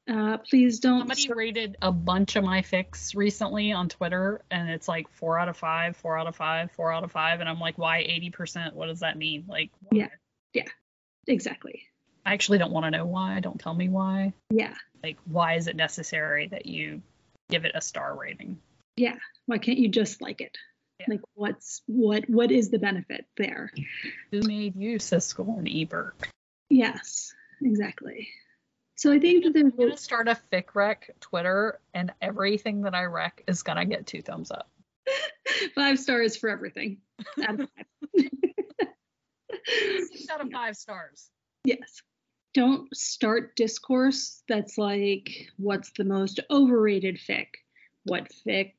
Uh, 0.08 0.38
please 0.38 0.80
don't. 0.80 1.00
Somebody 1.00 1.28
rated 1.32 1.76
a 1.82 1.92
bunch 1.92 2.36
of 2.36 2.44
my 2.44 2.62
fics 2.62 3.14
recently 3.14 3.72
on 3.72 3.88
Twitter, 3.90 4.40
and 4.50 4.70
it's 4.70 4.88
like 4.88 5.10
four 5.10 5.38
out 5.38 5.48
of 5.48 5.56
five, 5.56 5.96
four 5.96 6.16
out 6.16 6.26
of 6.26 6.34
five, 6.34 6.70
four 6.72 6.90
out 6.92 7.04
of 7.04 7.12
five, 7.12 7.40
and 7.40 7.48
I'm 7.48 7.60
like, 7.60 7.76
why 7.76 8.02
80%? 8.02 8.72
What 8.72 8.86
does 8.86 9.00
that 9.00 9.18
mean? 9.18 9.44
Like, 9.46 9.70
why? 9.80 10.08
Yeah. 10.54 10.64
Exactly. 11.28 11.82
I 12.26 12.32
actually 12.34 12.58
don't 12.58 12.72
want 12.72 12.84
to 12.84 12.90
know 12.90 13.06
why. 13.06 13.40
Don't 13.40 13.60
tell 13.60 13.74
me 13.74 13.88
why. 13.88 14.32
Yeah. 14.50 14.74
Like, 15.02 15.16
why 15.24 15.54
is 15.54 15.66
it 15.68 15.76
necessary 15.76 16.48
that 16.48 16.66
you 16.66 17.00
give 17.50 17.64
it 17.64 17.72
a 17.74 17.80
star 17.80 18.16
rating? 18.18 18.58
Yeah. 18.96 19.16
Why 19.46 19.58
can't 19.58 19.78
you 19.78 19.88
just 19.88 20.20
like 20.20 20.40
it 20.40 20.58
Yeah. 21.00 21.06
like 21.08 21.20
what's 21.34 21.82
what 21.86 22.28
what 22.28 22.50
is 22.50 22.70
the 22.70 22.78
benefit 22.78 23.26
there 23.36 23.70
Who 24.32 24.40
made 24.42 24.74
you, 24.76 24.98
Siskel 24.98 25.56
and 25.58 25.68
Ebert? 25.68 26.14
yes 26.70 27.32
exactly 27.62 28.28
so 28.96 29.10
i 29.12 29.18
think 29.18 29.42
that 29.44 29.56
I'm 29.58 29.70
gonna 29.70 29.96
start 29.96 30.28
a 30.28 30.36
fic 30.52 30.74
rec 30.74 31.10
Twitter, 31.20 31.80
and 31.94 32.12
everything 32.20 32.82
that 32.82 32.94
I 32.94 33.04
wreck 33.04 33.42
is 33.48 33.62
gonna 33.62 33.86
get 33.86 34.06
two 34.06 34.20
thumbs 34.20 34.50
up. 34.50 34.68
five 35.74 35.98
stars 35.98 36.36
for 36.36 36.50
everything 36.50 36.98
out 37.42 37.60
of 37.60 37.68
five. 38.14 38.28
Six 40.12 40.28
out 40.30 40.40
of 40.40 40.50
five 40.50 40.76
stars. 40.76 41.30
yes 41.64 42.02
don't 42.54 42.94
start 42.96 43.54
discourse 43.56 44.42
that's 44.48 44.78
like 44.78 45.48
what's 45.58 45.92
the 45.98 46.04
most 46.04 46.40
overrated 46.50 47.18
fic 47.18 47.48
what 48.04 48.26
fic 48.46 48.72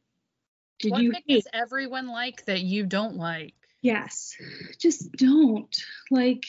did 0.80 0.91
what 0.91 1.02
you 1.02 1.12
fic 1.12 1.23
hate 1.28 1.43
does 1.43 1.47
everyone 1.54 2.08
like 2.08 2.43
that 2.45 2.62
you 2.62 2.86
don't 2.86 3.15
like? 3.15 3.54
yes 3.82 4.36
just 4.80 5.12
don't 5.13 5.75
like 6.10 6.45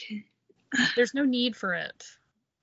There's 0.95 1.13
no 1.13 1.25
need 1.25 1.55
for 1.55 1.73
it. 1.73 2.05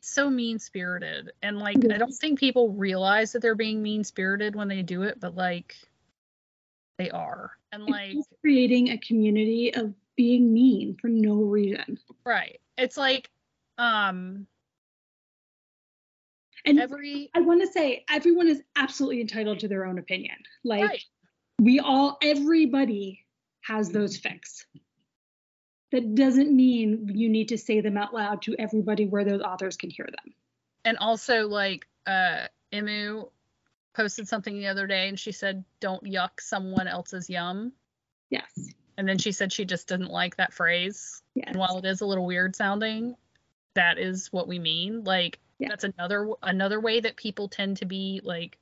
So 0.01 0.31
mean 0.31 0.59
spirited. 0.59 1.33
And 1.43 1.59
like 1.59 1.77
I 1.91 1.99
don't 1.99 2.13
think 2.13 2.39
people 2.39 2.73
realize 2.73 3.33
that 3.33 3.43
they're 3.43 3.55
being 3.55 3.83
mean 3.83 4.05
spirited 4.05 4.57
when 4.57 4.69
they 4.69 4.83
do 4.83 5.03
it, 5.03 5.21
but 5.21 5.35
like 5.35 5.77
they 6.99 7.11
are. 7.11 7.53
And 7.73 7.85
like 7.87 8.17
creating 8.41 8.91
a 8.91 8.99
community 8.99 9.75
of 9.75 9.93
being 10.19 10.53
mean 10.53 10.97
for 11.01 11.09
no 11.09 11.37
reason 11.37 11.97
right. 12.25 12.61
It's 12.77 12.97
like 12.97 13.31
um 13.79 14.47
and 16.67 16.81
every 16.81 17.31
I 17.35 17.41
want 17.41 17.63
to 17.63 17.67
say 17.67 18.05
everyone 18.11 18.49
is 18.49 18.63
absolutely 18.77 19.21
entitled 19.21 19.61
to 19.61 19.69
their 19.69 19.87
own 19.87 19.99
opinion. 19.99 20.37
Like 20.65 20.83
right. 20.83 21.05
we 21.61 21.81
all, 21.81 22.19
everybody 22.23 23.25
has 23.63 23.91
those 23.91 24.19
fics. 24.19 24.65
That 25.93 26.15
doesn't 26.15 26.55
mean 26.55 27.11
you 27.15 27.31
need 27.31 27.49
to 27.49 27.59
say 27.59 27.81
them 27.81 27.97
out 27.97 28.13
loud 28.13 28.43
to 28.43 28.57
everybody 28.59 29.07
where 29.07 29.25
those 29.25 29.41
authors 29.41 29.77
can 29.77 29.89
hear 29.89 30.07
them. 30.07 30.35
And 30.85 30.99
also 30.99 31.49
like 31.49 31.87
uh 32.07 32.49
Emu 32.75 33.25
posted 33.95 34.29
something 34.29 34.59
the 34.59 34.67
other 34.67 34.87
day 34.87 35.09
and 35.09 35.19
she 35.19 35.33
said 35.33 35.65
don't 35.81 36.05
yuck 36.05 36.41
someone 36.41 36.89
else's 36.89 37.31
yum. 37.31 37.73
Yes. 38.31 38.75
And 38.99 39.09
then 39.09 39.17
she 39.17 39.31
said 39.31 39.53
she 39.53 39.65
just 39.65 39.87
didn't 39.87 40.11
like 40.11 40.37
that 40.37 40.53
phrase. 40.53 41.23
Yes. 41.35 41.45
And 41.49 41.57
while 41.57 41.79
it 41.79 41.85
is 41.87 42.01
a 42.01 42.07
little 42.07 42.27
weird 42.27 42.57
sounding, 42.57 43.15
that 43.75 43.97
is 43.97 44.27
what 44.33 44.49
we 44.49 44.59
mean. 44.59 45.05
Like 45.05 45.39
Yeah. 45.61 45.69
that's 45.69 45.85
another 45.85 46.31
another 46.43 46.81
way 46.81 46.99
that 47.01 47.17
people 47.17 47.49
tend 47.49 47.77
to 47.79 47.85
be 47.87 48.21
like 48.25 48.59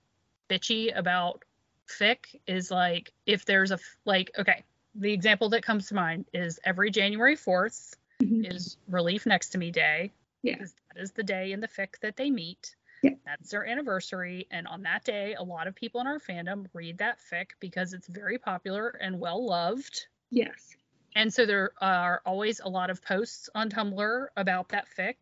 bitchy 0.51 0.97
about 0.97 1.43
fic 1.89 2.39
is 2.47 2.71
like 2.71 3.13
if 3.25 3.47
there's 3.47 3.71
a 3.73 3.79
like 4.05 4.31
okay, 4.39 4.63
the 4.95 5.13
example 5.13 5.49
that 5.51 5.63
comes 5.65 5.89
to 5.89 5.95
mind 5.95 6.27
is 6.35 6.61
every 6.65 6.91
January 6.91 7.37
4th 7.37 7.95
Mhm. 8.23 8.51
is 8.55 8.77
Relief 8.89 9.25
Next 9.27 9.51
to 9.51 9.59
Me 9.59 9.71
Day. 9.71 10.13
Yeah. 10.43 10.55
because 10.57 10.75
That 10.95 11.01
is 11.03 11.13
the 11.13 11.23
day 11.23 11.53
in 11.53 11.61
the 11.61 11.69
fic 11.69 11.99
that 12.01 12.17
they 12.17 12.31
meet. 12.31 12.77
Yeah. 13.03 13.13
That's 13.25 13.51
their 13.51 13.67
anniversary. 13.67 14.47
And 14.51 14.67
on 14.67 14.83
that 14.83 15.05
day, 15.05 15.35
a 15.35 15.43
lot 15.43 15.67
of 15.67 15.75
people 15.75 16.01
in 16.03 16.07
our 16.07 16.19
fandom 16.19 16.67
read 16.75 16.99
that 16.99 17.19
fic 17.21 17.49
because 17.61 17.93
it's 17.95 18.07
very 18.07 18.39
popular 18.39 18.89
and 18.89 19.19
well 19.19 19.45
loved. 19.47 20.09
Yes. 20.31 20.77
And 21.15 21.33
so 21.33 21.47
there 21.47 21.73
are 21.81 22.21
always 22.27 22.61
a 22.61 22.69
lot 22.69 22.91
of 22.91 23.03
posts 23.03 23.49
on 23.55 23.71
Tumblr 23.71 24.27
about 24.37 24.69
that 24.69 24.87
fic. 24.97 25.15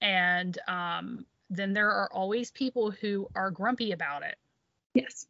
And 0.00 0.58
um, 0.68 1.26
then 1.50 1.72
there 1.72 1.90
are 1.90 2.10
always 2.12 2.50
people 2.50 2.90
who 2.90 3.28
are 3.34 3.50
grumpy 3.50 3.92
about 3.92 4.22
it. 4.22 4.36
Yes. 4.94 5.26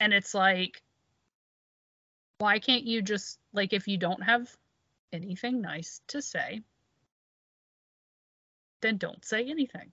And 0.00 0.12
it's 0.12 0.34
like, 0.34 0.82
why 2.38 2.58
can't 2.58 2.84
you 2.84 3.02
just, 3.02 3.38
like, 3.52 3.72
if 3.72 3.88
you 3.88 3.98
don't 3.98 4.22
have 4.22 4.54
anything 5.12 5.60
nice 5.60 6.00
to 6.08 6.20
say, 6.20 6.62
then 8.82 8.96
don't 8.96 9.24
say 9.24 9.44
anything. 9.48 9.92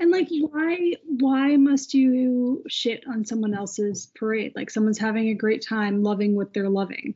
And 0.00 0.10
like 0.10 0.28
why 0.50 0.94
why 1.04 1.56
must 1.56 1.94
you 1.94 2.64
shit 2.68 3.04
on 3.06 3.24
someone 3.24 3.54
else's 3.54 4.06
parade? 4.16 4.52
Like 4.56 4.68
someone's 4.68 4.98
having 4.98 5.28
a 5.28 5.34
great 5.34 5.64
time 5.64 6.02
loving 6.02 6.34
what 6.34 6.52
they're 6.52 6.68
loving. 6.68 7.14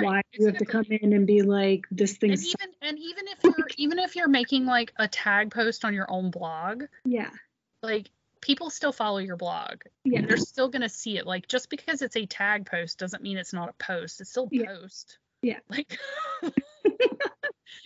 Why 0.00 0.22
do 0.32 0.40
you 0.40 0.46
have 0.46 0.58
to 0.58 0.64
come 0.64 0.84
in 0.90 1.12
and 1.12 1.26
be 1.26 1.42
like 1.42 1.86
this 1.90 2.16
thing 2.16 2.32
And 2.32 2.40
even 2.40 2.68
and 2.82 2.98
even 2.98 3.28
if 3.28 3.38
you're 3.44 3.68
even 3.76 3.98
if 3.98 4.16
you're 4.16 4.28
making 4.28 4.64
like 4.66 4.92
a 4.96 5.08
tag 5.08 5.50
post 5.50 5.84
on 5.84 5.94
your 5.94 6.10
own 6.10 6.30
blog, 6.30 6.84
Yeah. 7.04 7.30
like 7.82 8.10
people 8.40 8.70
still 8.70 8.92
follow 8.92 9.18
your 9.18 9.36
blog. 9.36 9.82
Yeah. 10.04 10.22
they're 10.22 10.36
still 10.36 10.68
gonna 10.68 10.88
see 10.88 11.18
it. 11.18 11.26
Like 11.26 11.48
just 11.48 11.70
because 11.70 12.02
it's 12.02 12.16
a 12.16 12.26
tag 12.26 12.66
post 12.66 12.98
doesn't 12.98 13.22
mean 13.22 13.36
it's 13.38 13.52
not 13.52 13.68
a 13.68 13.72
post. 13.74 14.20
It's 14.20 14.30
still 14.30 14.44
a 14.52 14.56
Yeah. 14.56 14.66
post. 14.66 15.18
Yeah. 15.42 15.58
Like 15.70 15.98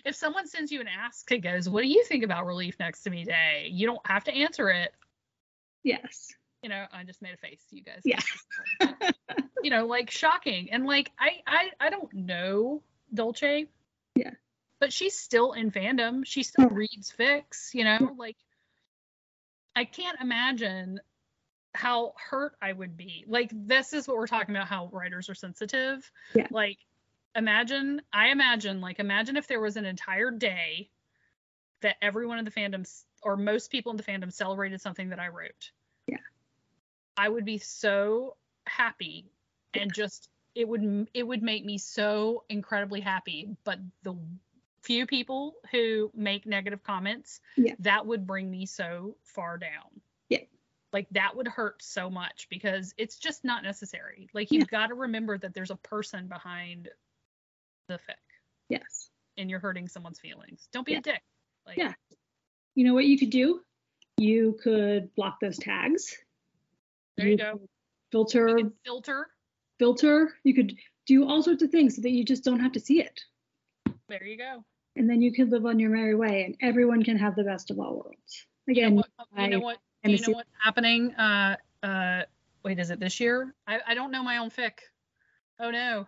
if 0.04 0.14
someone 0.14 0.46
sends 0.46 0.70
you 0.70 0.80
an 0.80 0.88
ask 0.88 1.28
that 1.28 1.42
goes, 1.42 1.68
"What 1.68 1.82
do 1.82 1.88
you 1.88 2.04
think 2.04 2.24
about 2.24 2.46
Relief 2.46 2.76
Next 2.78 3.02
to 3.02 3.10
Me 3.10 3.24
Day?" 3.24 3.68
You 3.70 3.86
don't 3.86 4.06
have 4.06 4.24
to 4.24 4.32
answer 4.32 4.68
it. 4.68 4.92
Yes. 5.82 6.32
You 6.62 6.68
know, 6.68 6.84
I 6.92 7.02
just 7.04 7.20
made 7.22 7.34
a 7.34 7.36
face, 7.36 7.64
you 7.70 7.82
guys. 7.82 8.02
Yeah. 8.04 8.20
you 9.62 9.70
know, 9.70 9.86
like 9.86 10.10
shocking, 10.10 10.70
and 10.70 10.86
like 10.86 11.10
I 11.18 11.40
I 11.46 11.70
I 11.80 11.90
don't 11.90 12.12
know 12.12 12.82
Dolce. 13.12 13.66
Yeah. 14.14 14.30
But 14.78 14.92
she's 14.92 15.16
still 15.16 15.52
in 15.52 15.70
fandom. 15.70 16.24
She 16.24 16.42
still 16.42 16.64
Yeah. 16.70 16.74
reads 16.76 17.12
fics 17.18 17.74
You 17.74 17.84
know, 17.84 17.98
Yeah. 18.00 18.08
like 18.16 18.36
I 19.74 19.84
can't 19.84 20.20
imagine 20.20 21.00
how 21.74 22.12
hurt 22.30 22.54
I 22.60 22.72
would 22.72 22.96
be. 22.96 23.24
Like 23.26 23.50
this 23.52 23.92
is 23.92 24.06
what 24.06 24.16
we're 24.18 24.26
talking 24.26 24.54
about 24.54 24.68
how 24.68 24.88
writers 24.92 25.28
are 25.30 25.34
sensitive. 25.34 26.10
Yeah. 26.34 26.46
Like 26.50 26.78
imagine 27.34 28.02
I 28.12 28.28
imagine 28.28 28.80
like 28.80 28.98
imagine 28.98 29.36
if 29.36 29.46
there 29.46 29.60
was 29.60 29.76
an 29.76 29.86
entire 29.86 30.30
day 30.30 30.90
that 31.80 31.96
everyone 32.02 32.38
in 32.38 32.44
the 32.44 32.50
fandom 32.50 32.86
or 33.22 33.36
most 33.36 33.70
people 33.70 33.90
in 33.90 33.96
the 33.96 34.02
fandom 34.02 34.32
celebrated 34.32 34.80
something 34.80 35.08
that 35.08 35.18
I 35.18 35.28
wrote. 35.28 35.72
Yeah. 37.22 37.26
I 37.26 37.28
would 37.28 37.44
be 37.44 37.58
so 37.58 38.36
happy 38.66 39.30
and 39.74 39.92
just 39.92 40.28
it 40.54 40.68
would 40.68 41.08
it 41.14 41.26
would 41.26 41.42
make 41.42 41.64
me 41.64 41.78
so 41.78 42.44
incredibly 42.48 43.00
happy, 43.00 43.56
but 43.64 43.78
the 44.02 44.14
few 44.82 45.06
people 45.06 45.54
who 45.70 46.10
make 46.14 46.44
negative 46.46 46.82
comments 46.82 47.40
Yeah. 47.56 47.74
that 47.80 48.04
would 48.06 48.26
bring 48.26 48.50
me 48.50 48.66
so 48.66 49.16
far 49.22 49.56
down 49.56 50.00
Yeah. 50.28 50.40
like 50.92 51.06
that 51.12 51.36
would 51.36 51.46
hurt 51.46 51.80
so 51.82 52.10
much 52.10 52.48
because 52.50 52.92
it's 52.98 53.16
just 53.16 53.44
not 53.44 53.62
necessary 53.62 54.28
like 54.34 54.50
you've 54.50 54.66
got 54.66 54.88
to 54.88 54.94
remember 54.94 55.38
that 55.38 55.54
there's 55.54 55.70
a 55.70 55.76
person 55.76 56.26
behind 56.26 56.88
the 57.86 57.94
fic 57.94 58.16
Yes. 58.68 59.08
and 59.36 59.48
you're 59.48 59.60
hurting 59.60 59.86
someone's 59.86 60.18
feelings 60.18 60.66
don't 60.72 60.84
be 60.84 60.92
Yeah. 60.92 60.98
a 60.98 61.02
dick 61.02 61.22
like 61.64 61.78
Yeah. 61.78 61.94
You 62.74 62.84
know 62.84 62.94
what 62.94 63.04
you 63.04 63.16
could 63.18 63.30
do? 63.30 63.60
You 64.16 64.58
could 64.60 65.14
block 65.14 65.38
those 65.40 65.58
tags. 65.58 66.16
There 67.16 67.26
you 67.26 67.36
go. 67.36 67.60
Filter, 68.10 68.58
you 68.58 68.72
filter. 68.84 69.26
filter. 69.78 70.34
You 70.44 70.54
could 70.54 70.76
do 71.06 71.26
all 71.28 71.42
sorts 71.42 71.62
of 71.62 71.70
things 71.70 71.96
so 71.96 72.02
that 72.02 72.10
you 72.10 72.24
just 72.24 72.44
don't 72.44 72.60
have 72.60 72.72
to 72.72 72.80
see 72.80 73.00
it. 73.00 73.20
there 74.08 74.24
you 74.24 74.36
go. 74.38 74.64
And 74.96 75.08
then 75.08 75.22
you 75.22 75.32
can 75.32 75.48
live 75.50 75.64
on 75.64 75.78
your 75.78 75.90
merry 75.90 76.14
way 76.14 76.44
and 76.44 76.54
everyone 76.60 77.02
can 77.02 77.18
have 77.18 77.34
the 77.34 77.44
best 77.44 77.70
of 77.70 77.78
all 77.78 77.96
worlds. 77.96 78.46
you 78.66 78.72
Again, 78.72 78.96
know 78.96 79.02
what, 79.02 79.42
you 79.42 79.48
know 79.48 79.60
what 79.60 79.78
you 80.04 80.18
know 80.18 80.34
what's 80.34 80.50
happening? 80.62 81.14
Uh 81.14 81.56
uh 81.82 82.22
wait 82.64 82.78
is 82.78 82.90
it 82.90 83.00
this 83.00 83.18
year? 83.20 83.54
I 83.66 83.80
i 83.86 83.94
don't 83.94 84.10
know 84.10 84.22
my 84.22 84.38
own 84.38 84.50
fic. 84.50 84.72
Oh 85.58 85.70
no. 85.70 86.06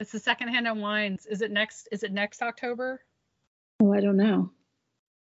It's 0.00 0.12
the 0.12 0.18
second 0.20 0.48
hand 0.48 0.66
unwind. 0.68 1.20
Is 1.30 1.40
it 1.42 1.50
next 1.50 1.88
is 1.90 2.02
it 2.04 2.12
next 2.12 2.42
october? 2.42 3.00
Oh, 3.80 3.92
I 3.92 4.00
don't 4.00 4.16
know. 4.16 4.50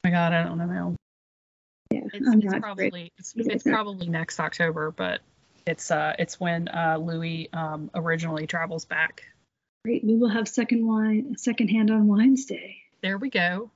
my 0.03 0.11
god 0.11 0.33
i 0.33 0.43
don't 0.43 0.57
know 0.59 0.67
my 0.67 0.79
own 0.79 0.95
Yeah, 1.95 2.07
it's, 2.13 2.27
I'm 2.27 2.33
it's 2.39 2.43
not 2.45 2.51
great. 2.51 2.61
probably 2.61 3.11
it's, 3.17 3.33
it's 3.35 3.63
probably 3.63 4.07
next 4.07 4.39
october 4.39 4.91
but 4.91 5.21
it's 5.65 5.89
uh 5.91 6.13
it's 6.19 6.39
when 6.39 6.67
uh 6.67 6.97
louis 6.99 7.49
um 7.53 7.89
originally 7.95 8.47
travels 8.47 8.85
back 8.85 9.23
Great. 9.83 10.03
We 10.03 10.15
will 10.15 10.29
have 10.29 10.47
second 10.47 10.85
wine, 10.87 11.35
second 11.37 11.67
hand 11.69 11.89
unwind 11.91 12.45
day. 12.47 12.77
there 13.01 13.17
we 13.17 13.29
go 13.29 13.71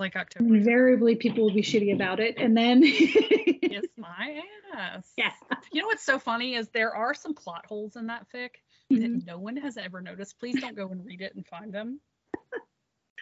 like 0.00 0.16
october 0.16 0.54
Invariably, 0.54 1.16
people 1.16 1.44
will 1.44 1.54
be 1.54 1.62
shitty 1.62 1.94
about 1.94 2.18
it, 2.20 2.36
and 2.38 2.56
then 2.56 2.82
kiss 2.82 3.84
my 3.96 4.40
ass 4.74 5.04
yeah, 5.16 5.30
you 5.72 5.80
know 5.82 5.86
what's 5.88 6.04
so 6.04 6.18
funny 6.18 6.54
is 6.54 6.68
there 6.68 6.94
are 6.94 7.14
some 7.14 7.34
plot 7.34 7.66
holes 7.66 7.96
in 7.96 8.06
that 8.08 8.26
fic 8.34 8.50
Mhm. 8.92 9.00
that 9.20 9.26
no 9.26 9.38
one 9.38 9.56
has 9.56 9.76
ever 9.78 10.00
noticed. 10.02 10.38
Please 10.38 10.60
don't 10.60 10.76
go 10.76 10.88
and 10.88 11.04
read 11.06 11.20
it 11.22 11.34
and 11.34 11.46
find 11.46 11.72
them. 11.72 12.00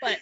But 0.00 0.18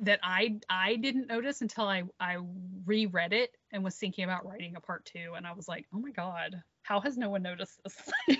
that 0.00 0.20
I 0.22 0.56
I 0.68 0.96
didn't 0.96 1.28
notice 1.28 1.60
until 1.60 1.84
I 1.84 2.02
I 2.18 2.38
reread 2.86 3.32
it 3.32 3.56
and 3.72 3.84
was 3.84 3.96
thinking 3.96 4.24
about 4.24 4.46
writing 4.46 4.76
a 4.76 4.80
part 4.80 5.04
two, 5.04 5.34
and 5.36 5.46
I 5.46 5.52
was 5.52 5.68
like, 5.68 5.86
oh 5.94 5.98
my 5.98 6.10
god, 6.10 6.62
how 6.82 7.00
has 7.00 7.16
no 7.16 7.30
one 7.30 7.42
noticed 7.42 7.80
this? 7.84 7.96
I 8.28 8.36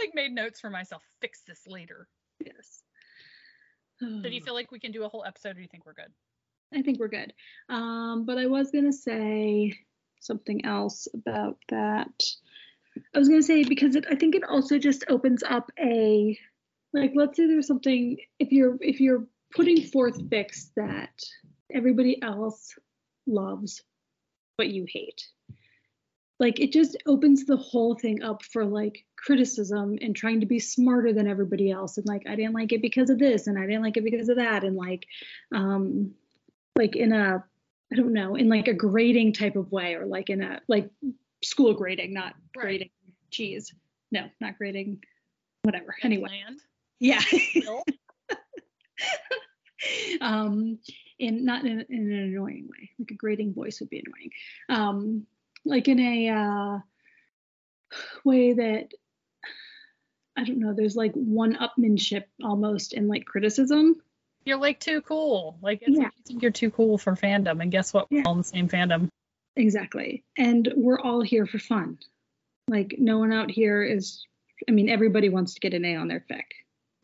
like 0.00 0.14
made 0.14 0.32
notes 0.32 0.60
for 0.60 0.70
myself. 0.70 1.02
Fix 1.20 1.42
this 1.46 1.60
later. 1.66 2.08
yes. 2.44 2.82
So 4.00 4.22
do 4.22 4.30
you 4.30 4.40
feel 4.44 4.54
like 4.54 4.72
we 4.72 4.80
can 4.80 4.92
do 4.92 5.04
a 5.04 5.08
whole 5.08 5.24
episode, 5.24 5.50
or 5.50 5.54
do 5.54 5.60
you 5.62 5.68
think 5.70 5.86
we're 5.86 5.92
good? 5.92 6.12
I 6.74 6.82
think 6.82 6.98
we're 6.98 7.08
good. 7.08 7.32
Um, 7.68 8.24
but 8.24 8.38
I 8.38 8.46
was 8.46 8.70
gonna 8.70 8.92
say 8.92 9.74
something 10.20 10.64
else 10.64 11.06
about 11.14 11.58
that. 11.68 12.12
I 13.14 13.18
was 13.18 13.28
gonna 13.28 13.42
say 13.42 13.64
because 13.64 13.94
it, 13.94 14.06
I 14.10 14.14
think 14.14 14.34
it 14.34 14.44
also 14.44 14.78
just 14.78 15.04
opens 15.08 15.42
up 15.42 15.70
a 15.78 16.38
like 16.92 17.12
let's 17.14 17.36
say 17.36 17.46
there's 17.46 17.66
something 17.66 18.16
if 18.38 18.52
you're 18.52 18.76
if 18.80 19.00
you're 19.00 19.26
putting 19.54 19.82
forth 19.82 20.18
fics 20.30 20.70
that 20.76 21.18
everybody 21.72 22.20
else 22.22 22.74
loves 23.26 23.82
but 24.58 24.68
you 24.68 24.84
hate 24.88 25.26
like 26.40 26.58
it 26.58 26.72
just 26.72 26.96
opens 27.06 27.44
the 27.44 27.56
whole 27.56 27.94
thing 27.94 28.22
up 28.22 28.42
for 28.44 28.64
like 28.64 29.04
criticism 29.16 29.96
and 30.00 30.16
trying 30.16 30.40
to 30.40 30.46
be 30.46 30.58
smarter 30.58 31.12
than 31.12 31.28
everybody 31.28 31.70
else 31.70 31.96
and 31.98 32.06
like 32.06 32.22
i 32.28 32.34
didn't 32.34 32.54
like 32.54 32.72
it 32.72 32.82
because 32.82 33.10
of 33.10 33.18
this 33.18 33.46
and 33.46 33.58
i 33.58 33.62
didn't 33.66 33.82
like 33.82 33.96
it 33.96 34.04
because 34.04 34.28
of 34.28 34.36
that 34.36 34.64
and 34.64 34.76
like 34.76 35.06
um 35.54 36.12
like 36.76 36.96
in 36.96 37.12
a 37.12 37.42
i 37.92 37.96
don't 37.96 38.12
know 38.12 38.34
in 38.34 38.48
like 38.48 38.68
a 38.68 38.74
grading 38.74 39.32
type 39.32 39.56
of 39.56 39.70
way 39.70 39.94
or 39.94 40.06
like 40.06 40.30
in 40.30 40.42
a 40.42 40.60
like 40.68 40.90
school 41.44 41.74
grading 41.74 42.12
not 42.12 42.34
Right. 42.56 42.64
grading 42.64 42.90
cheese 43.30 43.72
no 44.10 44.26
not 44.40 44.58
grading 44.58 44.98
whatever 45.62 45.94
anyway 46.02 46.42
Land. 46.44 46.60
Yeah 47.02 47.20
um 50.20 50.78
in 51.18 51.44
not 51.44 51.64
in, 51.64 51.84
in 51.88 52.12
an 52.12 52.14
annoying 52.18 52.68
way 52.70 52.90
like 52.98 53.10
a 53.10 53.14
grating 53.14 53.52
voice 53.52 53.80
would 53.80 53.90
be 53.90 54.00
annoying 54.06 54.30
um 54.68 55.26
like 55.64 55.88
in 55.88 55.98
a 55.98 56.28
uh 56.28 56.78
way 58.24 58.52
that 58.52 58.92
i 60.36 60.44
don't 60.44 60.60
know 60.60 60.72
there's 60.72 60.94
like 60.94 61.12
one 61.14 61.56
upmanship 61.56 62.24
almost 62.44 62.92
in 62.94 63.08
like 63.08 63.24
criticism 63.26 63.96
You're 64.44 64.58
like 64.58 64.80
too 64.80 65.00
cool. 65.02 65.56
Like 65.62 65.82
it's 65.82 65.96
Yeah. 65.96 66.04
like 66.04 66.12
you 66.16 66.22
think 66.26 66.42
you're 66.42 66.50
too 66.50 66.70
cool 66.70 66.98
for 66.98 67.14
fandom, 67.14 67.62
and 67.62 67.70
guess 67.70 67.94
what? 67.94 68.10
We're 68.10 68.18
Yeah. 68.18 68.24
all 68.26 68.32
in 68.32 68.38
the 68.38 68.44
same 68.44 68.68
fandom. 68.68 69.08
exactly 69.56 70.24
and 70.38 70.72
we're 70.76 71.00
all 71.00 71.22
here 71.22 71.46
for 71.46 71.58
fun 71.58 71.98
like 72.68 72.94
no 72.98 73.18
one 73.18 73.32
out 73.32 73.50
here 73.50 73.82
is 73.82 74.24
i 74.68 74.72
mean 74.72 74.88
everybody 74.88 75.28
wants 75.28 75.54
to 75.54 75.60
get 75.60 75.74
an 75.74 75.84
a 75.84 75.96
on 75.96 76.08
their 76.08 76.24
fic 76.30 76.44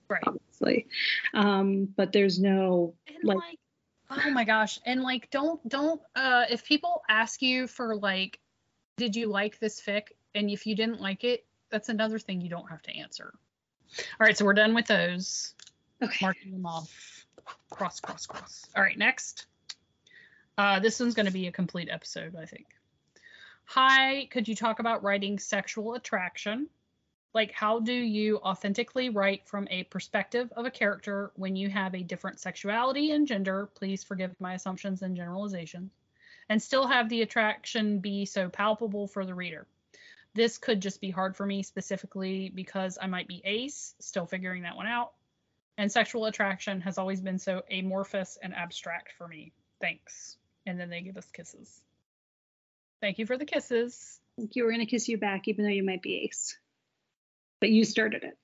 Right. 0.09 0.23
obviously. 0.27 0.87
Um 1.35 1.87
but 1.97 2.13
there's 2.13 2.39
no 2.39 2.95
like- 3.23 3.37
like, 3.37 3.59
oh 4.11 4.31
my 4.31 4.45
gosh. 4.45 4.81
And 4.87 5.03
like 5.03 5.31
don't 5.31 5.67
don't 5.69 6.01
uh 6.17 6.45
if 6.51 6.65
people 6.65 7.03
ask 7.09 7.43
you 7.43 7.67
for 7.67 7.95
like 7.97 8.41
did 8.97 9.15
you 9.15 9.27
like 9.29 9.59
this 9.59 9.81
fic? 9.81 10.09
And 10.35 10.51
if 10.51 10.67
you 10.67 10.75
didn't 10.75 11.01
like 11.01 11.25
it 11.25 11.45
that's 11.71 11.89
another 11.91 12.19
thing 12.19 12.41
you 12.41 12.49
don't 12.49 12.69
have 12.71 12.83
to 12.83 12.97
answer. 12.97 13.33
All 13.99 14.05
right 14.27 14.37
so 14.37 14.45
we're 14.45 14.55
done 14.55 14.75
with 14.75 14.87
those. 14.87 15.55
Okay. 16.03 16.19
Marking 16.25 16.53
them 16.53 16.65
off 16.67 17.27
cross 17.71 18.01
cross 18.01 18.25
cross. 18.27 18.65
All 18.77 18.83
right 18.83 18.97
next. 18.99 19.47
Uh 20.57 20.81
this 20.81 20.99
one's 21.01 21.15
going 21.15 21.27
to 21.27 21.33
be 21.33 21.47
a 21.47 21.53
complete 21.53 21.89
episode 21.91 22.35
i 22.37 22.47
think. 22.47 22.67
Hi 23.67 24.27
could 24.31 24.49
you 24.49 24.55
talk 24.57 24.79
about 24.79 25.03
writing 25.03 25.39
sexual 25.39 25.95
attraction 25.95 26.69
like 27.35 27.53
how 27.53 27.81
do 27.81 27.93
you 27.93 28.39
authentically 28.39 29.11
write 29.11 29.47
from 29.47 29.69
a 29.71 29.85
perspective 29.85 30.51
of 30.57 30.65
a 30.65 30.71
character 30.71 31.31
when 31.37 31.57
you 31.57 31.69
have 31.69 31.95
a 31.95 32.03
different 32.03 32.41
sexuality 32.41 33.11
and 33.11 33.27
gender? 33.27 33.69
Please 33.75 34.03
forgive 34.03 34.35
my 34.41 34.55
assumptions 34.55 35.03
and 35.03 35.17
generalizations. 35.17 35.93
And 36.49 36.63
still 36.63 36.87
have 36.87 37.11
the 37.11 37.21
attraction 37.21 37.99
be 37.99 38.25
so 38.25 38.49
palpable 38.49 39.07
for 39.07 39.27
the 39.27 39.35
reader. 39.35 39.67
This 40.35 40.57
could 40.57 40.81
just 40.81 41.01
be 41.01 41.11
hard 41.11 41.37
for 41.37 41.45
me 41.45 41.63
specifically 41.63 42.51
because 42.55 42.97
i 43.01 43.07
might 43.07 43.29
be 43.29 43.43
ace 43.45 43.95
still 43.99 44.27
figuring 44.27 44.63
that 44.63 44.77
one 44.77 44.87
out. 44.87 45.13
And 45.77 45.93
sexual 45.93 46.25
attraction 46.25 46.81
has 46.81 46.97
always 46.97 47.21
been 47.21 47.39
so 47.39 47.63
amorphous 47.71 48.39
and 48.43 48.55
abstract 48.55 49.13
for 49.19 49.29
me. 49.29 49.53
Thanks. 49.81 50.37
And 50.67 50.81
then 50.81 50.89
they 50.89 51.03
give 51.03 51.19
us 51.19 51.31
kisses. 51.31 51.83
Thank 53.01 53.19
you 53.19 53.27
for 53.27 53.37
the 53.37 53.45
kisses. 53.45 54.19
Thank 54.37 54.57
you. 54.57 54.65
We're 54.65 54.73
going 54.73 54.87
to 54.87 54.91
kiss 54.91 55.09
you 55.09 55.19
back 55.19 55.47
even 55.47 55.65
though 55.65 55.71
you 55.71 55.85
might 55.85 56.03
be 56.03 56.25
ace 56.25 56.57
but 57.61 57.71
you 57.71 57.85
started 57.85 58.25
it. 58.25 58.37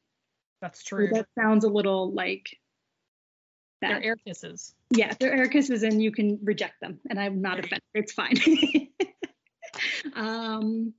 That's 0.60 0.80
So 0.84 0.96
true. 0.96 1.08
that 1.12 1.26
sounds 1.38 1.64
a 1.64 1.68
little 1.68 2.12
like 2.12 2.46
they're 3.82 4.02
air 4.02 4.16
kisses. 4.16 4.74
Yeah 4.90 5.12
they're 5.20 5.34
air 5.34 5.48
kisses 5.48 5.82
and 5.82 6.02
you 6.02 6.10
can 6.10 6.38
reject 6.42 6.80
them 6.80 7.00
and 7.10 7.20
i'm 7.20 7.42
not 7.42 7.58
offended. 7.58 7.82
It's 7.94 8.12
fine. 8.12 8.36
Um 10.14 10.92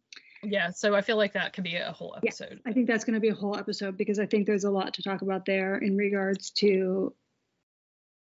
yeah 0.43 0.69
so 0.69 0.93
i 0.93 1.01
feel 1.01 1.17
like 1.17 1.33
that 1.33 1.53
could 1.53 1.63
be 1.63 1.75
a 1.77 1.91
whole 1.91 2.13
Yeah. 2.21 2.27
episode. 2.27 2.59
I 2.67 2.73
think 2.73 2.87
that's 2.87 3.03
going 3.05 3.13
to 3.15 3.19
be 3.19 3.29
a 3.29 3.33
whole 3.33 3.57
episode 3.57 3.97
because 3.97 4.19
i 4.19 4.25
think 4.25 4.45
there's 4.45 4.65
a 4.65 4.69
lot 4.69 4.93
to 4.95 5.03
talk 5.03 5.21
about 5.21 5.45
there 5.45 5.77
in 5.77 5.95
regards 5.97 6.51
to 6.51 7.13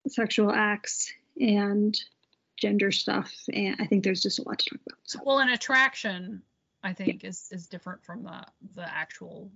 sexual 0.07 0.51
acts 0.51 1.11
and 1.41 1.99
gender 2.57 2.91
stuff 2.91 3.33
and 3.51 3.75
i 3.79 3.85
think 3.87 4.03
there's 4.03 4.21
just 4.21 4.39
a 4.39 4.43
lot 4.47 4.59
to 4.59 4.69
talk 4.69 4.79
about 4.85 4.99
so. 5.03 5.19
Well 5.25 5.39
an 5.39 5.49
attraction 5.49 6.43
i 6.83 6.93
think 6.93 7.23
is 7.23 7.49
is 7.51 7.67
different 7.67 8.03
from 8.05 8.23
the 8.23 8.45
the 8.75 8.87
actual 8.95 9.51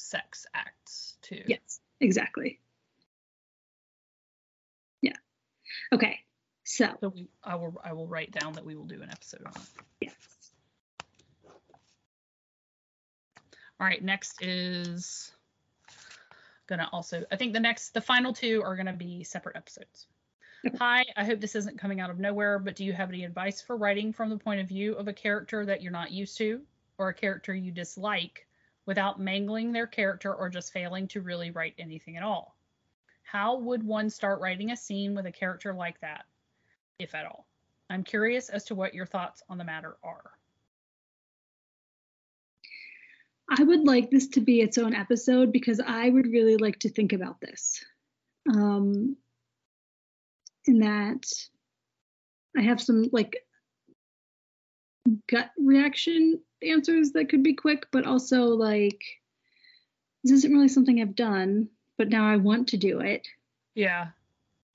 sex 0.00 0.46
acts 0.54 1.16
too. 1.22 1.42
Yes, 1.46 1.80
exactly. 2.00 2.60
Yeah. 5.02 5.12
Okay. 5.92 6.20
So, 6.64 6.88
So 7.00 7.08
we, 7.08 7.28
I 7.42 7.54
will 7.56 7.80
I 7.84 7.92
will 7.92 8.06
write 8.06 8.32
down 8.32 8.52
that 8.54 8.64
we 8.64 8.74
will 8.76 8.84
do 8.84 9.02
an 9.02 9.10
episode 9.10 9.42
on 9.46 9.52
it. 9.52 9.84
yes. 10.00 10.14
All 13.78 13.86
right, 13.86 14.02
next 14.02 14.42
is 14.42 15.32
gonna 16.66 16.88
also 16.92 17.24
I 17.32 17.36
think 17.36 17.52
the 17.52 17.60
next 17.60 17.94
the 17.94 18.00
final 18.00 18.32
two 18.32 18.62
are 18.64 18.76
gonna 18.76 18.92
be 18.92 19.24
separate 19.24 19.56
episodes. 19.56 20.06
Okay. 20.66 20.76
Hi, 20.78 21.04
I 21.16 21.24
hope 21.24 21.40
this 21.40 21.54
isn't 21.56 21.78
coming 21.78 22.00
out 22.00 22.10
of 22.10 22.18
nowhere, 22.18 22.58
but 22.58 22.76
do 22.76 22.84
you 22.84 22.92
have 22.92 23.08
any 23.08 23.24
advice 23.24 23.62
for 23.62 23.76
writing 23.76 24.12
from 24.12 24.28
the 24.28 24.36
point 24.36 24.60
of 24.60 24.68
view 24.68 24.94
of 24.94 25.08
a 25.08 25.12
character 25.12 25.64
that 25.64 25.82
you're 25.82 25.90
not 25.90 26.10
used 26.10 26.36
to 26.36 26.60
or 26.98 27.08
a 27.08 27.14
character 27.14 27.54
you 27.54 27.72
dislike 27.72 28.46
without 28.86 29.20
mangling 29.20 29.72
their 29.72 29.86
character 29.86 30.34
or 30.34 30.48
just 30.48 30.72
failing 30.72 31.06
to 31.08 31.20
really 31.20 31.50
write 31.50 31.74
anything 31.78 32.16
at 32.16 32.22
all? 32.22 32.56
How 33.22 33.58
would 33.58 33.82
one 33.82 34.10
start 34.10 34.40
writing 34.40 34.70
a 34.70 34.76
scene 34.76 35.14
with 35.14 35.26
a 35.26 35.32
character 35.32 35.72
like 35.72 36.00
that, 36.00 36.24
if 36.98 37.14
at 37.14 37.26
all? 37.26 37.46
I'm 37.88 38.04
curious 38.04 38.48
as 38.48 38.64
to 38.66 38.74
what 38.74 38.94
your 38.94 39.06
thoughts 39.06 39.42
on 39.48 39.58
the 39.58 39.64
matter 39.64 39.96
are. 40.02 40.32
I 43.48 43.62
would 43.64 43.84
like 43.84 44.10
this 44.10 44.28
to 44.28 44.40
be 44.40 44.60
its 44.60 44.78
own 44.78 44.94
episode 44.94 45.52
because 45.52 45.80
I 45.84 46.08
would 46.08 46.26
really 46.26 46.56
like 46.56 46.78
to 46.80 46.88
think 46.88 47.12
about 47.12 47.40
this. 47.40 47.84
Um, 48.54 49.16
in 50.66 50.78
that 50.80 51.24
I 52.56 52.62
have 52.62 52.80
some 52.80 53.08
like 53.12 53.44
gut 55.28 55.50
reaction 55.58 56.40
answers 56.62 57.12
that 57.12 57.28
could 57.28 57.42
be 57.42 57.54
quick, 57.54 57.86
but 57.90 58.06
also 58.06 58.44
like 58.46 59.02
this 60.22 60.32
isn't 60.32 60.52
really 60.52 60.68
something 60.68 61.00
I've 61.00 61.14
done, 61.14 61.68
but 61.96 62.08
now 62.08 62.28
I 62.28 62.36
want 62.36 62.68
to 62.68 62.76
do 62.76 63.00
it. 63.00 63.26
Yeah. 63.74 64.08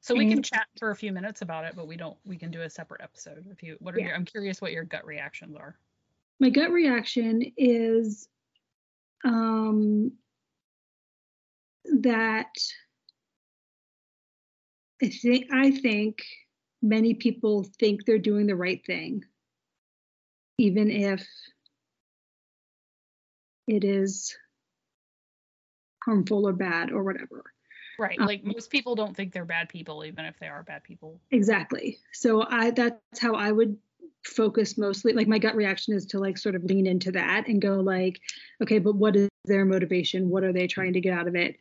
So 0.01 0.15
we 0.15 0.29
can 0.29 0.43
chat 0.43 0.67
for 0.77 0.91
a 0.91 0.95
few 0.95 1.11
minutes 1.11 1.41
about 1.41 1.65
it, 1.65 1.73
but 1.75 1.87
we 1.87 1.97
don't. 1.97 2.15
We 2.25 2.37
can 2.37 2.51
do 2.51 2.61
a 2.61 2.69
separate 2.69 3.01
episode 3.01 3.43
if 3.49 3.63
you. 3.63 3.75
What 3.79 3.95
are 3.95 3.99
Yeah. 3.99 4.07
your? 4.07 4.15
I'm 4.15 4.25
curious 4.25 4.61
what 4.61 4.71
your 4.71 4.83
gut 4.83 5.05
reactions 5.05 5.55
are. 5.55 5.75
My 6.39 6.49
gut 6.49 6.69
reaction 6.69 7.41
is 7.57 8.27
um, 9.23 10.11
that 12.01 12.55
I 15.01 15.09
think 15.09 15.47
I 15.51 15.71
think 15.71 16.23
many 16.81 17.15
people 17.15 17.63
think 17.79 18.05
they're 18.05 18.19
doing 18.19 18.45
the 18.45 18.55
right 18.55 18.85
thing, 18.85 19.25
even 20.59 20.91
if 20.91 21.27
it 23.67 23.84
is 23.84 24.36
harmful 26.04 26.47
or 26.47 26.54
bad 26.54 26.91
or 26.91 27.04
whatever. 27.04 27.43
Right. 27.97 28.19
Um, 28.19 28.28
Like 28.28 28.43
most 28.43 28.69
people 28.69 28.95
don't 28.95 29.15
think 29.15 29.34
they're 29.34 29.45
bad 29.45 29.69
people, 29.69 30.06
even 30.06 30.25
if 30.25 30.38
they 30.39 30.47
are 30.47 30.63
bad 30.63 30.84
people. 30.84 31.19
Exactly. 31.32 31.99
So 32.12 32.45
I 32.49 32.71
that's 32.71 33.19
how 33.19 33.36
I 33.36 33.51
would 33.51 33.78
focus 34.25 34.78
mostly 34.78 35.13
like 35.13 35.28
my 35.28 35.38
gut 35.38 35.56
reaction 35.56 35.93
is 35.93 36.06
to 36.08 36.19
like 36.19 36.38
sort 36.38 36.56
of 36.56 36.63
lean 36.63 36.88
into 36.88 37.12
that 37.12 37.47
and 37.47 37.62
go 37.62 37.75
like 37.75 38.19
okay 38.60 38.80
but 38.80 38.95
what 38.95 39.15
is 39.15 39.30
their 39.45 39.65
motivation 39.65 40.30
what 40.30 40.43
are 40.43 40.51
they 40.51 40.65
trying 40.65 40.93
to 40.93 40.99
get 40.99 41.15
out 41.15 41.28
of 41.28 41.36
it 41.36 41.58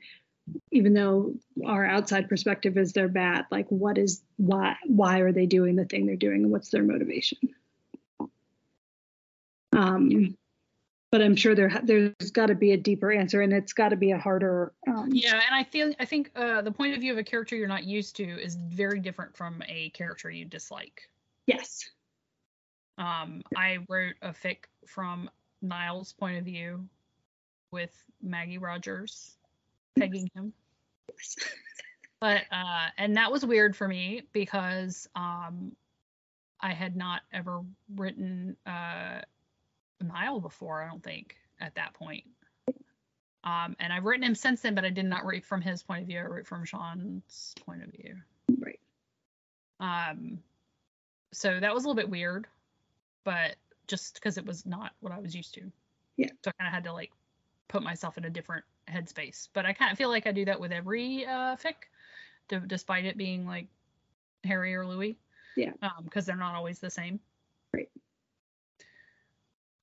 even 0.71 0.95
though 0.95 1.35
our 1.67 1.85
outside 1.85 2.27
perspective 2.27 2.79
is 2.79 2.93
they're 2.93 3.07
bad 3.07 3.45
like 3.51 3.67
what 3.69 3.99
is 3.99 4.23
why 4.37 4.75
why 4.87 5.21
are 5.21 5.33
they 5.33 5.45
doing 5.45 5.77
the 5.77 5.85
thing 5.85 6.07
they're 6.07 6.17
doing 6.17 6.43
and 6.43 6.51
what's 6.51 6.71
their 6.71 6.83
motivation 6.83 7.38
um 9.77 10.35
but 11.14 11.22
i'm 11.22 11.37
sure 11.37 11.55
there 11.55 11.70
there's 11.85 12.33
got 12.33 12.46
to 12.46 12.57
be 12.57 12.72
a 12.72 12.77
deeper 12.77 13.12
answer 13.12 13.42
and 13.42 13.53
it's 13.53 13.72
got 13.72 13.90
to 13.90 13.96
be 13.96 14.11
a 14.11 14.18
harder 14.18 14.72
um 14.88 15.09
Yeah, 15.12 15.35
and 15.35 15.55
I 15.55 15.62
feel 15.62 15.92
I 16.00 16.05
think 16.05 16.33
uh, 16.35 16.61
the 16.61 16.72
point 16.72 16.92
of 16.94 17.00
view 17.00 17.12
of 17.12 17.18
a 17.18 17.22
character 17.22 17.55
you're 17.55 17.68
not 17.68 17.85
used 17.85 18.16
to 18.16 18.24
is 18.24 18.57
very 18.57 18.98
different 18.98 19.37
from 19.37 19.62
a 19.68 19.90
character 19.90 20.29
you 20.29 20.44
dislike. 20.44 21.09
yes 21.46 21.88
Um, 22.98 23.42
I 23.57 23.79
wrote 23.88 24.16
a 24.22 24.31
fic 24.31 24.64
from 24.88 25.31
Niall's 25.62 26.12
point 26.12 26.37
of 26.37 26.44
view 26.44 26.85
with 27.70 27.92
Maggie 28.20 28.59
Rogers 28.59 29.37
pegging 29.96 30.29
him. 30.35 30.53
yes 31.09 31.37
but 32.20 32.42
uh 32.50 32.87
and 32.98 33.16
that 33.16 33.31
was 33.31 33.46
weird 33.46 33.77
for 33.77 33.87
me 33.87 34.22
because 34.33 35.09
um 35.14 35.77
i 36.61 36.72
had 36.72 36.96
not 36.96 37.22
ever 37.33 37.61
written 37.94 38.57
uh 38.66 39.20
Niall 40.02 40.40
before 40.40 40.83
i 40.83 40.88
don't 40.88 41.02
think 41.02 41.37
at 41.61 41.74
that 41.76 41.94
point. 41.94 42.24
Um 43.44 43.76
and 43.78 43.92
i've 43.92 44.04
written 44.04 44.24
him 44.24 44.35
since 44.35 44.61
then 44.62 44.74
but 44.74 44.85
i 44.85 44.90
did 44.90 45.04
not 45.07 45.24
write 45.24 45.44
from 45.44 45.61
his 45.61 45.83
point 45.83 46.02
of 46.02 46.07
view 46.09 46.18
i 46.18 46.22
wrote 46.22 46.46
from 46.46 46.64
sean's 46.64 47.54
point 47.64 47.83
of 47.83 47.90
view. 47.92 48.16
Right. 48.59 48.80
Um 49.80 50.38
so 51.33 51.59
that 51.61 51.74
was 51.74 51.85
a 51.85 51.88
little 51.88 52.00
bit 52.00 52.11
weird 52.11 52.46
but 53.24 53.57
just 53.87 54.14
because 54.14 54.37
it 54.38 54.44
was 54.46 54.64
not 54.66 54.92
what 55.00 55.12
i 55.12 55.18
was 55.18 55.35
used 55.35 55.54
to. 55.54 55.70
Yeah. 56.16 56.28
so 56.44 56.50
i 56.50 56.62
kind 56.62 56.68
of 56.68 56.74
had 56.74 56.85
to 56.85 56.92
like 56.92 57.12
put 57.68 57.83
myself 57.83 58.18
in 58.18 58.24
a 58.24 58.30
different 58.30 58.64
headspace. 58.88 59.48
But 59.52 59.64
i 59.66 59.72
kind 59.72 59.90
of 59.92 59.98
feel 59.98 60.09
like 60.11 60.26
i 60.26 60.33
do 60.33 60.44
that 60.44 60.61
with 60.61 60.72
every 60.72 61.24
uh 61.26 61.57
fic 61.57 61.74
d- 62.48 62.59
despite 62.66 63.04
it 63.04 63.16
being 63.16 63.46
like 63.46 63.66
harry 64.44 64.74
or 64.74 64.87
louis 64.87 65.16
Yeah. 65.57 65.72
um 65.83 66.04
because 66.04 66.26
they're 66.26 66.37
not 66.37 66.54
always 66.54 66.78
the 66.78 66.90
same. 66.90 67.18
Right. 67.72 67.88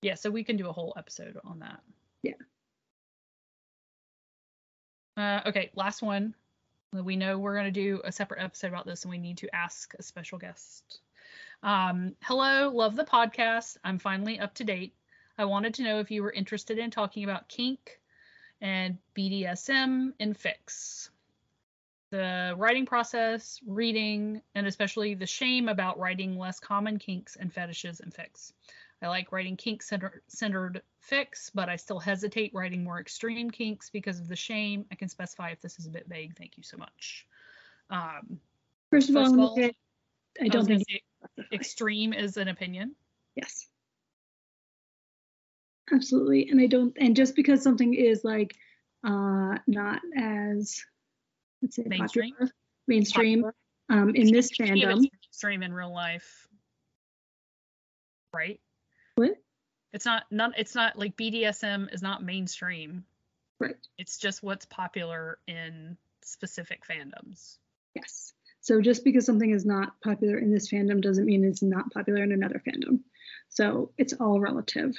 Yeah 0.02 0.16
so 0.16 0.30
we 0.30 0.44
can 0.44 0.58
do 0.58 0.68
a 0.68 0.74
whole 0.74 0.94
episode 0.98 1.38
on 1.44 1.60
that. 1.60 1.80
Yeah. 2.24 2.34
uh 5.18 5.42
okay 5.48 5.72
last 5.76 6.02
one. 6.02 6.36
We 6.94 7.16
know 7.16 7.38
we're 7.38 7.54
going 7.54 7.66
to 7.66 7.72
do 7.72 8.02
a 8.04 8.12
separate 8.12 8.44
episode 8.44 8.68
about 8.68 8.86
this 8.86 9.04
and 9.04 9.12
we 9.12 9.18
need 9.18 9.38
to 9.38 9.56
ask 9.56 9.94
a 9.98 10.04
special 10.04 10.38
guest. 10.38 11.00
Um 11.64 12.16
hello 12.22 12.70
love 12.70 12.96
the 12.96 13.06
podcast. 13.06 13.78
I'm 13.84 14.00
finally 14.00 14.40
up 14.40 14.54
to 14.56 14.64
date. 14.64 14.94
I 15.38 15.46
wanted 15.46 15.76
to 15.76 15.84
know 15.84 16.00
if 16.00 16.12
you 16.12 16.24
were 16.24 16.32
interested 16.32 16.78
in 16.78 16.92
talking 16.92 17.24
about 17.24 17.48
kink 17.48 18.00
and 18.62 18.98
bdsm 19.18 20.14
in 20.20 20.36
fics 20.36 21.10
the 22.12 22.54
writing 22.58 22.86
process 22.86 23.60
reading 23.66 24.42
and 24.54 24.68
especially 24.68 25.16
the 25.16 25.26
shame 25.26 25.70
about 25.70 25.98
writing 25.98 26.38
less 26.38 26.60
common 26.60 27.00
kinks 27.00 27.38
and 27.38 27.52
fetishes 27.52 28.02
in 28.02 28.12
fics 28.12 28.52
i 29.02 29.08
like 29.08 29.32
writing 29.32 29.56
kink 29.56 29.82
centered 29.82 30.82
fics 31.10 31.50
but 31.54 31.70
i 31.70 31.76
still 31.76 32.00
hesitate 32.00 32.52
writing 32.54 32.84
more 32.84 33.00
extreme 33.00 33.50
kinks 33.50 33.90
because 33.90 34.20
of 34.20 34.28
the 34.28 34.36
shame 34.36 34.86
i 34.92 34.96
can 34.96 35.10
specify 35.10 35.50
if 35.50 35.62
this 35.62 35.80
is 35.80 35.88
a 35.88 35.90
bit 35.90 36.06
vague 36.08 36.36
thank 36.38 36.58
you 36.58 36.64
so 36.64 36.78
much 36.78 37.26
um 37.90 38.40
first 38.90 39.10
of 39.10 39.16
all, 39.16 39.24
First 39.24 39.34
I'm 39.34 39.40
all, 39.40 39.60
i 39.60 39.72
I 40.40 40.48
don't 40.48 40.68
gonna 40.68 40.80
think 40.80 41.04
extreme 41.52 42.14
is 42.14 42.38
an 42.38 42.48
opinion. 42.48 42.96
Yes. 43.36 43.68
Absolutely. 45.92 46.50
And 46.50 46.60
I 46.62 46.68
don't 46.68 46.96
and 47.00 47.16
just 47.16 47.36
because 47.36 47.62
something 47.62 47.94
is 47.94 48.24
like 48.24 48.56
uh 49.04 49.58
not 49.68 50.00
as 50.16 50.82
let's 51.62 51.76
say 51.76 51.84
Mainstream? 51.86 52.32
popular, 52.32 52.52
mainstream 52.88 53.44
Popular. 53.44 54.04
um 54.04 54.16
in 54.16 54.32
this 54.32 54.50
fandom. 54.58 55.06
Extreme 55.30 55.64
in 55.64 55.74
real 55.74 55.94
life, 55.94 56.48
right? 58.34 58.60
What? 59.22 59.38
It's 59.94 60.06
not 60.06 60.24
not 60.32 60.54
it's 60.58 60.74
not 60.74 60.98
like 60.98 61.18
BDSM 61.18 61.94
is 61.94 62.02
not 62.02 62.24
mainstream. 62.24 63.06
Right. 63.60 63.76
It's 63.98 64.18
just 64.18 64.42
what's 64.42 64.66
popular 64.66 65.38
in 65.48 65.98
specific 66.22 66.82
fandoms. 66.88 67.58
Yes. 67.94 68.34
So 68.62 68.82
just 68.82 69.04
because 69.04 69.26
something 69.26 69.52
is 69.52 69.66
not 69.66 70.00
popular 70.02 70.38
in 70.38 70.52
this 70.52 70.72
fandom 70.72 71.02
doesn't 71.02 71.26
mean 71.26 71.44
it's 71.44 71.62
not 71.62 71.92
popular 71.92 72.24
in 72.24 72.32
another 72.32 72.62
fandom. 72.66 73.00
So 73.50 73.92
it's 73.98 74.14
all 74.14 74.40
relative. 74.40 74.96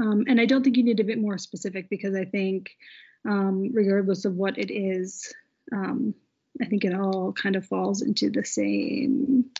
Um, 0.00 0.24
and 0.26 0.40
I 0.40 0.46
don't 0.46 0.62
think 0.64 0.76
you 0.76 0.84
need 0.84 0.96
to 0.96 1.04
be 1.04 1.14
more 1.16 1.38
specific 1.38 1.90
because 1.90 2.14
I 2.14 2.24
think, 2.24 2.70
um, 3.28 3.70
regardless 3.72 4.24
of 4.24 4.34
what 4.34 4.58
it 4.58 4.72
is, 4.72 5.32
um, 5.72 6.14
I 6.60 6.66
think 6.66 6.84
it 6.84 6.94
all 6.94 7.32
kind 7.32 7.56
of 7.56 7.66
falls 7.66 8.02
into 8.02 8.30
the 8.30 8.44
same 8.44 9.50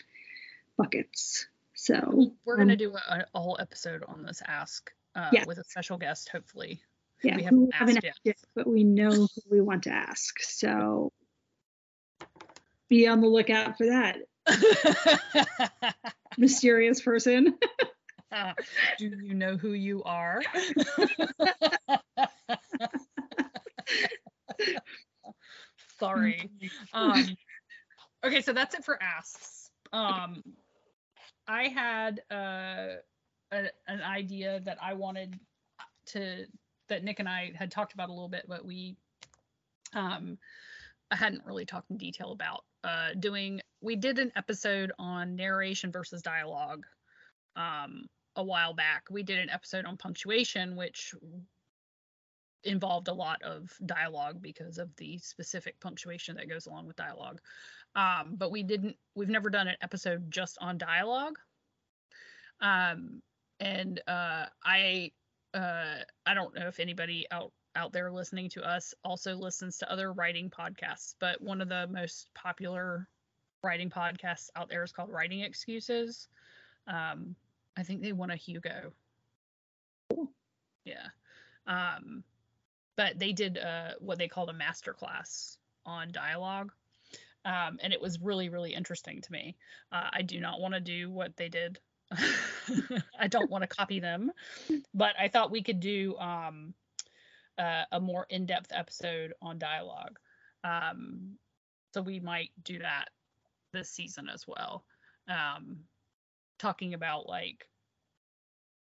buckets. 0.77 1.47
So 1.83 2.31
We're 2.45 2.55
gonna 2.55 2.71
um, 2.73 2.77
do 2.77 2.95
a, 2.95 3.25
whole 3.37 3.57
episode 3.59 4.05
on 4.07 4.23
this 4.23 4.41
ask 4.47 4.89
uh, 5.15 5.31
Yeah. 5.33 5.43
with 5.45 5.57
a 5.57 5.65
special 5.65 5.97
guest, 5.97 6.29
hopefully. 6.29 6.81
yeah, 7.21 7.35
we 7.35 7.43
haven't 7.43 7.73
haven't 7.73 7.97
asked 7.97 8.05
asked 8.05 8.21
yet, 8.23 8.37
but 8.55 8.65
we 8.65 8.85
know 8.85 9.09
who 9.09 9.27
we 9.51 9.59
want 9.59 9.83
to 9.83 9.89
ask. 9.89 10.39
So 10.39 11.11
be 12.87 13.05
on 13.09 13.19
the 13.19 13.27
lookout 13.27 13.77
for 13.77 13.87
that 13.87 14.19
mysterious 16.37 17.01
person. 17.01 17.57
Do 18.97 19.11
you 19.21 19.33
know 19.33 19.57
who 19.57 19.73
you 19.73 20.03
are? 20.03 20.41
Sorry. 25.99 26.49
Um, 26.93 27.35
okay, 28.23 28.39
so 28.41 28.53
that's 28.53 28.73
it 28.73 28.85
for 28.85 28.97
asks. 29.03 29.69
Um, 29.91 30.43
I 31.47 31.67
had 31.67 32.21
uh, 32.31 32.97
a, 33.51 33.69
an 33.87 34.01
idea 34.01 34.61
that 34.65 34.77
I 34.81 34.93
wanted 34.93 35.39
to 36.07 36.45
that 36.89 37.03
Nick 37.03 37.19
and 37.19 37.29
I 37.29 37.53
had 37.55 37.71
talked 37.71 37.93
about 37.93 38.09
a 38.09 38.13
little 38.13 38.29
bit, 38.29 38.45
but 38.47 38.65
we 38.65 38.95
um 39.93 40.37
I 41.11 41.15
hadn't 41.15 41.45
really 41.45 41.65
talked 41.65 41.91
in 41.91 41.97
detail 41.97 42.31
about 42.31 42.65
uh 42.83 43.09
doing 43.19 43.61
we 43.81 43.95
did 43.95 44.19
an 44.19 44.31
episode 44.35 44.91
on 44.99 45.35
narration 45.35 45.91
versus 45.91 46.21
dialogue 46.21 46.85
um 47.55 48.05
a 48.35 48.43
while 48.43 48.73
back. 48.73 49.03
We 49.09 49.23
did 49.23 49.39
an 49.39 49.49
episode 49.49 49.85
on 49.85 49.97
punctuation 49.97 50.75
which 50.75 51.13
involved 52.63 53.07
a 53.09 53.13
lot 53.13 53.41
of 53.43 53.71
dialogue 53.85 54.41
because 54.41 54.77
of 54.77 54.95
the 54.95 55.17
specific 55.19 55.79
punctuation 55.79 56.35
that 56.37 56.49
goes 56.49 56.65
along 56.65 56.87
with 56.87 56.95
dialogue. 56.95 57.39
Um, 57.95 58.35
but 58.37 58.51
we 58.51 58.63
didn't 58.63 58.95
we've 59.15 59.29
never 59.29 59.49
done 59.49 59.67
an 59.67 59.75
episode 59.81 60.31
just 60.31 60.57
on 60.59 60.77
dialogue. 60.77 61.37
Um, 62.61 63.21
and 63.59 64.01
uh, 64.07 64.45
I 64.63 65.11
uh, 65.53 65.99
I 66.25 66.33
don't 66.33 66.55
know 66.55 66.67
if 66.67 66.79
anybody 66.79 67.27
out 67.31 67.51
out 67.75 67.91
there 67.91 68.11
listening 68.11 68.49
to 68.49 68.67
us 68.67 68.93
also 69.03 69.35
listens 69.35 69.77
to 69.77 69.91
other 69.91 70.13
writing 70.13 70.49
podcasts, 70.49 71.15
but 71.19 71.41
one 71.41 71.61
of 71.61 71.69
the 71.69 71.87
most 71.87 72.27
popular 72.35 73.07
writing 73.63 73.89
podcasts 73.89 74.49
out 74.55 74.69
there 74.69 74.83
is 74.83 74.91
called 74.91 75.09
Writing 75.09 75.41
Excuses. 75.41 76.27
Um, 76.87 77.35
I 77.77 77.83
think 77.83 78.01
they 78.01 78.11
won 78.11 78.29
a 78.29 78.35
Hugo. 78.35 78.91
Yeah. 80.85 81.07
Um, 81.65 82.23
but 82.95 83.17
they 83.17 83.31
did 83.31 83.57
uh, 83.57 83.91
what 83.99 84.17
they 84.17 84.27
called 84.27 84.49
a 84.49 84.53
master 84.53 84.93
class 84.93 85.57
on 85.85 86.11
dialogue. 86.11 86.71
Um, 87.45 87.77
and 87.81 87.91
it 87.91 88.01
was 88.01 88.19
really, 88.21 88.49
really 88.49 88.73
interesting 88.73 89.21
to 89.21 89.31
me. 89.31 89.57
Uh, 89.91 90.09
I 90.11 90.21
do 90.21 90.39
not 90.39 90.61
want 90.61 90.73
to 90.73 90.79
do 90.79 91.09
what 91.11 91.35
they 91.35 91.49
did. 91.49 91.79
I 93.19 93.27
don't 93.27 93.49
want 93.49 93.63
to 93.63 93.67
copy 93.67 93.99
them, 93.99 94.31
but 94.93 95.15
I 95.19 95.27
thought 95.27 95.51
we 95.51 95.63
could 95.63 95.79
do 95.79 96.15
um, 96.17 96.73
uh, 97.57 97.83
a 97.91 97.99
more 97.99 98.25
in-depth 98.29 98.71
episode 98.71 99.33
on 99.41 99.57
dialogue. 99.57 100.17
Um, 100.63 101.37
so 101.93 102.01
we 102.01 102.19
might 102.19 102.51
do 102.63 102.79
that 102.79 103.09
this 103.73 103.89
season 103.89 104.29
as 104.29 104.45
well, 104.47 104.85
um, 105.27 105.79
talking 106.59 106.93
about 106.93 107.27
like 107.27 107.67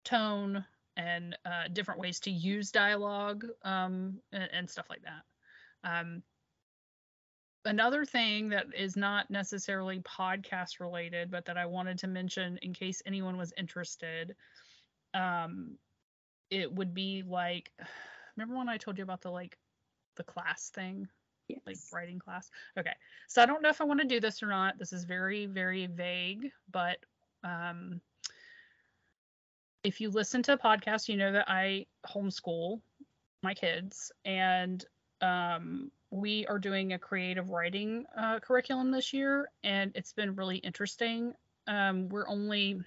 tone, 0.05 0.65
and 0.97 1.37
uh, 1.45 1.69
different 1.73 2.01
ways 2.01 2.21
to 2.21 2.31
use 2.31 2.71
dialogue 2.71 3.47
um, 3.65 4.21
and, 4.33 4.49
and, 4.53 4.71
stuff 4.71 4.87
like 4.91 5.03
that. 5.03 5.91
Another 7.65 8.05
thing 8.05 8.49
that 8.51 8.67
is 8.75 8.97
not 8.97 9.31
necessarily 9.31 10.01
podcast 10.01 10.81
related, 10.81 11.31
but 11.31 11.45
that 11.45 11.59
I 11.59 11.67
wanted 11.67 11.99
to 11.99 12.07
mention 12.07 12.59
in 12.63 12.73
case 12.73 13.03
anyone 13.05 13.37
was 13.37 13.53
interested, 13.57 14.35
um, 15.13 15.77
it 16.51 16.73
would 16.73 16.95
be 16.95 17.23
like, 17.27 17.71
remember 18.37 18.57
when 18.57 18.69
I 18.69 18.79
told 18.79 18.97
you 18.97 19.05
about 19.05 19.21
the 19.21 19.31
like 19.31 19.59
the 20.17 20.25
class 20.25 20.71
thing? 20.71 21.09
Yes. 21.49 21.61
Like 21.67 21.77
writing 21.93 22.19
class. 22.19 22.51
Okay. 22.79 22.95
So 23.29 23.43
I 23.43 23.47
don't 23.47 23.61
know 23.61 23.69
if 23.69 23.81
I 23.81 23.85
want 23.85 24.01
to 24.01 24.07
do 24.07 24.21
this 24.21 24.43
or 24.43 24.47
not. 24.47 24.79
This 24.79 24.93
is 24.93 25.05
very, 25.05 25.47
very 25.47 25.87
vague, 25.87 26.53
but 26.71 26.99
um, 27.43 28.01
if 29.83 30.01
you 30.01 30.11
listen 30.11 30.43
to 30.45 30.57
podcasts, 30.57 31.09
you 31.09 31.17
know 31.17 31.33
that 31.33 31.49
I 31.49 31.87
homeschool 32.07 32.81
my 33.43 33.55
kids, 33.55 34.13
and 34.25 34.85
um, 35.21 35.91
we 36.11 36.47
are 36.47 36.59
doing 36.59 36.93
a 36.93 36.99
creative 36.99 37.51
writing 37.51 38.05
uh, 38.17 38.41
curriculum 38.41 38.91
this 38.91 39.13
year, 39.13 39.49
and 39.63 39.93
it's 39.95 40.13
been 40.13 40.35
really 40.35 40.57
interesting. 40.57 41.35
Um, 41.67 42.09
we're 42.09 42.29
only 42.29 42.81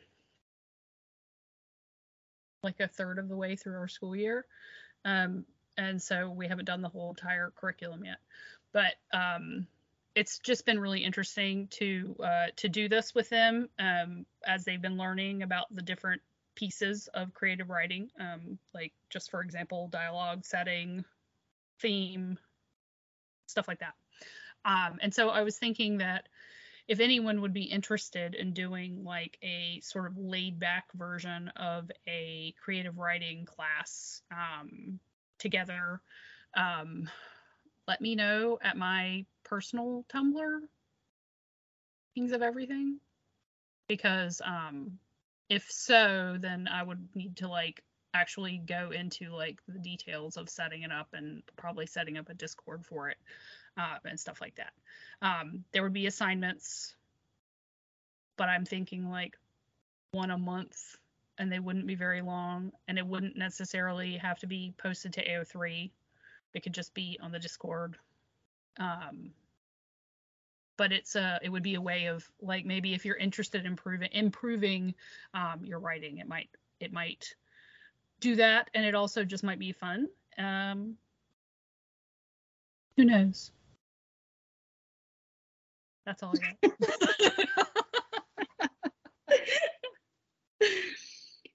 like 2.64 2.80
a 2.80 2.88
third 2.88 3.20
of 3.20 3.30
the 3.30 3.36
way 3.36 3.56
through 3.56 3.78
our 3.78 3.88
school 3.88 4.16
year, 4.16 4.46
um, 5.06 5.46
and 5.78 6.02
so 6.02 6.30
we 6.30 6.48
haven't 6.48 6.66
done 6.66 6.82
the 6.82 6.90
whole 6.90 7.10
entire 7.10 7.52
curriculum 7.56 8.04
yet. 8.04 8.18
But 8.74 8.96
um, 9.14 9.68
it's 10.16 10.40
just 10.40 10.66
been 10.66 10.80
really 10.80 11.04
interesting 11.04 11.68
to 11.72 12.16
uh, 12.24 12.48
to 12.58 12.68
do 12.68 12.90
this 12.90 13.16
with 13.16 13.30
them 13.30 13.70
um, 13.80 14.26
as 14.46 14.66
they've 14.66 14.82
been 14.82 14.98
learning 14.98 15.44
about 15.44 15.74
the 15.74 15.82
different 15.82 16.22
pieces 16.56 17.08
of 17.14 17.34
creative 17.34 17.70
writing, 17.70 18.10
um, 18.20 18.60
like 18.74 18.92
just 19.10 19.32
for 19.32 19.42
example, 19.42 19.88
dialogue, 19.88 20.46
setting, 20.46 21.04
theme, 21.80 22.38
stuff 23.48 23.68
like 23.68 23.80
that. 23.80 23.94
Um, 24.66 25.00
and 25.02 25.14
so 25.14 25.30
I 25.30 25.42
was 25.42 25.58
thinking 25.58 25.98
that 25.98 26.28
if 26.88 27.00
anyone 27.00 27.42
would 27.42 27.54
be 27.54 27.64
interested 27.64 28.36
in 28.36 28.54
doing 28.54 29.04
like 29.04 29.38
a 29.42 29.80
sort 29.82 30.08
of 30.08 30.18
laid 30.18 30.60
back 30.60 30.86
version 30.94 31.50
of 31.56 31.90
a 32.08 32.54
creative 32.64 32.98
writing 32.98 33.46
class 33.46 34.22
um, 34.32 35.00
together, 35.40 36.02
um, 36.56 37.10
let 37.88 38.02
me 38.02 38.16
know 38.16 38.60
at 38.62 38.78
my 38.78 39.26
personal 39.44 40.06
Tumblr, 40.14 40.60
Kings 42.16 42.32
of 42.32 42.42
Everything, 42.42 43.00
because 43.88 44.42
um, 44.46 45.00
if 45.50 45.70
so, 45.70 46.38
then 46.40 46.68
I 46.68 46.84
would 46.84 47.10
need 47.16 47.38
to 47.38 47.48
like 47.48 47.82
actually 48.14 48.58
go 48.58 48.92
into 48.92 49.30
like 49.30 49.60
the 49.68 49.80
details 49.80 50.38
of 50.38 50.50
setting 50.50 50.84
it 50.84 50.92
up 50.92 51.08
and 51.14 51.44
probably 51.56 51.86
setting 51.86 52.18
up 52.18 52.30
a 52.30 52.34
Discord 52.34 52.86
for 52.86 53.10
it 53.10 53.18
uh, 53.78 53.98
and 54.06 54.20
stuff 54.20 54.42
like 54.42 54.56
that. 54.56 54.74
Um, 55.22 55.64
there 55.72 55.84
would 55.84 55.94
be 55.94 56.08
assignments, 56.08 56.96
but 58.38 58.50
I'm 58.50 58.66
thinking 58.66 59.10
like 59.10 59.38
one 60.12 60.32
a 60.32 60.38
month 60.38 60.98
and 61.38 61.52
they 61.52 61.60
wouldn't 61.60 61.88
be 61.88 61.96
very 61.96 62.22
long 62.22 62.72
and 62.88 62.98
it 62.98 63.06
wouldn't 63.06 63.36
necessarily 63.36 64.18
have 64.18 64.40
to 64.40 64.48
be 64.48 64.74
posted 64.78 65.14
to 65.14 65.28
AO3. 65.28 65.90
It 66.54 66.64
could 66.64 66.74
just 66.74 66.94
be 66.94 67.18
on 67.22 67.32
the 67.32 67.40
Discord. 67.40 67.98
Um, 68.78 69.32
but 70.78 70.92
it's 70.92 71.16
a 71.16 71.40
it 71.44 71.50
would 71.50 71.64
be 71.64 71.76
a 71.76 71.82
way 71.82 72.08
of 72.08 72.28
like 72.42 72.66
maybe 72.66 72.94
if 72.94 73.06
you're 73.06 73.16
interested 73.16 73.62
in 73.62 73.68
improving 73.68 74.10
improving 74.12 74.96
um, 75.34 75.62
your 75.64 75.80
writing 75.80 76.18
it 76.18 76.28
might 76.28 76.50
it 76.80 76.92
might 76.92 77.36
do 78.24 78.36
that 78.38 78.70
and 78.74 78.86
it 78.86 78.96
also 78.96 79.26
just 79.26 79.44
might 79.44 79.60
be 79.60 79.74
fun. 79.74 80.08
Um, 80.38 80.96
who 82.96 83.04
knows? 83.06 83.52
That's 86.06 86.24
all 86.24 86.34
i 86.34 86.58
got. 86.62 86.74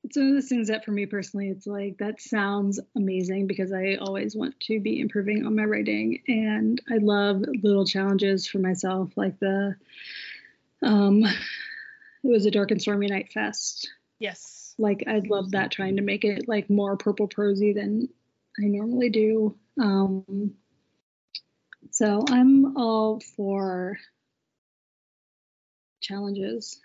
It's 0.05 0.17
one 0.17 0.29
of 0.29 0.35
those 0.35 0.49
things 0.49 0.69
that 0.69 0.87
for 0.87 0.91
me 0.91 1.05
personally 1.05 1.51
it's 1.51 1.67
like 1.67 1.99
that 1.99 2.19
sounds 2.19 2.81
amazing 2.97 3.47
because 3.47 3.75
i 3.75 3.97
always 4.01 4.35
want 4.35 4.59
to 4.61 4.81
be 4.81 5.01
improving 5.01 5.45
on 5.45 5.55
my 5.55 5.65
writing 5.65 6.23
and 6.27 6.81
i 6.91 6.97
love 6.97 7.45
little 7.63 7.85
challenges 7.85 8.47
for 8.47 8.57
myself 8.57 9.11
like 9.17 9.39
the 9.39 9.77
um 10.83 11.25
it 11.25 11.35
was 12.23 12.47
a 12.47 12.51
dark 12.51 12.71
and 12.71 12.81
stormy 12.81 13.09
night 13.09 13.31
fest. 13.35 13.91
Yes 14.19 14.68
like 14.79 15.05
i'd 15.09 15.29
love 15.29 15.51
that 15.51 15.71
trying 15.71 15.97
to 15.97 16.03
make 16.03 16.25
it 16.25 16.49
like 16.49 16.71
more 16.71 16.97
purple 16.97 17.27
prosy 17.27 17.73
than 17.73 18.09
i 18.63 18.67
normally 18.67 19.11
do. 19.11 19.57
Um 19.81 20.55
so 21.91 22.25
i'm 22.29 22.77
all 22.77 23.21
for 23.37 23.99
challenges. 26.01 26.81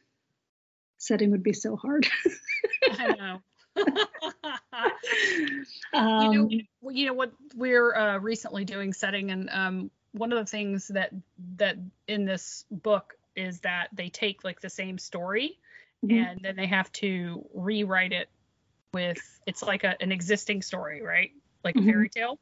Setting 0.97 1.31
would 1.31 1.43
be 1.43 1.53
so 1.53 1.75
hard. 1.75 2.07
I 2.91 3.15
know. 3.15 3.41
um, 5.93 6.21
you 6.51 6.63
know, 6.81 6.91
you 6.91 7.05
know 7.07 7.13
what 7.13 7.33
we're 7.55 7.93
uh, 7.95 8.17
recently 8.19 8.65
doing 8.65 8.93
setting, 8.93 9.31
and 9.31 9.49
um, 9.51 9.91
one 10.11 10.31
of 10.31 10.39
the 10.39 10.49
things 10.49 10.87
that 10.89 11.11
that 11.57 11.77
in 12.07 12.25
this 12.25 12.65
book 12.71 13.15
is 13.35 13.61
that 13.61 13.89
they 13.93 14.09
take 14.09 14.43
like 14.43 14.61
the 14.61 14.69
same 14.69 14.97
story, 14.97 15.57
mm-hmm. 16.03 16.17
and 16.17 16.39
then 16.41 16.55
they 16.55 16.67
have 16.67 16.91
to 16.93 17.45
rewrite 17.53 18.11
it 18.11 18.29
with 18.93 19.19
it's 19.47 19.63
like 19.63 19.83
a, 19.83 19.95
an 20.01 20.11
existing 20.11 20.61
story, 20.61 21.01
right? 21.01 21.31
Like 21.63 21.75
mm-hmm. 21.75 21.89
a 21.89 21.91
fairy 21.91 22.09
tale. 22.09 22.39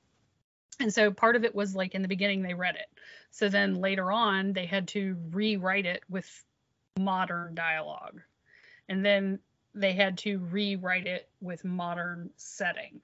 And 0.80 0.94
so 0.94 1.12
part 1.12 1.36
of 1.36 1.44
it 1.44 1.54
was 1.54 1.76
like 1.76 1.96
in 1.96 2.02
the 2.02 2.08
beginning 2.08 2.42
they 2.42 2.54
read 2.54 2.76
it. 2.76 2.88
So 3.30 3.50
then 3.50 3.76
later 3.76 4.12
on 4.12 4.54
they 4.54 4.66
had 4.66 4.88
to 4.90 5.16
rewrite 5.32 5.86
it 5.86 6.04
with 6.10 6.44
modern 7.00 7.56
dialogue. 7.56 8.22
And 8.90 9.06
then 9.06 9.40
they 9.74 9.94
had 9.94 10.18
to 10.20 10.40
rewrite 10.40 11.08
it 11.08 11.30
with 11.40 11.64
modern 11.64 12.32
setting. 12.36 13.02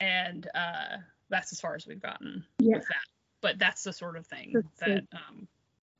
And 0.00 0.46
uh, 0.54 0.98
that's 1.28 1.52
as 1.52 1.60
far 1.60 1.74
as 1.74 1.86
we've 1.86 2.02
gotten 2.02 2.44
yeah. 2.58 2.76
with 2.76 2.88
that. 2.88 3.06
But 3.40 3.58
that's 3.58 3.84
the 3.84 3.92
sort 3.92 4.16
of 4.16 4.26
thing 4.26 4.52
that's 4.54 4.80
that, 4.80 5.04
um, 5.12 5.46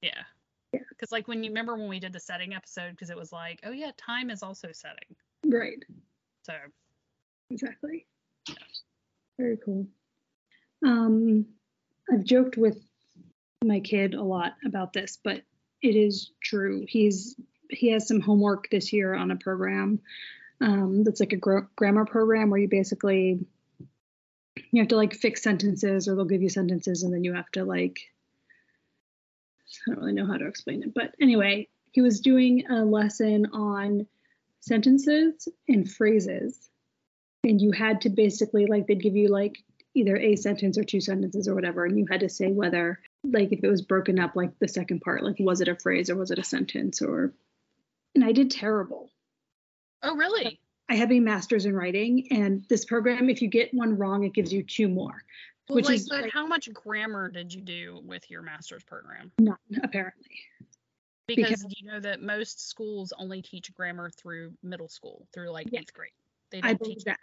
yeah. 0.03 0.23
Because 0.89 1.13
like 1.13 1.29
when 1.29 1.43
you 1.45 1.51
remember 1.51 1.77
when 1.77 1.89
we 1.89 2.01
did 2.01 2.13
the 2.13 2.21
setting 2.21 2.55
episode, 2.55 2.91
because 2.91 3.11
it 3.11 3.17
was 3.17 3.33
like, 3.33 3.61
oh 3.65 3.73
yeah, 3.73 3.91
time 3.97 4.31
is 4.31 4.43
also 4.43 4.69
setting. 4.73 5.17
Right. 5.45 5.85
So. 6.45 6.55
Exactly. 7.51 8.07
Yeah. 8.49 8.55
Very 9.39 9.59
cool. 9.65 9.87
Um, 10.85 11.47
I've 12.13 12.25
joked 12.25 12.57
with 12.57 12.79
my 13.65 13.81
kid 13.81 14.15
a 14.15 14.23
lot 14.23 14.55
about 14.65 14.93
this, 14.93 15.19
but 15.23 15.43
it 15.83 15.97
is 15.97 16.33
true. 16.43 16.85
He's 16.89 17.37
he 17.71 17.91
has 17.93 18.07
some 18.07 18.21
homework 18.21 18.71
this 18.71 18.93
year 18.93 19.15
on 19.15 19.31
a 19.31 19.37
program 19.37 20.01
Um, 20.61 21.05
that's 21.05 21.21
like 21.21 21.33
a 21.33 21.37
gr- 21.37 21.69
grammar 21.77 22.05
program 22.07 22.49
where 22.51 22.61
you 22.61 22.69
basically 22.69 23.45
you 24.71 24.81
have 24.81 24.89
to 24.89 24.97
like 24.97 25.15
fix 25.15 25.43
sentences, 25.43 26.09
or 26.09 26.15
they'll 26.15 26.25
give 26.25 26.43
you 26.43 26.49
sentences, 26.49 27.03
and 27.03 27.13
then 27.13 27.25
you 27.25 27.35
have 27.35 27.51
to 27.53 27.65
like 27.65 27.99
I 29.87 29.93
don't 29.93 30.01
really 30.01 30.13
know 30.13 30.27
how 30.27 30.37
to 30.37 30.47
explain 30.47 30.83
it, 30.83 30.95
but 30.95 31.15
anyway, 31.21 31.69
he 31.93 32.01
was 32.01 32.21
doing 32.21 32.67
a 32.69 32.85
lesson 32.85 33.47
on 33.53 34.07
sentences 34.61 35.49
and 35.69 35.91
phrases, 35.91 36.69
and 37.45 37.61
you 37.61 37.73
had 37.73 38.03
to 38.03 38.11
basically 38.11 38.67
like 38.67 38.87
they'd 38.87 39.03
give 39.03 39.17
you 39.17 39.29
like 39.29 39.57
either 39.95 40.17
a 40.17 40.37
sentence 40.37 40.77
or 40.77 40.85
two 40.85 41.01
sentences 41.01 41.49
or 41.49 41.55
whatever, 41.55 41.85
and 41.85 41.99
you 41.99 42.07
had 42.11 42.21
to 42.21 42.29
say 42.29 42.51
whether 42.51 43.01
like 43.25 43.53
if 43.53 43.63
it 43.63 43.69
was 43.69 43.83
broken 43.83 44.19
up 44.19 44.37
like 44.37 44.59
the 44.59 44.69
second 44.69 45.01
part, 45.01 45.23
like 45.23 45.37
was 45.39 45.61
it 45.61 45.69
a 45.69 45.77
phrase 45.77 46.11
or 46.11 46.17
was 46.17 46.31
it 46.31 46.39
a 46.39 46.45
sentence 46.45 47.01
or 47.01 47.33
and 48.17 48.25
I 48.25 48.33
did 48.33 48.51
terrible. 48.51 49.11
Oh, 50.03 50.17
really? 50.17 50.59
I 50.89 50.95
have 50.95 51.13
a 51.13 51.21
master's 51.21 51.67
in 51.67 51.75
writing, 51.75 52.29
and 52.31 52.65
this 52.69 52.85
program, 52.85 53.29
if 53.29 53.43
you 53.43 53.49
get 53.49 53.75
one 53.75 53.99
wrong, 53.99 54.25
it 54.25 54.33
gives 54.33 54.53
you 54.53 54.63
two 54.63 54.89
more. 54.89 55.23
Well, 55.69 55.77
which 55.77 55.87
like, 55.87 55.97
is 55.97 56.09
but 56.09 56.23
like, 56.23 56.33
how 56.33 56.47
much 56.47 56.73
grammar 56.73 57.29
did 57.29 57.53
you 57.53 57.61
do 57.61 58.01
with 58.05 58.31
your 58.31 58.43
master's 58.43 58.85
program? 58.85 59.33
None, 59.39 59.57
apparently. 59.83 60.31
Because, 61.27 61.63
because 61.63 61.75
you 61.77 61.91
know 61.91 61.99
that 61.99 62.23
most 62.23 62.69
schools 62.69 63.13
only 63.19 63.43
teach 63.43 63.75
grammar 63.75 64.11
through 64.11 64.53
middle 64.63 64.89
school, 64.89 65.27
through 65.33 65.51
like 65.51 65.69
yeah, 65.73 65.81
eighth 65.81 65.93
grade. 65.93 66.13
They 66.53 66.61
don't 66.61 66.71
I 66.71 66.75
believe 66.75 67.05
that. 67.05 67.19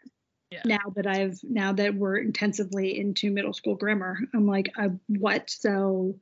Yeah. 0.51 0.61
Now 0.65 0.91
that 0.95 1.07
I've 1.07 1.39
now 1.43 1.71
that 1.73 1.95
we're 1.95 2.17
intensively 2.17 2.99
into 2.99 3.31
middle 3.31 3.53
school 3.53 3.75
grammar, 3.75 4.19
I'm 4.35 4.45
like, 4.45 4.73
I, 4.77 4.91
what? 5.07 5.49
So 5.49 6.15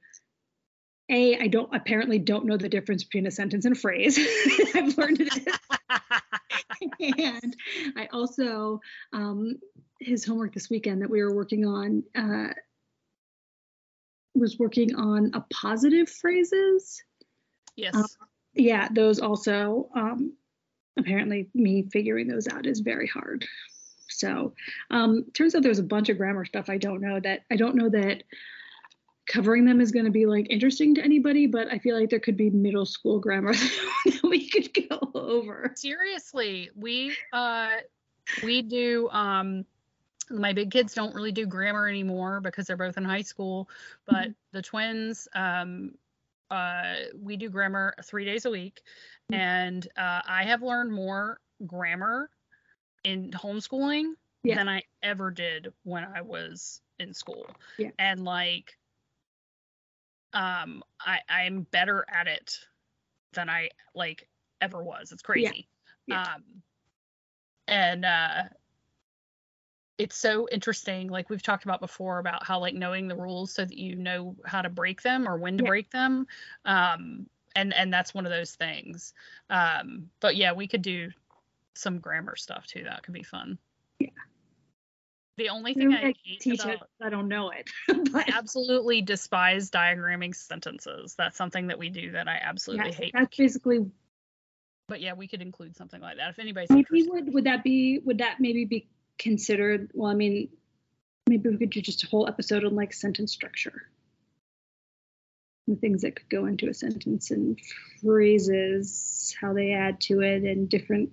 a, 1.10 1.38
I 1.38 1.48
don't 1.48 1.74
apparently 1.76 2.20
don't 2.20 2.46
know 2.46 2.56
the 2.56 2.70
difference 2.70 3.04
between 3.04 3.28
a 3.28 3.32
sentence 3.32 3.66
and 3.66 3.76
a 3.76 3.80
phrase. 3.80 4.18
I've 4.76 4.98
learned 4.98 5.22
it. 5.22 5.48
and 7.18 7.56
I 7.98 8.08
also, 8.14 8.80
um, 9.14 9.60
his 10.02 10.26
homework 10.26 10.54
this 10.54 10.70
weekend 10.70 11.02
that 11.02 11.10
we 11.10 11.22
were 11.22 11.34
working 11.34 11.66
on 11.66 12.04
uh, 12.16 12.54
was 14.34 14.58
working 14.58 14.95
on 14.95 15.32
a 15.34 15.41
positive 15.54 16.10
phrases. 16.10 17.04
Yes. 17.76 17.95
Um, 17.95 18.06
yeah, 18.54 18.88
those 18.91 19.20
also. 19.20 19.89
Um, 19.95 20.34
apparently, 20.97 21.49
me 21.54 21.88
figuring 21.91 22.28
those 22.28 22.47
out 22.47 22.66
is 22.66 22.80
very 22.80 23.08
hard. 23.08 23.45
So, 24.10 24.54
um, 24.89 25.26
turns 25.34 25.56
out 25.56 25.64
there's 25.64 25.80
a 25.80 25.84
bunch 25.84 26.10
of 26.10 26.18
grammar 26.18 26.45
stuff 26.45 26.70
I 26.70 26.78
don't 26.78 27.02
know 27.02 27.20
that 27.22 27.41
I 27.49 27.56
don't 27.56 27.76
know 27.76 27.89
that 27.89 28.24
covering 29.28 29.64
them 29.66 29.80
is 29.80 29.91
going 29.91 30.06
to 30.06 30.12
be 30.12 30.26
like 30.26 30.47
interesting 30.49 30.95
to 30.95 31.04
anybody, 31.04 31.47
but 31.47 31.68
I 31.72 31.80
feel 31.80 31.97
like 31.97 32.10
there 32.10 32.20
could 32.20 32.38
be 32.38 32.49
middle 32.49 32.86
school 32.86 33.20
grammar 33.20 33.54
that 34.06 34.20
we 34.24 34.49
could 34.49 34.74
go 34.89 34.99
over. 35.14 35.72
Seriously, 35.76 36.70
we 36.76 37.16
uh 37.32 37.70
we 38.43 38.62
do 38.62 39.10
um 39.10 39.66
my 40.32 40.54
big 40.54 40.72
kids 40.72 40.94
don't 40.94 41.14
really 41.16 41.32
do 41.32 41.46
grammar 41.46 41.88
anymore 41.88 42.42
because 42.42 42.68
they're 42.68 42.78
both 42.78 42.98
in 42.98 43.06
high 43.06 43.22
school, 43.22 43.70
but 44.06 44.16
mm-hmm. 44.16 44.32
the 44.52 44.62
twins 44.62 45.28
um 45.36 45.92
uh 46.50 46.96
we 47.18 47.38
do 47.38 47.50
grammar 47.50 47.94
3 48.04 48.26
days 48.26 48.46
a 48.46 48.50
week 48.50 48.82
mm-hmm. 49.32 49.42
and 49.42 49.88
uh 49.98 50.22
I 50.28 50.44
have 50.44 50.62
learned 50.62 50.92
more 50.92 51.40
grammar 51.66 52.30
in 53.04 53.32
homeschooling 53.32 54.14
yeah. 54.44 54.56
than 54.56 54.70
I 54.70 54.84
ever 55.04 55.32
did 55.32 55.74
when 55.84 56.04
I 56.04 56.22
was 56.22 56.82
in 57.00 57.14
school. 57.14 57.48
Yeah. 57.78 57.92
And 58.00 58.24
like 58.24 58.78
um 60.34 60.84
I 61.00 61.20
I'm 61.30 61.68
better 61.72 62.06
at 62.12 62.28
it 62.28 62.58
than 63.34 63.50
I 63.50 63.70
like 63.96 64.28
ever 64.62 64.84
was. 64.84 65.12
It's 65.12 65.22
crazy. 65.22 65.68
Yeah. 66.08 66.22
Um 66.22 66.44
and 67.68 68.06
uh 68.06 68.44
it's 70.02 70.18
so 70.18 70.47
interesting 70.52 71.10
like 71.10 71.30
we've 71.30 71.43
talked 71.43 71.64
about 71.64 71.80
before 71.80 72.18
about 72.18 72.43
how 72.43 72.60
like 72.60 72.74
knowing 72.74 73.08
the 73.08 73.16
rules 73.16 73.54
so 73.54 73.64
that 73.64 73.78
you 73.78 73.95
know 73.95 74.36
how 74.45 74.62
to 74.62 74.70
break 74.70 75.04
them 75.04 75.28
or 75.28 75.38
when 75.38 75.58
to 75.60 75.64
yeah. 75.64 75.70
break 75.70 75.91
them 75.91 76.26
um 76.66 77.28
and 77.56 77.72
and 77.74 77.93
that's 77.93 78.14
one 78.14 78.26
of 78.26 78.32
those 78.32 78.56
things 78.56 79.14
um 79.52 80.10
but 80.20 80.36
yeah 80.36 80.54
we 80.54 80.68
could 80.68 80.82
do 80.82 81.12
some 81.76 81.99
grammar 81.99 82.36
stuff 82.36 82.66
too 82.66 82.84
that 82.84 83.04
could 83.04 83.14
be 83.14 83.22
fun 83.22 83.60
yeah 83.99 84.10
the 85.38 85.49
only 85.49 85.74
thing 85.76 85.93
I, 85.93 86.08
I 86.08 86.14
teach 86.39 86.62
about, 86.62 86.74
it, 86.74 86.80
I 87.02 87.10
don't 87.10 87.28
know 87.28 87.52
it. 87.52 87.70
I 88.14 88.26
absolutely 88.36 89.02
despise 89.02 89.72
diagramming 89.72 90.36
sentences. 90.36 91.16
That's 91.18 91.38
something 91.38 91.68
that 91.68 91.80
we 91.80 91.89
do 91.89 92.12
that 92.12 92.28
I 92.28 92.39
absolutely 92.43 92.91
hate. 92.91 93.14
That's 93.14 93.36
basically. 93.36 93.89
But 94.88 95.02
yeah, 95.02 95.14
we 95.14 95.28
could 95.28 95.41
include 95.41 95.76
something 95.76 96.02
like 96.02 96.18
that 96.18 96.30
if 96.30 96.38
anybody's. 96.38 96.70
Maybe 96.70 96.82
interested. 96.82 97.12
would 97.12 97.34
would 97.34 97.43
that 97.45 97.64
be 97.64 98.02
would 98.04 98.18
that 98.20 98.39
maybe 98.39 98.66
be 98.66 98.88
considered? 99.22 99.92
Well, 99.94 100.12
I 100.12 100.16
mean, 100.16 100.50
maybe 101.30 101.50
we 101.50 101.58
could 101.58 101.70
do 101.70 101.82
just 101.82 102.04
a 102.04 102.08
whole 102.08 102.28
episode 102.28 102.66
on 102.66 102.76
like 102.76 102.94
sentence 102.94 103.32
structure. 103.32 103.84
The 105.68 105.76
things 105.76 106.02
that 106.02 106.16
could 106.16 106.30
go 106.30 106.48
into 106.48 106.68
a 106.68 106.74
sentence 106.74 107.32
and 107.32 107.60
phrases, 108.02 109.36
how 109.40 109.54
they 109.54 109.72
add 109.72 110.02
to 110.02 110.22
it, 110.22 110.44
and 110.44 110.68
different 110.68 111.12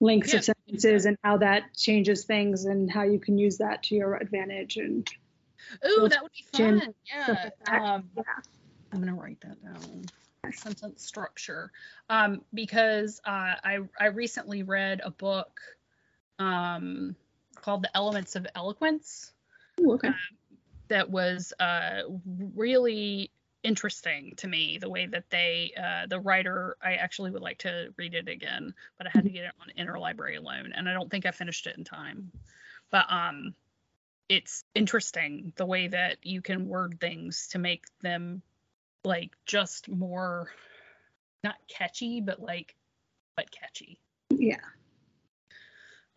lengths 0.00 0.32
yeah. 0.32 0.38
of 0.38 0.44
sentences 0.44 1.06
and 1.06 1.16
how 1.22 1.38
that 1.38 1.74
changes 1.76 2.24
things 2.24 2.64
and 2.64 2.90
how 2.90 3.02
you 3.02 3.20
can 3.20 3.38
use 3.38 3.58
that 3.58 3.82
to 3.84 3.94
your 3.94 4.14
advantage 4.14 4.78
and 4.78 5.06
oh 5.84 6.08
that 6.08 6.22
would 6.22 6.32
be 6.32 6.56
fun 6.56 6.94
yeah. 7.04 7.50
Um, 7.68 8.08
yeah 8.16 8.22
i'm 8.92 9.00
gonna 9.00 9.14
write 9.14 9.42
that 9.42 9.62
down 9.62 10.06
sentence 10.52 11.04
structure 11.04 11.70
um, 12.08 12.42
because 12.52 13.20
uh, 13.26 13.54
I, 13.62 13.78
I 13.98 14.06
recently 14.06 14.62
read 14.62 15.00
a 15.04 15.10
book 15.10 15.60
um, 16.40 17.14
called 17.60 17.82
the 17.82 17.96
elements 17.96 18.36
of 18.36 18.46
eloquence 18.54 19.32
Ooh, 19.80 19.92
okay. 19.92 20.08
Uh, 20.08 20.12
that 20.88 21.08
was 21.10 21.52
uh, 21.60 22.02
really 22.56 23.30
interesting 23.62 24.34
to 24.36 24.48
me 24.48 24.78
the 24.78 24.88
way 24.88 25.06
that 25.06 25.24
they 25.30 25.72
uh, 25.78 26.06
the 26.06 26.18
writer 26.18 26.76
i 26.82 26.94
actually 26.94 27.30
would 27.30 27.42
like 27.42 27.58
to 27.58 27.92
read 27.98 28.14
it 28.14 28.26
again 28.26 28.72
but 28.96 29.06
i 29.06 29.10
had 29.12 29.22
to 29.22 29.28
mm-hmm. 29.28 29.36
get 29.36 29.44
it 29.44 29.52
on 29.60 29.86
interlibrary 29.86 30.42
loan 30.42 30.72
and 30.74 30.88
i 30.88 30.94
don't 30.94 31.10
think 31.10 31.26
i 31.26 31.30
finished 31.30 31.66
it 31.66 31.76
in 31.76 31.84
time 31.84 32.30
but 32.90 33.04
um 33.10 33.54
it's 34.30 34.64
interesting 34.74 35.52
the 35.56 35.66
way 35.66 35.88
that 35.88 36.16
you 36.22 36.40
can 36.40 36.68
word 36.68 36.98
things 37.00 37.48
to 37.48 37.58
make 37.58 37.84
them 38.00 38.40
like 39.04 39.32
just 39.44 39.90
more 39.90 40.48
not 41.44 41.56
catchy 41.68 42.22
but 42.22 42.40
like 42.40 42.74
but 43.36 43.50
catchy 43.50 44.00
yeah 44.30 44.56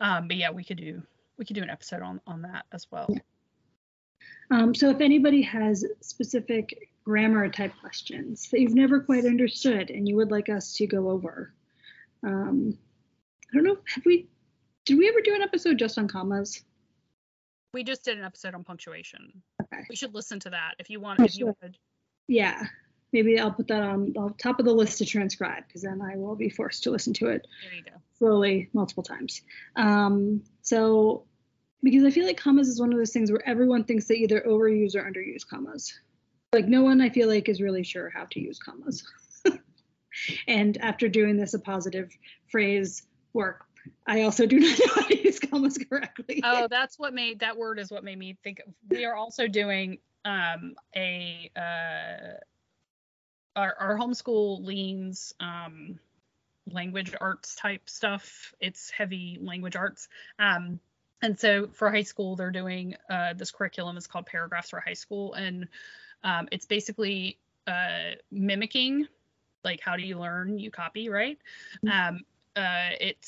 um 0.00 0.28
but 0.28 0.36
yeah 0.36 0.50
we 0.50 0.64
could 0.64 0.76
do 0.78 1.02
we 1.38 1.44
could 1.44 1.56
do 1.56 1.62
an 1.62 1.70
episode 1.70 2.02
on 2.02 2.20
on 2.26 2.42
that 2.42 2.66
as 2.72 2.86
well 2.90 3.06
yeah. 3.08 3.18
Um, 4.50 4.74
so 4.74 4.90
if 4.90 5.00
anybody 5.00 5.42
has 5.42 5.84
specific 6.00 6.90
grammar 7.04 7.48
type 7.48 7.72
questions 7.80 8.48
that 8.50 8.60
you've 8.60 8.74
never 8.74 9.00
quite 9.00 9.24
understood 9.24 9.90
and 9.90 10.08
you 10.08 10.16
would 10.16 10.30
like 10.30 10.48
us 10.48 10.72
to 10.74 10.86
go 10.86 11.10
over, 11.10 11.52
um, 12.22 12.76
I 13.50 13.54
don't 13.54 13.64
know, 13.64 13.78
have 13.86 14.04
we, 14.04 14.28
did 14.84 14.98
we 14.98 15.08
ever 15.08 15.20
do 15.20 15.34
an 15.34 15.42
episode 15.42 15.78
just 15.78 15.98
on 15.98 16.08
commas? 16.08 16.62
We 17.72 17.84
just 17.84 18.04
did 18.04 18.18
an 18.18 18.24
episode 18.24 18.54
on 18.54 18.64
punctuation. 18.64 19.42
Okay. 19.62 19.82
We 19.88 19.96
should 19.96 20.14
listen 20.14 20.38
to 20.40 20.50
that 20.50 20.74
if 20.78 20.90
you 20.90 21.00
want. 21.00 21.20
if 21.20 21.36
you 21.36 21.46
would. 21.46 21.76
Yeah, 22.28 22.66
maybe 23.14 23.38
I'll 23.38 23.52
put 23.52 23.68
that 23.68 23.82
on 23.82 24.12
the 24.12 24.34
top 24.36 24.58
of 24.58 24.66
the 24.66 24.74
list 24.74 24.98
to 24.98 25.06
transcribe 25.06 25.62
because 25.66 25.82
then 25.82 26.02
I 26.02 26.16
will 26.16 26.34
be 26.34 26.50
forced 26.50 26.82
to 26.82 26.90
listen 26.90 27.14
to 27.14 27.28
it 27.28 27.46
slowly 28.18 28.68
multiple 28.74 29.04
times. 29.04 29.40
Um, 29.76 30.42
so 30.62 31.24
because 31.82 32.04
I 32.04 32.10
feel 32.10 32.26
like 32.26 32.36
commas 32.36 32.68
is 32.68 32.80
one 32.80 32.92
of 32.92 32.98
those 32.98 33.12
things 33.12 33.30
where 33.30 33.46
everyone 33.48 33.84
thinks 33.84 34.06
they 34.06 34.16
either 34.16 34.42
overuse 34.46 34.96
or 34.96 35.08
underuse 35.08 35.46
commas. 35.48 35.96
Like 36.52 36.66
no 36.66 36.82
one 36.82 37.00
I 37.00 37.08
feel 37.08 37.28
like 37.28 37.48
is 37.48 37.62
really 37.62 37.84
sure 37.84 38.10
how 38.10 38.26
to 38.32 38.40
use 38.40 38.58
commas. 38.58 39.04
and 40.48 40.76
after 40.78 41.08
doing 41.08 41.36
this 41.36 41.54
appositive 41.54 42.10
phrase 42.50 43.06
work, 43.32 43.64
I 44.08 44.22
also 44.22 44.44
do 44.46 44.58
not 44.58 44.78
know 44.78 44.94
how 44.94 45.06
to 45.06 45.22
use 45.22 45.38
commas 45.38 45.78
correctly. 45.78 46.42
Oh, 46.42 46.66
that's 46.68 46.98
what 46.98 47.14
made 47.14 47.40
that 47.40 47.56
word 47.56 47.78
is 47.78 47.92
what 47.92 48.02
made 48.02 48.18
me 48.18 48.36
think. 48.42 48.60
Of, 48.66 48.72
we 48.88 49.04
are 49.04 49.14
also 49.14 49.46
doing 49.46 49.98
um, 50.24 50.74
a 50.96 51.50
uh, 51.56 52.38
our, 53.56 53.74
our 53.78 53.98
homeschool 53.98 54.64
leans 54.64 55.34
um, 55.40 55.98
language 56.70 57.14
arts 57.20 57.54
type 57.54 57.88
stuff. 57.88 58.54
It's 58.60 58.90
heavy 58.90 59.38
language 59.40 59.76
arts. 59.76 60.08
Um, 60.38 60.80
and 61.22 61.38
so 61.38 61.68
for 61.68 61.90
high 61.90 62.02
school, 62.02 62.36
they're 62.36 62.50
doing 62.50 62.96
uh, 63.08 63.34
this 63.34 63.50
curriculum 63.50 63.96
is 63.96 64.06
called 64.06 64.26
Paragraphs 64.26 64.70
for 64.70 64.80
High 64.80 64.94
School, 64.94 65.32
and 65.32 65.68
um, 66.22 66.48
it's 66.52 66.66
basically 66.66 67.38
uh, 67.66 68.16
mimicking 68.30 69.06
like 69.64 69.80
how 69.80 69.96
do 69.96 70.02
you 70.02 70.18
learn 70.18 70.58
you 70.58 70.70
copy 70.70 71.08
right 71.08 71.38
mm-hmm. 71.84 72.16
um, 72.16 72.20
uh, 72.56 72.90
it 73.00 73.26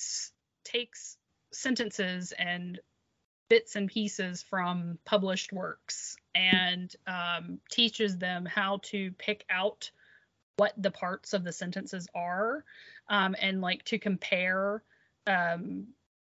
takes 0.62 1.16
sentences 1.52 2.32
and 2.38 2.78
bits 3.48 3.76
and 3.76 3.88
pieces 3.88 4.42
from 4.42 4.98
published 5.04 5.52
works 5.52 6.16
and 6.34 6.94
um, 7.06 7.58
teaches 7.70 8.18
them 8.18 8.44
how 8.44 8.78
to 8.82 9.12
pick 9.12 9.44
out 9.48 9.90
what 10.56 10.72
the 10.76 10.90
parts 10.90 11.34
of 11.34 11.44
the 11.44 11.52
sentences 11.52 12.08
are 12.14 12.64
um, 13.08 13.36
and 13.40 13.60
like 13.60 13.84
to 13.84 13.98
compare 13.98 14.82
um, 15.26 15.88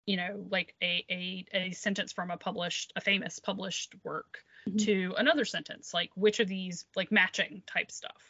you 0.06 0.18
know, 0.18 0.46
like 0.50 0.76
a, 0.82 1.06
a 1.10 1.46
a 1.54 1.72
sentence 1.72 2.12
from 2.12 2.32
a 2.32 2.38
published, 2.38 2.92
a 2.96 3.02
famous 3.02 3.40
published 3.40 3.94
work 4.04 4.40
Mhm. 4.68 4.86
to 4.86 5.16
another 5.18 5.46
sentence, 5.46 5.94
like 5.94 6.12
which 6.16 6.40
of 6.40 6.48
these 6.48 6.86
like 6.96 7.12
matching 7.12 7.64
type 7.66 7.92
stuff. 7.92 8.22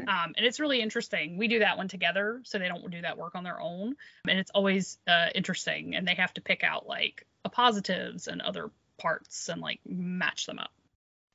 Okay. 0.00 0.10
Um, 0.10 0.34
and 0.36 0.46
it's 0.46 0.58
really 0.58 0.80
interesting. 0.80 1.36
We 1.36 1.48
do 1.48 1.58
that 1.60 1.76
one 1.76 1.88
together, 1.88 2.40
so 2.44 2.58
they 2.58 2.68
don't 2.68 2.90
do 2.90 3.02
that 3.02 3.18
work 3.18 3.34
on 3.34 3.44
their 3.44 3.60
own, 3.60 3.94
and 4.26 4.38
it's 4.38 4.50
always 4.52 4.98
uh, 5.06 5.28
interesting. 5.34 5.94
And 5.94 6.08
they 6.08 6.14
have 6.14 6.32
to 6.34 6.40
pick 6.40 6.64
out 6.64 6.86
like 6.86 7.26
appositives 7.44 8.26
and 8.26 8.40
other 8.40 8.70
parts 8.98 9.48
and 9.48 9.60
like 9.60 9.80
match 9.84 10.46
them 10.46 10.58
up. 10.58 10.72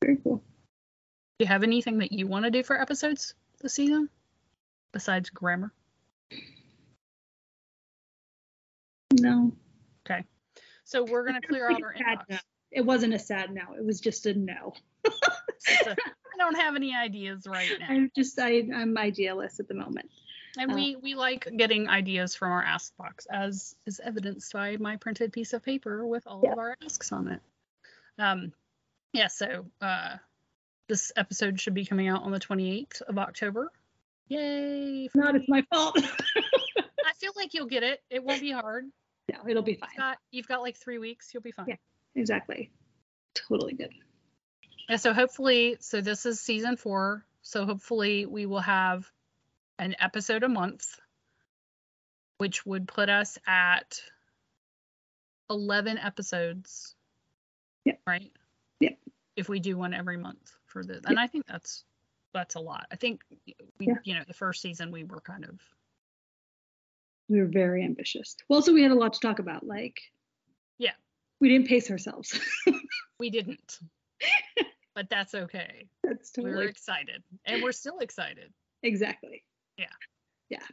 Very 0.03 0.18
cool. 0.24 0.38
Do 0.38 1.43
you 1.43 1.47
have 1.47 1.64
anything 1.64 1.99
that 1.99 2.12
you 2.12 2.28
want 2.28 2.45
to 2.45 2.51
do 2.51 2.64
for 2.64 2.80
episodes 2.80 3.36
this 3.62 3.74
season 3.74 4.09
besides 4.91 5.30
grammar? 5.30 5.72
No. 9.14 9.51
Okay. 10.05 10.24
So 10.84 11.03
we're 11.03 11.26
gonna 11.26 11.41
clear 11.41 11.70
out 11.70 11.82
our 11.84 11.93
inbox. 11.93 12.24
no. 12.30 12.38
It 12.72 12.86
wasn't 12.86 13.14
a 13.14 13.20
sad 13.20 13.51
no. 13.53 13.62
It 13.78 13.84
was 13.86 13.99
just 13.99 14.26
a 14.26 14.34
no. 14.34 14.74
I 15.05 15.95
don't 16.38 16.55
have 16.55 16.76
any 16.76 16.95
ideas 16.95 17.45
right 17.47 17.70
now. 17.80 17.88
I'm 17.89 18.12
just 18.16 18.39
I 18.39 18.64
I'm 18.74 18.97
idealist 18.97 19.59
at 19.59 19.68
the 19.68 19.74
moment. 19.74 20.09
And 20.57 20.74
we 20.74 20.95
we 20.97 21.16
like 21.16 21.47
getting 21.55 21.88
ideas 21.88 22.36
from 22.36 22.51
our 22.51 22.64
ask 22.64 22.95
box, 22.97 23.26
as 23.32 23.76
is 23.86 24.01
evidenced 24.03 24.51
by 24.51 24.78
my 24.78 24.97
printed 24.97 25.32
piece 25.32 25.53
of 25.53 25.64
paper 25.64 26.05
with 26.05 26.26
all 26.28 26.41
Yeah. 26.43 26.53
of 26.53 26.57
our 26.57 26.78
asks 26.84 27.12
on 27.12 27.28
it. 27.30 27.41
Um, 28.18 28.51
yeah. 29.14 29.28
So 29.28 29.66
uh, 29.82 30.18
this 30.91 31.09
episode 31.15 31.57
should 31.57 31.73
be 31.73 31.85
coming 31.85 32.09
out 32.09 32.21
on 32.21 32.31
the 32.33 32.39
28th 32.39 33.01
of 33.03 33.17
October. 33.17 33.71
Yay! 34.27 35.05
If 35.05 35.15
not, 35.15 35.37
it's 35.37 35.47
my 35.47 35.63
fault. 35.73 35.97
I 36.77 37.13
feel 37.17 37.31
like 37.37 37.53
you'll 37.53 37.67
get 37.67 37.81
it. 37.81 38.01
It 38.09 38.21
won't 38.21 38.41
be 38.41 38.51
hard. 38.51 38.87
no, 39.31 39.39
it'll 39.47 39.63
be 39.63 39.71
You've 39.71 39.79
fine. 39.79 39.89
got 39.97 40.17
you've 40.31 40.49
got 40.49 40.61
like 40.61 40.75
three 40.75 40.99
weeks. 40.99 41.29
You'll 41.33 41.43
be 41.43 41.53
fine. 41.53 41.67
Yeah. 41.69 41.75
Exactly. 42.15 42.71
Totally 43.33 43.73
good. 43.73 43.91
Yeah, 44.89 44.97
so 44.97 45.13
hopefully, 45.13 45.77
so 45.79 46.01
this 46.01 46.25
is 46.25 46.41
season 46.41 46.75
four. 46.75 47.25
So 47.41 47.65
hopefully, 47.65 48.25
we 48.25 48.45
will 48.45 48.59
have 48.59 49.09
an 49.79 49.95
episode 49.97 50.43
a 50.43 50.49
month, 50.49 50.99
which 52.37 52.65
would 52.65 52.85
put 52.85 53.09
us 53.09 53.37
at 53.47 54.01
11 55.49 55.97
episodes. 55.99 56.95
Yep. 57.85 58.01
Right? 58.05 58.31
Yep. 58.81 58.97
If 59.37 59.47
we 59.47 59.61
do 59.61 59.77
one 59.77 59.93
every 59.93 60.17
month 60.17 60.51
for 60.72 60.84
this. 60.84 61.01
And 61.05 61.19
I 61.19 61.28
think 61.28 61.45
that's 61.45 61.84
that's 62.34 62.55
a 62.55 62.59
lot. 62.59 62.88
I 62.91 62.95
think 62.95 63.22
we, 63.80 63.88
Yeah. 63.88 63.95
you 64.05 64.13
know, 64.15 64.24
the 64.26 64.34
first 64.34 64.61
season 64.61 64.89
we 64.91 65.03
were 65.03 65.19
kind 65.22 65.43
of 65.45 65.59
We 67.30 67.39
were 67.39 67.47
very 67.47 67.84
ambitious. 67.84 68.36
Well, 68.49 68.61
so 68.61 68.74
we 68.74 68.82
had 68.82 68.91
a 68.91 68.95
lot 68.95 69.13
to 69.13 69.19
talk 69.19 69.39
about. 69.39 69.65
Like, 69.65 69.99
Yeah. 70.78 70.93
we 71.41 71.49
didn't 71.49 71.67
pace 71.67 71.91
ourselves. 71.91 72.39
we 73.19 73.30
didn't. 73.30 73.80
but 74.95 75.09
that's 75.09 75.34
okay. 75.36 75.88
That's 76.03 76.32
totally. 76.32 76.53
We 76.55 76.57
were 76.63 76.69
excited. 76.69 77.22
And 77.45 77.61
we're 77.63 77.72
still 77.74 77.99
excited. 77.99 78.53
exactly. 78.84 79.43
Yeah. 79.78 79.86
Yeah. 80.49 80.67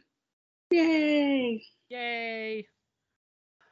Yay! 0.71 1.63
Yay. 1.89 2.67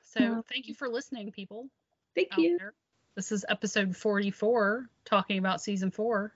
So 0.01 0.39
Uh, 0.39 0.41
thank 0.51 0.67
you 0.67 0.73
for 0.73 0.89
listening, 0.89 1.31
people. 1.31 1.69
Thank 2.15 2.35
you. 2.37 2.57
there. 2.57 2.73
This 3.17 3.31
is 3.31 3.43
episode 3.49 3.97
44, 3.97 4.87
talking 5.03 5.39
about 5.39 5.59
season 5.59 5.89
four. 5.89 6.35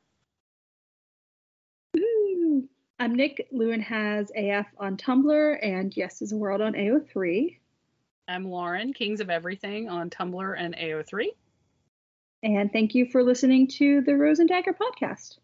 Woo. 1.94 2.68
I'm 2.98 3.14
Nick. 3.14 3.50
Lewin 3.52 3.82
has 3.82 4.32
AF 4.36 4.66
on 4.80 4.98
Tumblr 4.98 5.60
and 5.62 5.96
Yes 5.96 6.24
is 6.24 6.32
a 6.32 6.38
World 6.38 6.60
on 6.60 6.74
AO3. 6.74 7.60
I'm 8.28 8.46
Lauren, 8.46 8.94
Kings 8.94 9.20
of 9.20 9.30
Everything 9.30 9.90
on 9.90 10.10
Tumblr 10.10 10.56
and 10.58 10.76
AO3, 10.76 11.28
And 12.42 12.74
thank 12.74 12.96
you 12.96 13.06
for 13.06 13.22
listening 13.22 13.68
to 13.78 14.02
the 14.02 14.16
Rose 14.16 14.40
and 14.40 14.50
Dagger 14.50 14.74
podcast. 14.74 15.38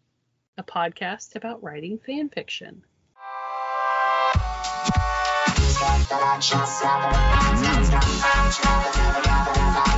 a 0.56 0.64
podcast 0.64 1.36
about 1.36 1.62
writing 1.62 2.00
fan 2.04 2.30
fiction. 2.30 2.82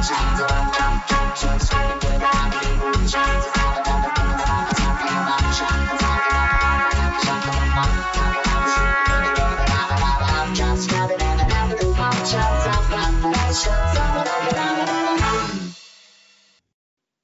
Shut 0.02 0.38
up. 13.98 14.09